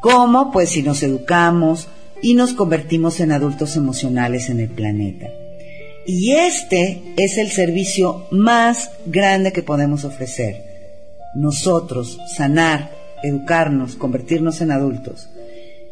¿Cómo? 0.00 0.50
Pues 0.50 0.70
si 0.70 0.82
nos 0.82 1.02
educamos 1.02 1.88
y 2.22 2.34
nos 2.34 2.52
convertimos 2.52 3.20
en 3.20 3.32
adultos 3.32 3.76
emocionales 3.76 4.50
en 4.50 4.60
el 4.60 4.68
planeta. 4.68 5.28
Y 6.06 6.32
este 6.32 7.02
es 7.16 7.38
el 7.38 7.50
servicio 7.50 8.26
más 8.30 8.90
grande 9.06 9.52
que 9.52 9.62
podemos 9.62 10.04
ofrecer. 10.04 10.64
Nosotros, 11.34 12.18
sanar, 12.36 12.90
educarnos, 13.22 13.96
convertirnos 13.96 14.60
en 14.60 14.70
adultos. 14.70 15.28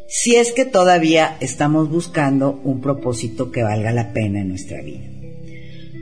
Si 0.07 0.35
es 0.35 0.51
que 0.51 0.65
todavía 0.65 1.37
estamos 1.39 1.89
buscando 1.89 2.59
un 2.63 2.81
propósito 2.81 3.51
que 3.51 3.63
valga 3.63 3.91
la 3.91 4.11
pena 4.11 4.39
en 4.41 4.49
nuestra 4.49 4.81
vida. 4.81 5.05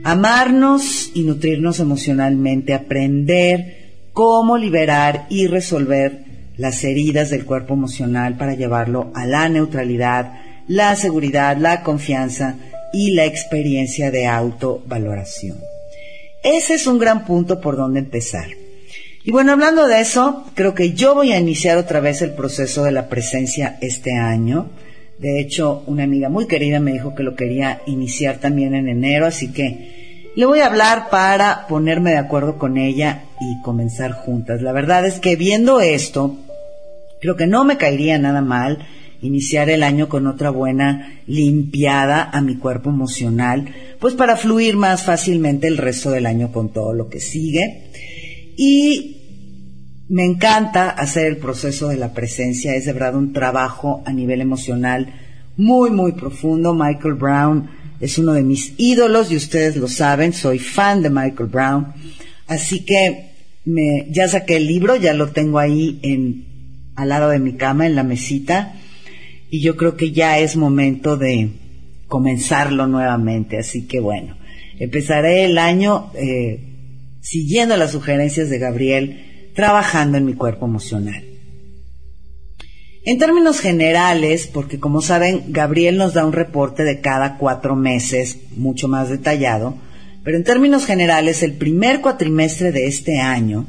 Amarnos 0.04 1.10
y 1.14 1.24
nutrirnos 1.24 1.80
emocionalmente, 1.80 2.72
aprender 2.72 3.90
cómo 4.12 4.56
liberar 4.56 5.26
y 5.28 5.46
resolver 5.46 6.24
las 6.56 6.82
heridas 6.84 7.30
del 7.30 7.44
cuerpo 7.44 7.74
emocional 7.74 8.36
para 8.36 8.54
llevarlo 8.54 9.12
a 9.14 9.26
la 9.26 9.48
neutralidad, 9.48 10.40
la 10.66 10.96
seguridad, 10.96 11.56
la 11.56 11.82
confianza 11.82 12.56
y 12.92 13.12
la 13.12 13.26
experiencia 13.26 14.10
de 14.10 14.26
autovaloración. 14.26 15.58
Ese 16.42 16.74
es 16.74 16.86
un 16.86 16.98
gran 16.98 17.24
punto 17.24 17.60
por 17.60 17.76
donde 17.76 18.00
empezar. 18.00 18.46
Y 19.24 19.32
bueno, 19.32 19.52
hablando 19.52 19.86
de 19.86 20.00
eso, 20.00 20.44
creo 20.54 20.74
que 20.74 20.92
yo 20.92 21.14
voy 21.14 21.32
a 21.32 21.38
iniciar 21.38 21.76
otra 21.76 22.00
vez 22.00 22.22
el 22.22 22.32
proceso 22.32 22.84
de 22.84 22.92
la 22.92 23.08
presencia 23.08 23.76
este 23.80 24.16
año. 24.16 24.70
De 25.18 25.40
hecho, 25.40 25.82
una 25.86 26.04
amiga 26.04 26.28
muy 26.28 26.46
querida 26.46 26.80
me 26.80 26.92
dijo 26.92 27.14
que 27.14 27.24
lo 27.24 27.34
quería 27.34 27.82
iniciar 27.86 28.38
también 28.38 28.74
en 28.74 28.88
enero, 28.88 29.26
así 29.26 29.52
que 29.52 30.30
le 30.36 30.46
voy 30.46 30.60
a 30.60 30.66
hablar 30.66 31.10
para 31.10 31.66
ponerme 31.66 32.12
de 32.12 32.18
acuerdo 32.18 32.58
con 32.58 32.78
ella 32.78 33.24
y 33.40 33.60
comenzar 33.62 34.12
juntas. 34.12 34.62
La 34.62 34.72
verdad 34.72 35.04
es 35.04 35.18
que 35.18 35.34
viendo 35.34 35.80
esto, 35.80 36.36
creo 37.20 37.34
que 37.34 37.48
no 37.48 37.64
me 37.64 37.76
caería 37.76 38.18
nada 38.18 38.40
mal 38.40 38.86
iniciar 39.20 39.68
el 39.68 39.82
año 39.82 40.08
con 40.08 40.28
otra 40.28 40.50
buena 40.50 41.20
limpiada 41.26 42.30
a 42.32 42.40
mi 42.40 42.56
cuerpo 42.56 42.90
emocional, 42.90 43.68
pues 43.98 44.14
para 44.14 44.36
fluir 44.36 44.76
más 44.76 45.02
fácilmente 45.02 45.66
el 45.66 45.76
resto 45.76 46.10
del 46.12 46.26
año 46.26 46.52
con 46.52 46.72
todo 46.72 46.92
lo 46.92 47.08
que 47.08 47.18
sigue. 47.18 47.90
Y 48.60 49.18
me 50.08 50.24
encanta 50.24 50.90
hacer 50.90 51.26
el 51.26 51.36
proceso 51.36 51.86
de 51.88 51.96
la 51.96 52.12
presencia, 52.12 52.74
es 52.74 52.86
de 52.86 52.92
verdad 52.92 53.14
un 53.14 53.32
trabajo 53.32 54.02
a 54.04 54.12
nivel 54.12 54.40
emocional 54.40 55.14
muy, 55.56 55.90
muy 55.90 56.10
profundo. 56.12 56.74
Michael 56.74 57.14
Brown 57.14 57.70
es 58.00 58.18
uno 58.18 58.32
de 58.32 58.42
mis 58.42 58.74
ídolos 58.76 59.30
y 59.30 59.36
ustedes 59.36 59.76
lo 59.76 59.86
saben, 59.86 60.32
soy 60.32 60.58
fan 60.58 61.02
de 61.02 61.10
Michael 61.10 61.48
Brown. 61.48 61.92
Así 62.48 62.84
que 62.84 63.30
me, 63.64 64.08
ya 64.10 64.26
saqué 64.26 64.56
el 64.56 64.66
libro, 64.66 64.96
ya 64.96 65.14
lo 65.14 65.28
tengo 65.28 65.60
ahí 65.60 66.00
en, 66.02 66.92
al 66.96 67.10
lado 67.10 67.30
de 67.30 67.38
mi 67.38 67.52
cama, 67.52 67.86
en 67.86 67.94
la 67.94 68.02
mesita, 68.02 68.74
y 69.50 69.60
yo 69.60 69.76
creo 69.76 69.96
que 69.96 70.10
ya 70.10 70.40
es 70.40 70.56
momento 70.56 71.16
de 71.16 71.50
comenzarlo 72.08 72.88
nuevamente. 72.88 73.56
Así 73.56 73.86
que 73.86 74.00
bueno, 74.00 74.36
empezaré 74.80 75.44
el 75.44 75.58
año 75.58 76.10
eh, 76.16 76.67
siguiendo 77.28 77.76
las 77.76 77.92
sugerencias 77.92 78.48
de 78.48 78.58
Gabriel 78.58 79.50
trabajando 79.54 80.16
en 80.16 80.24
mi 80.24 80.32
cuerpo 80.32 80.64
emocional. 80.64 81.24
En 83.04 83.18
términos 83.18 83.60
generales, 83.60 84.46
porque 84.46 84.80
como 84.80 85.02
saben, 85.02 85.44
Gabriel 85.48 85.98
nos 85.98 86.14
da 86.14 86.24
un 86.24 86.32
reporte 86.32 86.84
de 86.84 87.00
cada 87.00 87.36
cuatro 87.36 87.76
meses, 87.76 88.38
mucho 88.56 88.88
más 88.88 89.10
detallado, 89.10 89.76
pero 90.24 90.38
en 90.38 90.44
términos 90.44 90.86
generales, 90.86 91.42
el 91.42 91.52
primer 91.52 92.00
cuatrimestre 92.00 92.72
de 92.72 92.86
este 92.86 93.20
año 93.20 93.66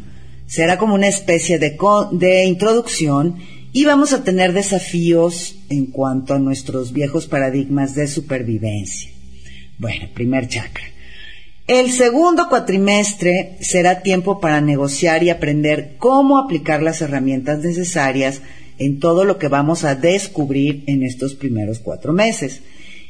será 0.47 0.78
como 0.78 0.93
una 0.93 1.07
especie 1.07 1.60
de, 1.60 1.78
de 2.14 2.45
introducción 2.45 3.39
y 3.74 3.84
vamos 3.84 4.14
a 4.14 4.24
tener 4.24 4.53
desafíos 4.53 5.55
en 5.70 5.88
cuanto 5.88 6.34
a 6.34 6.39
nuestros 6.39 6.93
viejos 6.93 7.28
paradigmas 7.28 7.93
de 7.93 8.07
supervivencia. 8.07 9.12
Bueno, 9.78 10.07
primer 10.14 10.47
chakra. 10.47 10.86
El 11.70 11.91
segundo 11.91 12.49
cuatrimestre 12.49 13.57
será 13.61 14.01
tiempo 14.01 14.39
para 14.39 14.59
negociar 14.59 15.22
y 15.22 15.30
aprender 15.30 15.97
cómo 15.99 16.39
aplicar 16.39 16.82
las 16.82 16.99
herramientas 17.03 17.59
necesarias 17.59 18.41
en 18.80 18.99
todo 18.99 19.24
lo 19.24 19.38
que 19.38 19.49
vamos 19.49 19.84
a 19.84 19.93
descubrir 19.93 20.84
en 20.88 21.03
estos 21.03 21.36
primeros 21.36 21.78
cuatro 21.78 22.11
meses. 22.11 22.61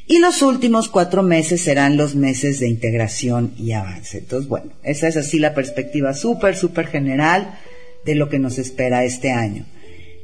Y 0.07 0.19
los 0.19 0.41
últimos 0.41 0.89
cuatro 0.89 1.23
meses 1.23 1.61
serán 1.61 1.95
los 1.95 2.15
meses 2.15 2.59
de 2.59 2.67
integración 2.67 3.53
y 3.57 3.71
avance. 3.71 4.17
Entonces, 4.17 4.49
bueno, 4.49 4.73
esa 4.83 5.07
es 5.07 5.15
así 5.15 5.39
la 5.39 5.53
perspectiva 5.53 6.13
súper, 6.13 6.57
súper 6.57 6.87
general 6.87 7.57
de 8.03 8.15
lo 8.15 8.27
que 8.27 8.39
nos 8.39 8.57
espera 8.59 9.05
este 9.05 9.31
año. 9.31 9.67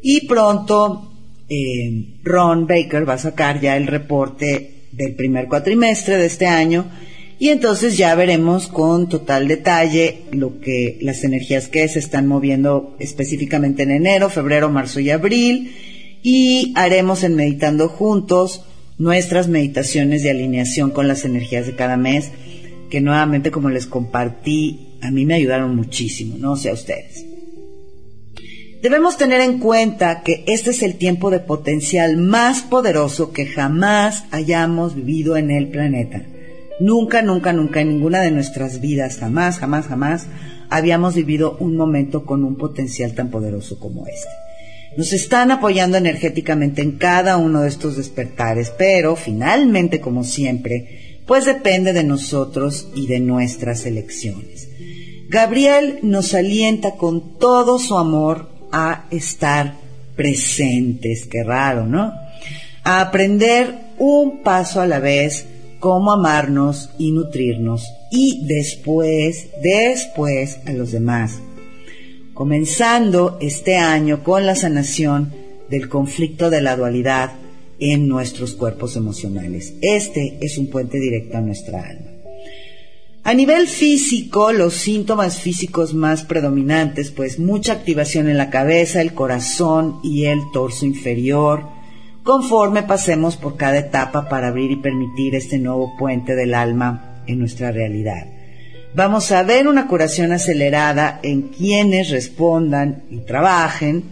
Y 0.02 0.28
pronto 0.28 1.14
eh, 1.48 2.18
Ron 2.22 2.68
Baker 2.68 3.08
va 3.08 3.14
a 3.14 3.18
sacar 3.18 3.62
ya 3.62 3.78
el 3.78 3.88
reporte 3.88 4.88
del 4.92 5.16
primer 5.16 5.48
cuatrimestre 5.48 6.18
de 6.18 6.26
este 6.26 6.48
año 6.48 6.92
y 7.38 7.50
entonces 7.50 7.98
ya 7.98 8.16
veremos 8.16 8.68
con 8.68 9.10
total 9.10 9.48
detalle 9.48 10.22
lo 10.32 10.62
que 10.62 10.98
las 11.02 11.24
energías 11.24 11.68
que 11.68 11.88
se 11.90 12.00
están 12.00 12.28
moviendo 12.28 12.96
específicamente 13.00 13.84
en 13.84 13.92
enero, 13.92 14.30
febrero, 14.30 14.70
marzo 14.70 15.02
y 15.02 15.10
abril. 15.10 15.76
Y 16.24 16.72
haremos 16.76 17.24
en 17.24 17.36
meditando 17.36 17.90
juntos 17.90 18.64
nuestras 18.98 19.50
meditaciones 19.50 20.24
de 20.24 20.32
alineación 20.32 20.92
con 20.92 21.08
las 21.08 21.26
energías 21.26 21.66
de 21.66 21.76
cada 21.76 21.98
mes 21.98 22.32
que 22.90 23.02
nuevamente 23.02 23.52
como 23.52 23.70
les 23.70 23.86
compartí 23.86 24.98
a 25.02 25.12
mí 25.12 25.26
me 25.26 25.34
ayudaron 25.34 25.76
muchísimo, 25.76 26.38
no 26.38 26.56
sé 26.56 26.70
a 26.70 26.74
ustedes. 26.74 27.26
Debemos 28.82 29.18
tener 29.18 29.42
en 29.42 29.60
cuenta 29.60 30.22
que 30.24 30.44
este 30.48 30.70
es 30.70 30.84
el 30.84 30.96
tiempo 30.96 31.32
de 31.32 31.40
potencial 31.40 32.18
más 32.18 32.62
poderoso 32.62 33.34
que 33.34 33.46
jamás 33.46 34.24
hayamos 34.32 34.96
vivido 34.96 35.36
en 35.38 35.52
el 35.52 35.68
planeta 35.68 36.26
Nunca, 36.80 37.22
nunca, 37.22 37.54
nunca 37.54 37.82
en 37.82 37.90
ninguna 37.90 38.22
de 38.22 38.32
nuestras 38.32 38.82
vidas, 38.82 39.18
jamás, 39.18 39.60
jamás, 39.60 39.88
jamás, 39.88 40.28
habíamos 40.70 41.16
vivido 41.16 41.58
un 41.60 41.78
momento 41.78 42.26
con 42.26 42.44
un 42.44 42.58
potencial 42.58 43.14
tan 43.14 43.30
poderoso 43.30 43.80
como 43.80 44.08
este. 44.08 44.30
Nos 44.98 45.14
están 45.14 45.52
apoyando 45.52 45.98
energéticamente 45.98 46.82
en 46.82 46.94
cada 46.94 47.38
uno 47.38 47.62
de 47.62 47.70
estos 47.70 47.98
despertares, 47.98 48.72
pero 48.78 49.16
finalmente, 49.16 50.00
como 50.00 50.24
siempre, 50.24 51.22
pues 51.26 51.46
depende 51.46 51.92
de 51.94 52.04
nosotros 52.04 52.88
y 52.96 53.08
de 53.08 53.20
nuestras 53.20 53.86
elecciones. 53.86 54.70
Gabriel 55.30 56.00
nos 56.02 56.34
alienta 56.34 56.96
con 56.96 57.38
todo 57.40 57.80
su 57.80 57.98
amor 57.98 58.50
a 58.72 59.06
estar 59.12 59.76
presentes, 60.16 61.26
qué 61.26 61.44
raro, 61.44 61.86
¿no? 61.86 62.14
A 62.84 63.02
aprender 63.02 63.74
un 63.98 64.44
paso 64.44 64.82
a 64.82 64.88
la 64.88 65.00
vez 65.00 65.46
cómo 65.80 66.12
amarnos 66.12 66.90
y 66.98 67.12
nutrirnos 67.12 67.86
y 68.12 68.46
después, 68.48 69.50
después 69.62 70.60
a 70.66 70.74
los 70.74 70.92
demás. 70.92 71.40
Comenzando 72.34 73.38
este 73.42 73.78
año 73.78 74.24
con 74.24 74.46
la 74.46 74.56
sanación 74.56 75.34
del 75.70 75.90
conflicto 75.90 76.50
de 76.50 76.62
la 76.62 76.76
dualidad 76.76 77.32
en 77.80 78.08
nuestros 78.08 78.54
cuerpos 78.54 78.96
emocionales. 78.96 79.74
Este 79.82 80.38
es 80.42 80.58
un 80.58 80.68
puente 80.68 81.00
directo 81.00 81.38
a 81.38 81.42
nuestra 81.42 81.82
alma. 81.82 82.12
A 83.24 83.34
nivel 83.34 83.68
físico, 83.68 84.52
los 84.52 84.76
síntomas 84.76 85.40
físicos 85.40 85.96
más 85.96 86.24
predominantes, 86.24 87.10
pues 87.10 87.40
mucha 87.40 87.74
activación 87.74 88.30
en 88.30 88.38
la 88.38 88.52
cabeza, 88.52 89.02
el 89.02 89.16
corazón 89.16 90.00
y 90.04 90.26
el 90.26 90.42
torso 90.54 90.86
inferior, 90.86 91.64
conforme 92.26 92.82
pasemos 92.82 93.38
por 93.38 93.56
cada 93.56 93.78
etapa 93.78 94.28
para 94.28 94.48
abrir 94.48 94.72
y 94.72 94.78
permitir 94.78 95.36
este 95.36 95.60
nuevo 95.60 95.96
puente 95.96 96.36
del 96.36 96.56
alma 96.56 97.22
en 97.28 97.38
nuestra 97.38 97.72
realidad. 97.72 98.26
Vamos 98.96 99.32
a 99.32 99.44
ver 99.44 99.68
una 99.68 99.88
curación 99.88 100.32
acelerada 100.32 101.20
en 101.22 101.50
quienes 101.50 102.10
respondan 102.10 103.04
y 103.12 103.20
trabajen. 103.20 104.04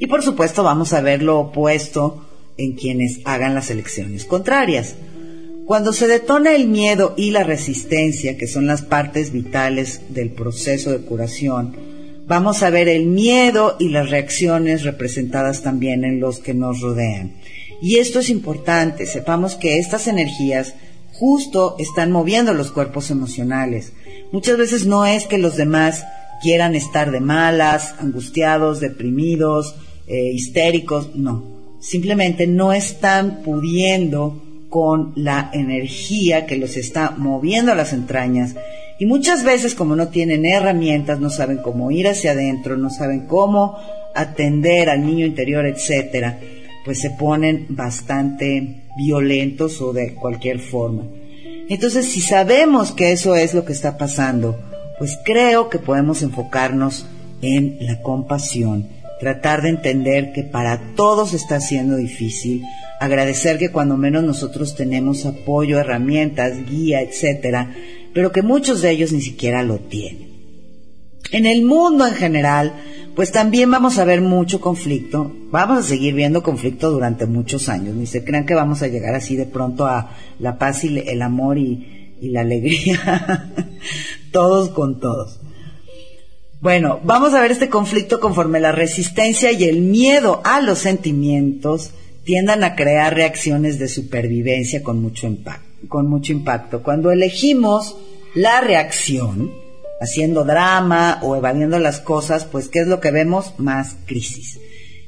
Y 0.00 0.06
por 0.08 0.22
supuesto 0.22 0.64
vamos 0.64 0.92
a 0.92 1.00
ver 1.00 1.22
lo 1.22 1.38
opuesto 1.38 2.26
en 2.56 2.72
quienes 2.72 3.20
hagan 3.24 3.54
las 3.54 3.70
elecciones 3.70 4.24
contrarias. 4.24 4.96
Cuando 5.66 5.92
se 5.92 6.08
detona 6.08 6.56
el 6.56 6.66
miedo 6.66 7.14
y 7.16 7.30
la 7.30 7.44
resistencia, 7.44 8.36
que 8.36 8.48
son 8.48 8.66
las 8.66 8.82
partes 8.82 9.30
vitales 9.30 10.00
del 10.08 10.30
proceso 10.30 10.90
de 10.90 11.02
curación, 11.02 11.89
vamos 12.30 12.62
a 12.62 12.70
ver 12.70 12.88
el 12.88 13.06
miedo 13.06 13.74
y 13.80 13.88
las 13.88 14.08
reacciones 14.08 14.84
representadas 14.84 15.64
también 15.64 16.04
en 16.04 16.20
los 16.20 16.38
que 16.38 16.54
nos 16.54 16.80
rodean. 16.80 17.32
Y 17.82 17.96
esto 17.96 18.20
es 18.20 18.30
importante, 18.30 19.04
sepamos 19.06 19.56
que 19.56 19.78
estas 19.78 20.06
energías 20.06 20.74
justo 21.12 21.74
están 21.80 22.12
moviendo 22.12 22.54
los 22.54 22.70
cuerpos 22.70 23.10
emocionales. 23.10 23.92
Muchas 24.30 24.56
veces 24.58 24.86
no 24.86 25.06
es 25.06 25.26
que 25.26 25.38
los 25.38 25.56
demás 25.56 26.04
quieran 26.40 26.76
estar 26.76 27.10
de 27.10 27.18
malas, 27.18 27.96
angustiados, 27.98 28.78
deprimidos, 28.78 29.74
eh, 30.06 30.30
histéricos, 30.32 31.16
no. 31.16 31.42
Simplemente 31.80 32.46
no 32.46 32.72
están 32.72 33.42
pudiendo 33.42 34.40
con 34.68 35.14
la 35.16 35.50
energía 35.52 36.46
que 36.46 36.58
los 36.58 36.76
está 36.76 37.10
moviendo 37.10 37.72
a 37.72 37.74
las 37.74 37.92
entrañas. 37.92 38.54
Y 39.00 39.06
muchas 39.06 39.44
veces 39.44 39.74
como 39.74 39.96
no 39.96 40.08
tienen 40.08 40.44
herramientas, 40.44 41.18
no 41.20 41.30
saben 41.30 41.56
cómo 41.56 41.90
ir 41.90 42.06
hacia 42.06 42.32
adentro, 42.32 42.76
no 42.76 42.90
saben 42.90 43.26
cómo 43.26 43.78
atender 44.14 44.90
al 44.90 45.06
niño 45.06 45.24
interior, 45.24 45.64
etcétera, 45.64 46.38
pues 46.84 47.00
se 47.00 47.08
ponen 47.08 47.64
bastante 47.70 48.82
violentos 48.98 49.80
o 49.80 49.94
de 49.94 50.14
cualquier 50.14 50.58
forma. 50.58 51.04
Entonces, 51.70 52.12
si 52.12 52.20
sabemos 52.20 52.92
que 52.92 53.12
eso 53.12 53.36
es 53.36 53.54
lo 53.54 53.64
que 53.64 53.72
está 53.72 53.96
pasando, 53.96 54.60
pues 54.98 55.18
creo 55.24 55.70
que 55.70 55.78
podemos 55.78 56.20
enfocarnos 56.20 57.06
en 57.40 57.78
la 57.80 58.02
compasión, 58.02 58.86
tratar 59.18 59.62
de 59.62 59.70
entender 59.70 60.34
que 60.34 60.42
para 60.42 60.78
todos 60.94 61.32
está 61.32 61.58
siendo 61.60 61.96
difícil, 61.96 62.64
agradecer 63.00 63.56
que 63.56 63.70
cuando 63.70 63.96
menos 63.96 64.24
nosotros 64.24 64.74
tenemos 64.74 65.24
apoyo, 65.24 65.78
herramientas, 65.78 66.66
guía, 66.68 67.00
etcétera, 67.00 67.70
pero 68.14 68.32
que 68.32 68.42
muchos 68.42 68.82
de 68.82 68.90
ellos 68.90 69.12
ni 69.12 69.20
siquiera 69.20 69.62
lo 69.62 69.78
tienen. 69.78 70.30
En 71.32 71.46
el 71.46 71.62
mundo 71.62 72.06
en 72.06 72.14
general, 72.14 72.74
pues 73.14 73.30
también 73.30 73.70
vamos 73.70 73.98
a 73.98 74.04
ver 74.04 74.20
mucho 74.20 74.60
conflicto, 74.60 75.32
vamos 75.50 75.78
a 75.78 75.88
seguir 75.88 76.14
viendo 76.14 76.42
conflicto 76.42 76.90
durante 76.90 77.26
muchos 77.26 77.68
años, 77.68 77.94
ni 77.94 78.06
se 78.06 78.24
crean 78.24 78.46
que 78.46 78.54
vamos 78.54 78.82
a 78.82 78.88
llegar 78.88 79.14
así 79.14 79.36
de 79.36 79.46
pronto 79.46 79.86
a 79.86 80.16
la 80.38 80.58
paz 80.58 80.84
y 80.84 80.98
el 80.98 81.22
amor 81.22 81.58
y, 81.58 82.16
y 82.20 82.30
la 82.30 82.40
alegría, 82.40 83.52
todos 84.32 84.70
con 84.70 85.00
todos. 85.00 85.40
Bueno, 86.60 87.00
vamos 87.04 87.32
a 87.32 87.40
ver 87.40 87.52
este 87.52 87.70
conflicto 87.70 88.20
conforme 88.20 88.60
la 88.60 88.72
resistencia 88.72 89.50
y 89.50 89.64
el 89.64 89.80
miedo 89.80 90.42
a 90.44 90.60
los 90.60 90.80
sentimientos 90.80 91.92
tiendan 92.24 92.64
a 92.64 92.74
crear 92.74 93.14
reacciones 93.14 93.78
de 93.78 93.88
supervivencia 93.88 94.82
con 94.82 95.00
mucho 95.00 95.26
impacto. 95.26 95.69
Con 95.88 96.08
mucho 96.08 96.32
impacto. 96.32 96.82
Cuando 96.82 97.10
elegimos 97.10 97.96
la 98.34 98.60
reacción, 98.60 99.52
haciendo 100.00 100.44
drama 100.44 101.18
o 101.22 101.36
evadiendo 101.36 101.78
las 101.78 102.00
cosas, 102.00 102.44
pues 102.44 102.68
¿qué 102.68 102.80
es 102.80 102.86
lo 102.86 103.00
que 103.00 103.10
vemos? 103.10 103.54
Más 103.58 103.96
crisis. 104.06 104.58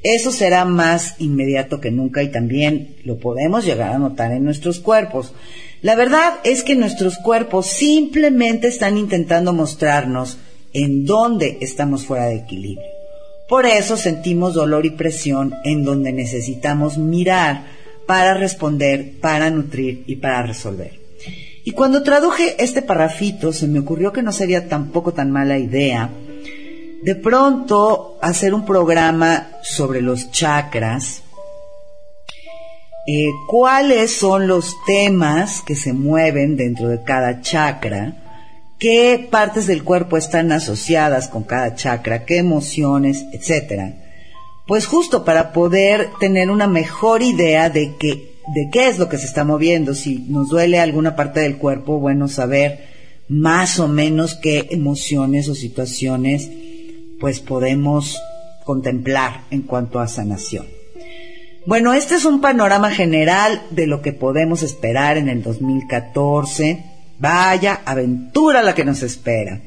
Eso 0.02 0.32
será 0.32 0.64
más 0.64 1.14
inmediato 1.18 1.80
que 1.80 1.90
nunca 1.90 2.22
y 2.22 2.30
también 2.30 2.96
lo 3.04 3.18
podemos 3.18 3.64
llegar 3.64 3.92
a 3.92 3.98
notar 3.98 4.32
en 4.32 4.44
nuestros 4.44 4.80
cuerpos. 4.80 5.32
La 5.80 5.94
verdad 5.94 6.34
es 6.44 6.62
que 6.64 6.74
nuestros 6.74 7.18
cuerpos 7.18 7.66
simplemente 7.66 8.68
están 8.68 8.98
intentando 8.98 9.52
mostrarnos 9.52 10.38
en 10.72 11.04
dónde 11.04 11.58
estamos 11.60 12.04
fuera 12.04 12.26
de 12.26 12.36
equilibrio. 12.36 12.86
Por 13.48 13.66
eso 13.66 13.96
sentimos 13.96 14.54
dolor 14.54 14.86
y 14.86 14.90
presión 14.90 15.54
en 15.64 15.84
donde 15.84 16.12
necesitamos 16.12 16.98
mirar 16.98 17.66
para 18.06 18.34
responder, 18.34 19.18
para 19.20 19.50
nutrir 19.50 20.04
y 20.06 20.16
para 20.16 20.42
resolver. 20.42 21.00
Y 21.64 21.72
cuando 21.72 22.02
traduje 22.02 22.56
este 22.58 22.82
parrafito 22.82 23.52
se 23.52 23.68
me 23.68 23.78
ocurrió 23.78 24.12
que 24.12 24.22
no 24.22 24.32
sería 24.32 24.68
tampoco 24.68 25.12
tan 25.12 25.30
mala 25.30 25.58
idea 25.58 26.10
de 27.02 27.16
pronto 27.16 28.18
hacer 28.22 28.54
un 28.54 28.64
programa 28.64 29.48
sobre 29.62 30.00
los 30.00 30.30
chakras, 30.30 31.22
eh, 33.08 33.30
cuáles 33.48 34.16
son 34.16 34.46
los 34.46 34.76
temas 34.86 35.62
que 35.62 35.74
se 35.74 35.92
mueven 35.92 36.56
dentro 36.56 36.88
de 36.88 37.02
cada 37.02 37.40
chakra, 37.40 38.14
qué 38.78 39.28
partes 39.28 39.66
del 39.66 39.82
cuerpo 39.82 40.16
están 40.16 40.52
asociadas 40.52 41.28
con 41.28 41.42
cada 41.42 41.74
chakra, 41.74 42.24
qué 42.24 42.38
emociones, 42.38 43.24
etcétera. 43.32 43.94
Pues 44.72 44.86
justo 44.86 45.22
para 45.22 45.52
poder 45.52 46.08
tener 46.18 46.50
una 46.50 46.66
mejor 46.66 47.20
idea 47.22 47.68
de 47.68 47.94
qué, 48.00 48.36
de 48.54 48.70
qué 48.72 48.88
es 48.88 48.98
lo 48.98 49.06
que 49.10 49.18
se 49.18 49.26
está 49.26 49.44
moviendo. 49.44 49.94
Si 49.94 50.20
nos 50.30 50.48
duele 50.48 50.80
alguna 50.80 51.14
parte 51.14 51.40
del 51.40 51.58
cuerpo, 51.58 51.98
bueno, 51.98 52.26
saber 52.26 52.78
más 53.28 53.78
o 53.78 53.86
menos 53.86 54.34
qué 54.34 54.68
emociones 54.70 55.50
o 55.50 55.54
situaciones 55.54 56.48
pues 57.20 57.40
podemos 57.40 58.18
contemplar 58.64 59.42
en 59.50 59.60
cuanto 59.60 60.00
a 60.00 60.08
sanación. 60.08 60.64
Bueno, 61.66 61.92
este 61.92 62.14
es 62.14 62.24
un 62.24 62.40
panorama 62.40 62.90
general 62.90 63.64
de 63.72 63.86
lo 63.86 64.00
que 64.00 64.14
podemos 64.14 64.62
esperar 64.62 65.18
en 65.18 65.28
el 65.28 65.42
2014 65.42 66.82
Vaya 67.22 67.82
aventura 67.84 68.62
la 68.62 68.74
que 68.74 68.84
nos 68.84 69.04
espera. 69.04 69.60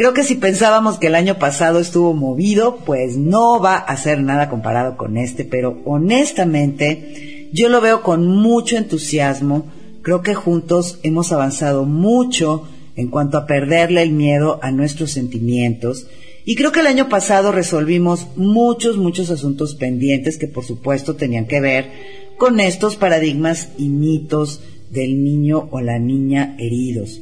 Creo 0.00 0.14
que 0.14 0.24
si 0.24 0.36
pensábamos 0.36 0.96
que 0.96 1.08
el 1.08 1.14
año 1.14 1.38
pasado 1.38 1.78
estuvo 1.78 2.14
movido, 2.14 2.78
pues 2.86 3.18
no 3.18 3.60
va 3.60 3.76
a 3.76 3.94
ser 3.98 4.22
nada 4.22 4.48
comparado 4.48 4.96
con 4.96 5.18
este, 5.18 5.44
pero 5.44 5.78
honestamente 5.84 7.50
yo 7.52 7.68
lo 7.68 7.82
veo 7.82 8.00
con 8.00 8.26
mucho 8.26 8.78
entusiasmo. 8.78 9.66
Creo 10.00 10.22
que 10.22 10.34
juntos 10.34 11.00
hemos 11.02 11.32
avanzado 11.32 11.84
mucho 11.84 12.66
en 12.96 13.08
cuanto 13.08 13.36
a 13.36 13.44
perderle 13.44 14.00
el 14.00 14.12
miedo 14.12 14.58
a 14.62 14.70
nuestros 14.70 15.10
sentimientos. 15.10 16.06
Y 16.46 16.54
creo 16.54 16.72
que 16.72 16.80
el 16.80 16.86
año 16.86 17.10
pasado 17.10 17.52
resolvimos 17.52 18.26
muchos, 18.36 18.96
muchos 18.96 19.28
asuntos 19.28 19.74
pendientes 19.74 20.38
que 20.38 20.48
por 20.48 20.64
supuesto 20.64 21.16
tenían 21.16 21.46
que 21.46 21.60
ver 21.60 21.90
con 22.38 22.58
estos 22.60 22.96
paradigmas 22.96 23.68
y 23.76 23.90
mitos 23.90 24.62
del 24.90 25.22
niño 25.22 25.68
o 25.70 25.82
la 25.82 25.98
niña 25.98 26.56
heridos. 26.58 27.20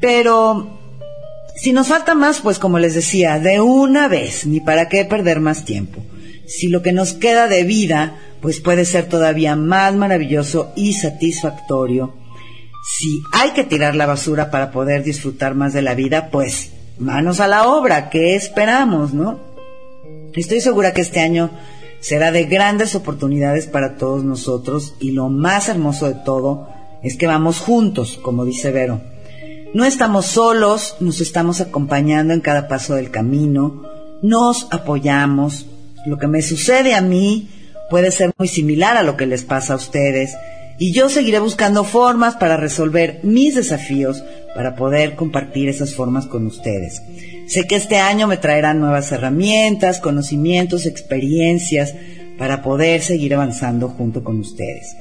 Pero 0.00 0.82
si 1.56 1.72
nos 1.72 1.88
falta 1.88 2.14
más, 2.14 2.40
pues 2.40 2.58
como 2.58 2.78
les 2.78 2.94
decía, 2.94 3.38
de 3.38 3.60
una 3.60 4.08
vez, 4.08 4.46
ni 4.46 4.60
para 4.60 4.88
qué 4.88 5.04
perder 5.04 5.40
más 5.40 5.64
tiempo. 5.64 6.02
Si 6.46 6.68
lo 6.68 6.82
que 6.82 6.92
nos 6.92 7.12
queda 7.12 7.46
de 7.46 7.62
vida, 7.62 8.16
pues 8.40 8.60
puede 8.60 8.84
ser 8.84 9.08
todavía 9.08 9.56
más 9.56 9.94
maravilloso 9.94 10.72
y 10.76 10.94
satisfactorio. 10.94 12.14
Si 12.98 13.22
hay 13.32 13.52
que 13.52 13.64
tirar 13.64 13.94
la 13.94 14.06
basura 14.06 14.50
para 14.50 14.70
poder 14.70 15.02
disfrutar 15.02 15.54
más 15.54 15.72
de 15.72 15.82
la 15.82 15.94
vida, 15.94 16.28
pues 16.30 16.72
manos 16.98 17.40
a 17.40 17.48
la 17.48 17.68
obra, 17.68 18.10
¿qué 18.10 18.34
esperamos, 18.34 19.14
no? 19.14 19.38
Estoy 20.34 20.60
segura 20.60 20.92
que 20.92 21.00
este 21.00 21.20
año 21.20 21.50
será 22.00 22.32
de 22.32 22.44
grandes 22.44 22.94
oportunidades 22.94 23.66
para 23.66 23.96
todos 23.96 24.24
nosotros 24.24 24.94
y 25.00 25.12
lo 25.12 25.30
más 25.30 25.68
hermoso 25.68 26.06
de 26.06 26.16
todo 26.16 26.68
es 27.02 27.16
que 27.16 27.26
vamos 27.26 27.60
juntos, 27.60 28.18
como 28.22 28.44
dice 28.44 28.72
Vero. 28.72 29.13
No 29.74 29.84
estamos 29.84 30.26
solos, 30.26 30.94
nos 31.00 31.20
estamos 31.20 31.60
acompañando 31.60 32.32
en 32.32 32.40
cada 32.40 32.68
paso 32.68 32.94
del 32.94 33.10
camino, 33.10 33.82
nos 34.22 34.68
apoyamos. 34.70 35.66
Lo 36.06 36.16
que 36.16 36.28
me 36.28 36.42
sucede 36.42 36.94
a 36.94 37.00
mí 37.00 37.48
puede 37.90 38.12
ser 38.12 38.32
muy 38.38 38.46
similar 38.46 38.96
a 38.96 39.02
lo 39.02 39.16
que 39.16 39.26
les 39.26 39.42
pasa 39.42 39.72
a 39.72 39.76
ustedes 39.76 40.36
y 40.78 40.92
yo 40.92 41.08
seguiré 41.08 41.40
buscando 41.40 41.82
formas 41.82 42.36
para 42.36 42.56
resolver 42.56 43.18
mis 43.24 43.56
desafíos 43.56 44.22
para 44.54 44.76
poder 44.76 45.16
compartir 45.16 45.68
esas 45.68 45.92
formas 45.92 46.26
con 46.26 46.46
ustedes. 46.46 47.02
Sé 47.48 47.66
que 47.66 47.74
este 47.74 47.96
año 47.96 48.28
me 48.28 48.36
traerán 48.36 48.78
nuevas 48.78 49.10
herramientas, 49.10 49.98
conocimientos, 49.98 50.86
experiencias 50.86 51.96
para 52.38 52.62
poder 52.62 53.02
seguir 53.02 53.34
avanzando 53.34 53.88
junto 53.88 54.22
con 54.22 54.38
ustedes. 54.38 54.94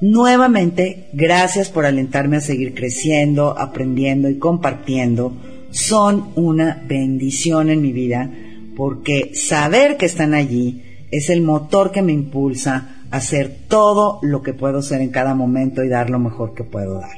Nuevamente, 0.00 1.08
gracias 1.12 1.68
por 1.68 1.84
alentarme 1.84 2.38
a 2.38 2.40
seguir 2.40 2.74
creciendo, 2.74 3.58
aprendiendo 3.58 4.30
y 4.30 4.38
compartiendo. 4.38 5.34
Son 5.70 6.32
una 6.36 6.82
bendición 6.86 7.68
en 7.68 7.82
mi 7.82 7.92
vida 7.92 8.30
porque 8.76 9.32
saber 9.34 9.98
que 9.98 10.06
están 10.06 10.32
allí 10.32 10.82
es 11.10 11.28
el 11.28 11.42
motor 11.42 11.92
que 11.92 12.00
me 12.00 12.12
impulsa 12.12 13.02
a 13.10 13.18
hacer 13.18 13.54
todo 13.68 14.20
lo 14.22 14.42
que 14.42 14.54
puedo 14.54 14.78
hacer 14.78 15.02
en 15.02 15.10
cada 15.10 15.34
momento 15.34 15.84
y 15.84 15.88
dar 15.88 16.08
lo 16.08 16.18
mejor 16.18 16.54
que 16.54 16.64
puedo 16.64 16.98
dar. 16.98 17.16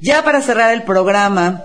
Ya 0.00 0.24
para 0.24 0.40
cerrar 0.40 0.72
el 0.72 0.84
programa, 0.84 1.64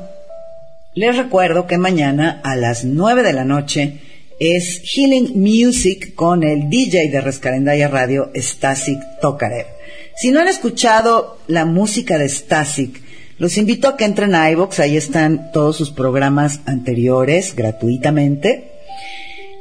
les 0.95 1.15
recuerdo 1.15 1.65
que 1.65 1.77
mañana 1.77 2.41
a 2.43 2.57
las 2.57 2.83
9 2.83 3.23
de 3.23 3.33
la 3.33 3.45
noche 3.45 4.01
es 4.39 4.81
Healing 4.83 5.39
Music 5.39 6.13
con 6.13 6.43
el 6.43 6.69
DJ 6.69 7.09
de 7.09 7.21
Rescarendaya 7.21 7.87
Radio, 7.87 8.31
Stasic 8.35 8.99
Tokarev. 9.21 9.78
Si 10.19 10.31
no 10.31 10.41
han 10.41 10.49
escuchado 10.49 11.37
la 11.47 11.63
música 11.63 12.17
de 12.17 12.27
Stasic, 12.27 13.01
los 13.37 13.57
invito 13.57 13.87
a 13.87 13.95
que 13.95 14.03
entren 14.03 14.35
a 14.35 14.51
iVoox, 14.51 14.81
ahí 14.81 14.97
están 14.97 15.53
todos 15.53 15.77
sus 15.77 15.91
programas 15.91 16.59
anteriores 16.65 17.55
gratuitamente. 17.55 18.69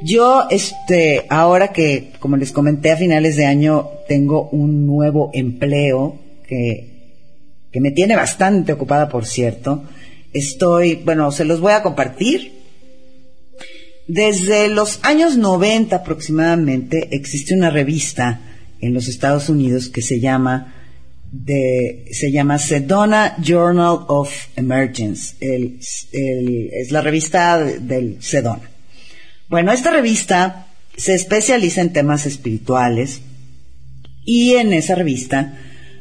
Yo, 0.01 0.47
este, 0.49 1.25
ahora 1.29 1.69
que, 1.69 2.11
como 2.19 2.35
les 2.35 2.51
comenté 2.51 2.91
a 2.91 2.97
finales 2.97 3.37
de 3.37 3.45
año, 3.45 3.87
tengo 4.09 4.49
un 4.49 4.85
nuevo 4.85 5.31
empleo 5.33 6.19
que, 6.45 7.13
que 7.71 7.79
me 7.79 7.91
tiene 7.91 8.17
bastante 8.17 8.73
ocupada, 8.73 9.07
por 9.07 9.25
cierto. 9.25 9.83
Estoy, 10.33 10.95
bueno, 10.95 11.31
se 11.31 11.45
los 11.45 11.61
voy 11.61 11.71
a 11.71 11.83
compartir. 11.83 12.51
Desde 14.09 14.67
los 14.67 14.99
años 15.03 15.37
90 15.37 15.95
aproximadamente 15.95 17.07
existe 17.15 17.53
una 17.53 17.69
revista 17.69 18.41
en 18.81 18.93
los 18.93 19.07
Estados 19.07 19.49
Unidos 19.49 19.89
que 19.89 20.01
se 20.01 20.19
llama 20.19 20.73
de, 21.31 22.05
se 22.11 22.31
llama 22.31 22.57
Sedona 22.57 23.35
Journal 23.41 24.05
of 24.07 24.31
Emergence, 24.55 25.35
es 25.39 26.91
la 26.91 27.01
revista 27.01 27.63
del 27.63 28.17
Sedona. 28.21 28.69
Bueno, 29.47 29.71
esta 29.71 29.91
revista 29.91 30.67
se 30.95 31.13
especializa 31.13 31.81
en 31.81 31.93
temas 31.93 32.25
espirituales 32.25 33.21
y 34.25 34.55
en 34.55 34.73
esa 34.73 34.95
revista 34.95 35.57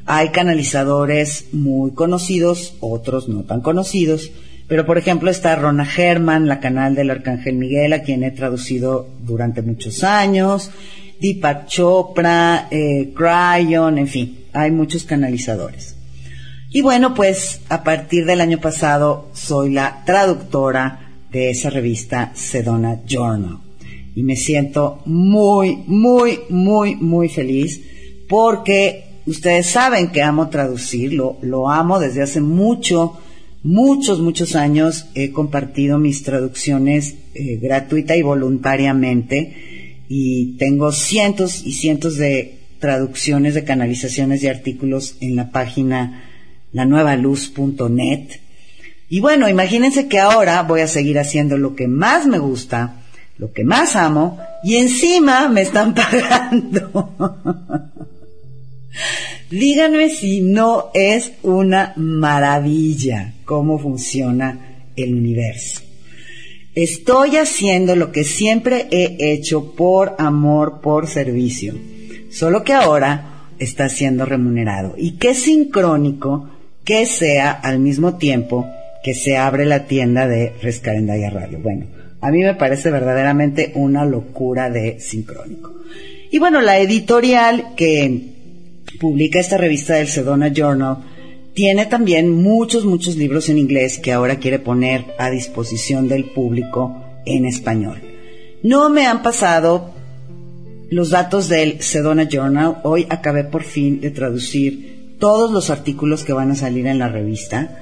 hay 0.07 0.31
canalizadores 0.31 1.47
muy 1.53 1.93
conocidos, 1.93 2.75
otros 2.81 3.29
no 3.29 3.45
tan 3.45 3.61
conocidos, 3.61 4.31
pero 4.67 4.87
por 4.87 4.99
ejemplo 4.99 5.31
está 5.31 5.55
Rona 5.57 5.87
Herman, 5.87 6.49
la 6.49 6.61
canal 6.61 6.95
del 6.95 7.11
Arcángel 7.11 7.57
Miguel, 7.57 7.93
a 7.93 8.03
quien 8.03 8.25
he 8.25 8.31
traducido 8.31 9.09
durante 9.21 9.63
muchos 9.63 10.05
años, 10.05 10.71
Deepak 11.21 11.67
Chopra, 11.67 12.69
eh, 12.71 13.13
Cryon, 13.15 13.99
en 13.99 14.09
fin, 14.09 14.39
hay 14.53 14.71
muchos 14.71 15.05
canalizadores. 15.05 15.97
Y 16.71 16.83
bueno, 16.83 17.15
pues 17.15 17.61
a 17.69 17.83
partir 17.83 18.27
del 18.27 18.41
año 18.41 18.61
pasado 18.61 19.31
soy 19.33 19.73
la 19.73 20.03
traductora 20.05 21.09
de 21.31 21.51
esa 21.51 21.71
revista 21.71 22.33
Sedona 22.35 23.01
Journal. 23.07 23.59
Y 24.15 24.23
me 24.23 24.37
siento 24.37 25.01
muy, 25.07 25.77
muy, 25.87 26.41
muy, 26.51 26.97
muy 26.97 27.29
feliz 27.29 27.81
porque 28.29 29.05
ustedes 29.27 29.67
saben 29.67 30.09
que 30.09 30.23
amo 30.23 30.49
traducirlo, 30.49 31.39
lo 31.41 31.71
amo 31.71 31.99
desde 31.99 32.23
hace 32.23 32.41
mucho, 32.41 33.19
muchos, 33.63 34.21
muchos 34.21 34.55
años. 34.55 35.07
He 35.15 35.33
compartido 35.33 35.99
mis 35.99 36.23
traducciones 36.23 37.15
eh, 37.35 37.59
gratuita 37.63 38.17
y 38.17 38.23
voluntariamente 38.23 39.78
y 40.09 40.57
tengo 40.57 40.93
cientos 40.93 41.63
y 41.65 41.73
cientos 41.73 42.17
de 42.17 42.59
traducciones 42.79 43.55
de 43.55 43.65
canalizaciones 43.65 44.41
de 44.41 44.51
artículos 44.51 45.17
en 45.21 45.37
la 45.37 45.51
página 45.51 46.25
lanuevaluz.net. 46.73 48.41
Y 49.11 49.21
bueno, 49.21 49.49
imagínense 49.49 50.09
que 50.09 50.19
ahora 50.19 50.63
voy 50.63 50.81
a 50.81 50.89
seguir 50.89 51.19
haciendo 51.19 51.57
lo 51.59 51.75
que 51.75 51.89
más 51.89 52.27
me 52.27 52.39
gusta, 52.39 53.03
lo 53.39 53.53
que 53.53 53.65
más 53.65 53.97
amo, 53.97 54.39
y 54.63 54.77
encima 54.77 55.49
me 55.49 55.63
están 55.63 55.95
pagando. 56.11 57.37
Díganme 59.51 60.11
si 60.11 60.41
no 60.41 60.91
es 60.93 61.33
una 61.43 61.95
maravilla 61.97 63.35
cómo 63.45 63.79
funciona 63.79 64.85
el 64.95 65.15
universo. 65.15 65.88
Estoy 66.75 67.37
haciendo 67.37 67.97
lo 67.97 68.13
que 68.13 68.25
siempre 68.25 68.87
he 68.91 69.33
hecho 69.33 69.73
por 69.73 70.15
amor, 70.19 70.81
por 70.81 71.07
servicio, 71.09 71.75
solo 72.31 72.63
que 72.63 72.73
ahora 72.73 73.47
está 73.59 73.89
siendo 73.89 74.25
remunerado. 74.25 74.95
Y 74.97 75.13
qué 75.13 75.35
sincrónico 75.35 76.51
que 76.85 77.07
sea 77.07 77.51
al 77.51 77.81
mismo 77.81 78.17
tiempo 78.17 78.69
que 79.03 79.15
se 79.15 79.37
abre 79.37 79.65
la 79.65 79.87
tienda 79.87 80.27
de 80.27 80.53
Rescarendaya 80.63 81.31
Radio. 81.31 81.59
Bueno, 81.61 81.87
a 82.21 82.31
mí 82.31 82.43
me 82.43 82.55
parece 82.55 82.91
verdaderamente 82.91 83.73
una 83.75 84.05
locura 84.05 84.71
de 84.71 85.01
sincrónico. 85.01 85.75
Y 86.31 86.39
bueno, 86.39 86.61
la 86.61 86.79
editorial 86.79 87.75
que 87.77 88.21
publica 89.01 89.39
esta 89.39 89.57
revista 89.57 89.95
del 89.95 90.09
Sedona 90.09 90.49
Journal 90.49 90.99
tiene 91.59 91.87
también 91.87 92.31
muchos, 92.31 92.85
muchos 92.85 93.17
libros 93.17 93.49
en 93.49 93.59
inglés 93.59 93.99
que 93.99 94.13
ahora 94.13 94.37
quiere 94.37 94.61
poner 94.61 95.07
a 95.19 95.29
disposición 95.29 96.07
del 96.07 96.27
público 96.27 97.03
en 97.27 97.47
español. 97.47 98.01
No 98.63 98.91
me 98.91 99.07
han 99.07 99.25
pasado 99.25 99.91
los 100.89 101.11
datos 101.11 101.49
del 101.49 101.83
Sedona 101.83 102.29
Journal. 102.29 102.79
Hoy 102.85 103.09
acabé 103.11 103.43
por 103.43 103.65
fin 103.65 104.01
de 104.01 104.13
traducir 104.13 105.17
todos 105.19 105.51
los 105.51 105.69
artículos 105.69 106.23
que 106.23 106.33
van 106.33 106.53
a 106.53 106.55
salir 106.55 106.87
en 106.87 107.01
la 107.01 107.09
revista. 107.09 107.77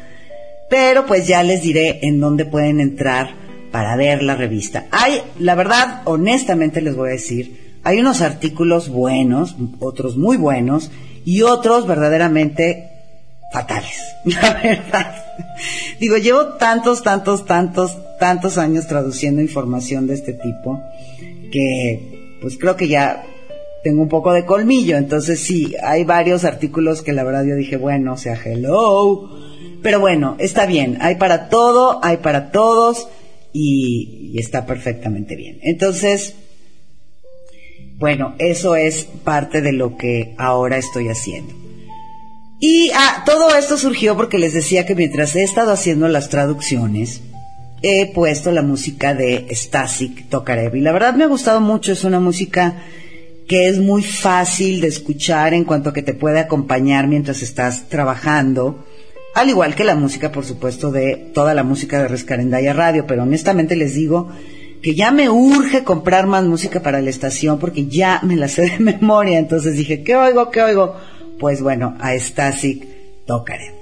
Pero 0.70 1.04
pues 1.04 1.26
ya 1.26 1.42
les 1.42 1.60
diré 1.60 1.98
en 2.00 2.18
dónde 2.18 2.46
pueden 2.46 2.80
entrar 2.80 3.34
para 3.72 3.94
ver 3.94 4.22
la 4.22 4.36
revista. 4.36 4.86
Hay, 4.90 5.20
la 5.38 5.54
verdad, 5.54 6.00
honestamente 6.06 6.80
les 6.80 6.96
voy 6.96 7.10
a 7.10 7.12
decir, 7.12 7.76
hay 7.84 7.98
unos 7.98 8.22
artículos 8.22 8.88
buenos, 8.88 9.54
otros 9.80 10.16
muy 10.16 10.38
buenos 10.38 10.90
y 11.26 11.42
otros 11.42 11.86
verdaderamente 11.86 12.95
fatales, 13.53 13.99
la 14.24 14.55
verdad. 14.55 15.14
Digo, 16.01 16.16
llevo 16.16 16.55
tantos, 16.55 17.03
tantos, 17.03 17.44
tantos, 17.47 17.97
tantos 18.18 18.59
años 18.59 18.86
traduciendo 18.86 19.40
información 19.40 20.07
de 20.07 20.14
este 20.14 20.32
tipo 20.32 20.82
que 21.51 22.38
pues 22.40 22.59
creo 22.59 22.76
que 22.76 22.88
ya 22.88 23.24
tengo 23.82 24.03
un 24.03 24.09
poco 24.09 24.32
de 24.32 24.44
colmillo. 24.44 24.97
Entonces 24.97 25.40
sí, 25.40 25.74
hay 25.82 26.05
varios 26.05 26.44
artículos 26.44 27.03
que 27.03 27.12
la 27.12 27.24
verdad 27.24 27.44
yo 27.44 27.55
dije, 27.55 27.76
bueno, 27.76 28.14
o 28.14 28.16
sea, 28.16 28.38
hello. 28.44 29.30
Pero 29.82 30.01
bueno, 30.01 30.36
está 30.38 30.66
bien, 30.66 30.99
hay 31.01 31.14
para 31.16 31.49
todo, 31.49 32.01
hay 32.03 32.16
para 32.18 32.51
todos 32.51 33.09
y, 33.53 34.32
y 34.34 34.38
está 34.38 34.66
perfectamente 34.66 35.36
bien. 35.36 35.61
Entonces, 35.62 36.34
bueno, 37.99 38.34
eso 38.38 38.74
es 38.76 39.05
parte 39.05 39.62
de 39.62 39.72
lo 39.72 39.97
que 39.97 40.34
ahora 40.36 40.76
estoy 40.78 41.09
haciendo. 41.09 41.65
Y 42.59 42.90
ah, 42.94 43.22
todo 43.26 43.54
esto 43.54 43.76
surgió 43.76 44.16
porque 44.16 44.38
les 44.38 44.54
decía 44.54 44.86
que 44.86 44.94
mientras 44.94 45.36
he 45.36 45.42
estado 45.42 45.72
haciendo 45.72 46.09
las 46.09 46.30
traducciones, 46.30 47.20
he 47.82 48.12
puesto 48.12 48.50
la 48.50 48.62
música 48.62 49.14
de 49.14 49.46
Stasic 49.50 50.28
Tokarev. 50.28 50.74
Y 50.76 50.80
la 50.80 50.92
verdad 50.92 51.14
me 51.14 51.24
ha 51.24 51.28
gustado 51.28 51.61
mucho, 51.61 51.92
es 51.92 52.04
una 52.04 52.20
música 52.20 52.76
que 53.46 53.68
es 53.68 53.78
muy 53.78 54.02
fácil 54.02 54.80
de 54.80 54.88
escuchar 54.88 55.54
en 55.54 55.64
cuanto 55.64 55.90
a 55.90 55.92
que 55.92 56.02
te 56.02 56.14
puede 56.14 56.40
acompañar 56.40 57.07
mientras 57.07 57.42
estás 57.42 57.88
trabajando. 57.88 58.84
Al 59.34 59.50
igual 59.50 59.74
que 59.74 59.84
la 59.84 59.94
música, 59.94 60.32
por 60.32 60.44
supuesto, 60.44 60.90
de 60.90 61.30
toda 61.34 61.54
la 61.54 61.62
música 61.62 62.00
de 62.00 62.09
Rescarendaya 62.09 62.72
Radio, 62.72 63.07
pero 63.07 63.22
honestamente 63.22 63.76
les 63.76 63.94
digo 63.94 64.30
que 64.82 64.94
ya 64.94 65.11
me 65.11 65.28
urge 65.28 65.84
comprar 65.84 66.26
más 66.26 66.44
música 66.44 66.80
para 66.80 67.00
la 67.00 67.11
estación 67.11 67.59
porque 67.59 67.86
ya 67.86 68.20
me 68.22 68.36
la 68.36 68.48
sé 68.48 68.62
de 68.62 68.78
memoria. 68.80 69.38
Entonces 69.38 69.76
dije, 69.76 70.02
¿qué 70.02 70.16
oigo? 70.16 70.50
¿Qué 70.50 70.62
oigo? 70.62 70.96
Pues 71.39 71.62
bueno, 71.62 71.97
a 72.01 72.14
Stasic 72.18 72.87
Tokaré. 73.26 73.72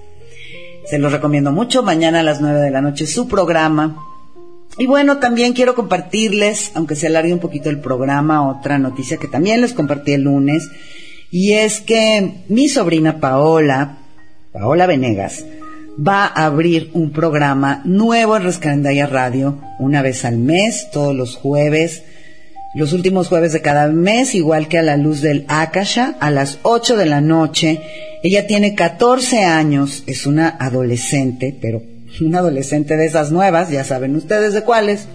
Se 0.87 0.99
los 0.99 1.13
recomiendo 1.13 1.53
mucho. 1.53 1.83
Mañana 1.83 2.21
a 2.21 2.25
las 2.25 2.41
9 2.41 2.61
de 2.61 2.71
la 2.71 2.83
noche 2.83 3.07
su 3.07 3.29
programa. 3.29 3.97
Y 4.77 4.87
bueno, 4.87 5.19
también 5.19 5.53
quiero 5.53 5.75
compartirles, 5.75 6.73
aunque 6.75 6.97
se 6.97 7.07
alargue 7.07 7.33
un 7.33 7.39
poquito 7.39 7.71
el 7.71 7.81
programa, 7.81 8.49
otra 8.49 8.79
noticia 8.79 9.17
que 9.17 9.29
también 9.29 9.61
les 9.61 9.73
compartí 9.73 10.13
el 10.13 10.23
lunes. 10.23 10.69
Y 11.31 11.53
es 11.53 11.81
que 11.81 12.45
mi 12.49 12.69
sobrina 12.69 13.21
Paola 13.21 13.99
Paola 14.55 14.87
Venegas, 14.87 15.45
va 15.99 16.27
a 16.27 16.45
abrir 16.45 16.91
un 16.93 17.11
programa 17.11 17.83
nuevo 17.85 18.37
en 18.37 18.45
Rescandaya 18.45 19.09
Radio, 19.09 19.59
una 19.81 20.01
vez 20.01 20.25
al 20.25 20.39
mes, 20.39 20.91
todos 20.93 21.13
los 21.13 21.35
jueves, 21.35 22.05
los 22.75 22.93
últimos 22.93 23.29
jueves 23.29 23.53
de 23.53 23.63
cada 23.63 23.87
mes, 23.89 24.35
igual 24.35 24.67
que 24.67 24.79
a 24.79 24.83
la 24.83 24.97
luz 24.97 25.21
del 25.21 25.45
Akasha, 25.49 26.17
a 26.19 26.31
las 26.31 26.59
8 26.63 26.97
de 26.97 27.07
la 27.07 27.21
noche. 27.21 27.81
Ella 28.23 28.47
tiene 28.47 28.75
14 28.75 29.45
años, 29.45 30.03
es 30.07 30.27
una 30.27 30.49
adolescente, 30.49 31.57
pero 31.61 31.83
una 32.21 32.41
adolescente 32.41 32.97
de 32.97 33.07
esas 33.07 33.31
nuevas, 33.31 33.71
ya 33.71 33.85
saben 33.85 34.17
ustedes 34.17 34.55
de 34.55 34.63
cuáles, 34.63 35.07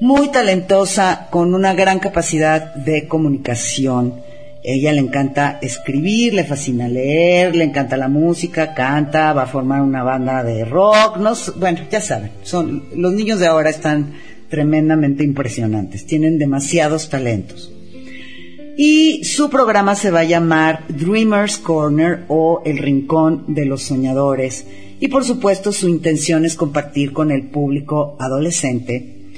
muy 0.00 0.28
talentosa, 0.28 1.28
con 1.30 1.54
una 1.54 1.72
gran 1.72 2.00
capacidad 2.00 2.74
de 2.74 3.08
comunicación. 3.08 4.14
Ella 4.62 4.92
le 4.92 5.00
encanta 5.00 5.58
escribir, 5.62 6.34
le 6.34 6.44
fascina 6.44 6.88
leer, 6.88 7.56
le 7.56 7.64
encanta 7.64 7.96
la 7.96 8.08
música, 8.08 8.74
canta, 8.74 9.32
va 9.32 9.44
a 9.44 9.46
formar 9.46 9.80
una 9.80 10.02
banda 10.02 10.44
de 10.44 10.64
rock, 10.64 11.16
no, 11.16 11.32
bueno, 11.56 11.80
ya 11.90 12.00
saben, 12.00 12.32
son 12.42 12.84
los 12.94 13.14
niños 13.14 13.38
de 13.38 13.46
ahora 13.46 13.70
están 13.70 14.12
tremendamente 14.48 15.24
impresionantes, 15.24 16.06
tienen 16.06 16.38
demasiados 16.38 17.08
talentos. 17.08 17.72
Y 18.80 19.24
su 19.24 19.50
programa 19.50 19.96
se 19.96 20.12
va 20.12 20.20
a 20.20 20.24
llamar 20.24 20.84
Dreamers 20.88 21.58
Corner 21.58 22.24
o 22.28 22.62
El 22.64 22.78
Rincón 22.78 23.44
de 23.48 23.64
los 23.64 23.82
Soñadores. 23.82 24.66
Y 25.00 25.08
por 25.08 25.24
supuesto 25.24 25.72
su 25.72 25.88
intención 25.88 26.44
es 26.44 26.54
compartir 26.54 27.12
con 27.12 27.32
el 27.32 27.48
público 27.48 28.16
adolescente. 28.20 29.32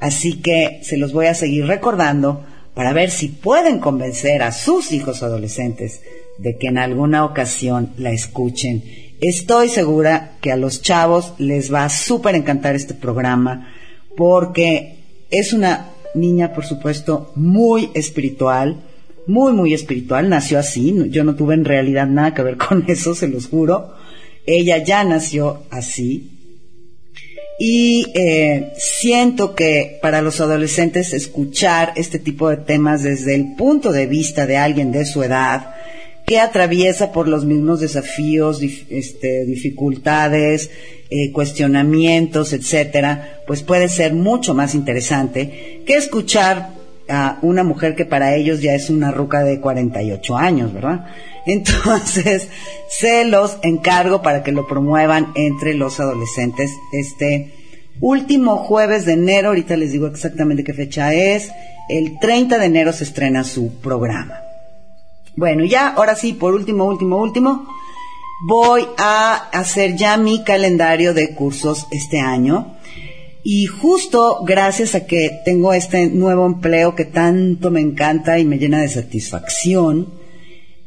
Así 0.00 0.40
que 0.40 0.80
se 0.82 0.96
los 0.96 1.12
voy 1.12 1.26
a 1.26 1.34
seguir 1.34 1.66
recordando 1.66 2.42
para 2.72 2.94
ver 2.94 3.10
si 3.10 3.28
pueden 3.28 3.80
convencer 3.80 4.42
a 4.42 4.50
sus 4.50 4.92
hijos 4.92 5.22
adolescentes 5.22 6.00
de 6.38 6.56
que 6.56 6.68
en 6.68 6.78
alguna 6.78 7.24
ocasión 7.26 7.92
la 7.98 8.12
escuchen. 8.12 8.82
Estoy 9.20 9.68
segura 9.68 10.36
que 10.40 10.52
a 10.52 10.56
los 10.56 10.80
chavos 10.80 11.34
les 11.38 11.72
va 11.72 11.84
a 11.84 11.90
súper 11.90 12.34
encantar 12.34 12.74
este 12.74 12.94
programa 12.94 13.68
porque 14.16 14.96
es 15.30 15.52
una 15.52 15.90
niña, 16.14 16.52
por 16.52 16.64
supuesto, 16.64 17.32
muy 17.34 17.90
espiritual, 17.94 18.82
muy, 19.26 19.52
muy 19.52 19.74
espiritual, 19.74 20.28
nació 20.28 20.58
así, 20.58 20.94
yo 21.10 21.24
no 21.24 21.34
tuve 21.34 21.54
en 21.54 21.64
realidad 21.64 22.06
nada 22.06 22.34
que 22.34 22.42
ver 22.42 22.56
con 22.68 22.84
eso, 22.88 23.14
se 23.14 23.28
los 23.28 23.48
juro, 23.48 23.92
ella 24.46 24.78
ya 24.78 25.04
nació 25.04 25.62
así. 25.70 26.32
Y 27.58 28.12
eh, 28.14 28.72
siento 28.76 29.54
que 29.54 29.98
para 30.02 30.20
los 30.20 30.42
adolescentes 30.42 31.14
escuchar 31.14 31.94
este 31.96 32.18
tipo 32.18 32.50
de 32.50 32.58
temas 32.58 33.02
desde 33.02 33.34
el 33.34 33.54
punto 33.56 33.92
de 33.92 34.06
vista 34.06 34.46
de 34.46 34.58
alguien 34.58 34.92
de 34.92 35.06
su 35.06 35.22
edad, 35.22 35.74
que 36.26 36.38
atraviesa 36.38 37.12
por 37.12 37.28
los 37.28 37.44
mismos 37.44 37.80
desafíos, 37.80 38.60
este, 38.90 39.46
dificultades, 39.46 40.70
eh, 41.10 41.32
cuestionamientos, 41.32 42.52
etcétera, 42.52 43.40
pues 43.46 43.62
puede 43.62 43.88
ser 43.88 44.14
mucho 44.14 44.54
más 44.54 44.74
interesante 44.74 45.82
que 45.86 45.94
escuchar 45.94 46.70
a 47.08 47.38
una 47.42 47.62
mujer 47.62 47.94
que 47.94 48.04
para 48.04 48.34
ellos 48.34 48.60
ya 48.60 48.74
es 48.74 48.90
una 48.90 49.12
ruca 49.12 49.44
de 49.44 49.60
48 49.60 50.36
años, 50.36 50.72
¿verdad? 50.72 51.06
Entonces, 51.46 52.48
se 52.90 53.24
los 53.24 53.58
encargo 53.62 54.20
para 54.20 54.42
que 54.42 54.50
lo 54.50 54.66
promuevan 54.66 55.32
entre 55.36 55.74
los 55.74 56.00
adolescentes 56.00 56.72
este 56.92 57.52
último 58.00 58.56
jueves 58.56 59.06
de 59.06 59.12
enero, 59.12 59.48
ahorita 59.48 59.76
les 59.76 59.92
digo 59.92 60.06
exactamente 60.08 60.64
qué 60.64 60.74
fecha 60.74 61.14
es, 61.14 61.50
el 61.88 62.18
30 62.18 62.58
de 62.58 62.66
enero 62.66 62.92
se 62.92 63.04
estrena 63.04 63.44
su 63.44 63.76
programa. 63.76 64.40
Bueno, 65.36 65.64
ya, 65.64 65.88
ahora 65.88 66.14
sí, 66.14 66.32
por 66.32 66.54
último, 66.54 66.84
último, 66.86 67.18
último, 67.18 67.68
voy 68.40 68.86
a 68.98 69.48
hacer 69.52 69.96
ya 69.96 70.16
mi 70.16 70.44
calendario 70.44 71.14
de 71.14 71.34
cursos 71.34 71.86
este 71.90 72.20
año. 72.20 72.76
Y 73.42 73.66
justo 73.66 74.40
gracias 74.44 74.94
a 74.94 75.06
que 75.06 75.30
tengo 75.44 75.72
este 75.72 76.08
nuevo 76.08 76.46
empleo 76.46 76.96
que 76.96 77.04
tanto 77.04 77.70
me 77.70 77.80
encanta 77.80 78.38
y 78.38 78.44
me 78.44 78.58
llena 78.58 78.82
de 78.82 78.88
satisfacción, 78.88 80.08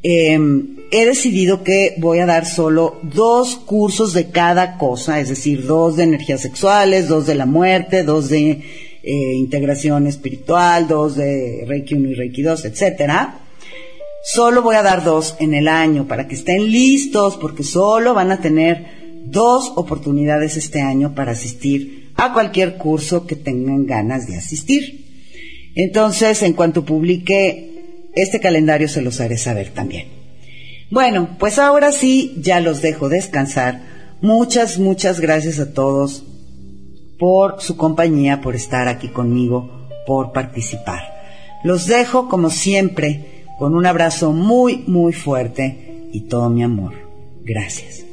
em, 0.04 0.76
he 0.92 1.06
decidido 1.06 1.64
que 1.64 1.96
voy 2.00 2.20
a 2.20 2.26
dar 2.26 2.46
solo 2.46 3.00
dos 3.02 3.56
cursos 3.56 4.14
de 4.14 4.30
cada 4.30 4.78
cosa, 4.78 5.20
es 5.22 5.30
decir, 5.30 5.66
dos 5.66 5.96
de 5.96 6.04
energías 6.04 6.42
sexuales, 6.42 7.08
dos 7.08 7.28
de 7.28 7.36
la 7.36 7.46
muerte, 7.46 8.04
dos 8.04 8.30
de 8.30 8.62
eh, 9.04 9.34
integración 9.36 10.08
espiritual, 10.08 10.88
dos 10.88 11.16
de 11.16 11.64
Reiki 11.66 11.96
1 11.96 12.10
y 12.10 12.14
Reiki 12.14 12.42
2, 12.42 12.66
etcétera 12.66 13.39
Solo 14.32 14.62
voy 14.62 14.76
a 14.76 14.84
dar 14.84 15.04
dos 15.04 15.36
en 15.40 15.56
el 15.56 15.68
año 15.68 16.08
para 16.08 16.28
que 16.28 16.36
estén 16.36 16.72
listos 16.72 17.36
porque 17.38 17.64
solo 17.64 18.14
van 18.14 18.32
a 18.32 18.40
tener 18.40 19.24
dos 19.26 19.74
oportunidades 19.76 20.56
este 20.56 20.82
año 20.82 21.16
para 21.16 21.32
asistir 21.32 22.12
a 22.16 22.32
cualquier 22.32 22.78
curso 22.78 23.26
que 23.26 23.36
tengan 23.36 23.88
ganas 23.88 24.28
de 24.28 24.38
asistir. 24.38 25.72
Entonces, 25.74 26.44
en 26.44 26.54
cuanto 26.54 26.86
publique 26.86 28.12
este 28.14 28.40
calendario, 28.40 28.88
se 28.88 29.02
los 29.02 29.20
haré 29.20 29.36
saber 29.36 29.72
también. 29.72 30.10
Bueno, 30.92 31.36
pues 31.40 31.58
ahora 31.58 31.92
sí, 31.92 32.36
ya 32.38 32.60
los 32.60 32.84
dejo 32.84 33.10
descansar. 33.10 33.82
Muchas, 34.22 34.78
muchas 34.78 35.22
gracias 35.22 35.58
a 35.58 35.74
todos 35.74 36.24
por 37.18 37.64
su 37.64 37.78
compañía, 37.78 38.42
por 38.42 38.56
estar 38.56 38.88
aquí 38.90 39.08
conmigo, 39.08 39.88
por 40.06 40.34
participar. 40.34 41.02
Los 41.64 41.88
dejo, 41.88 42.30
como 42.30 42.52
siempre, 42.52 43.39
con 43.60 43.76
un 43.76 43.86
abrazo 43.86 44.32
muy, 44.32 44.86
muy 44.88 45.14
fuerte 45.14 46.10
y 46.14 46.22
todo 46.22 46.50
mi 46.50 46.64
amor. 46.64 46.94
Gracias. 47.44 48.09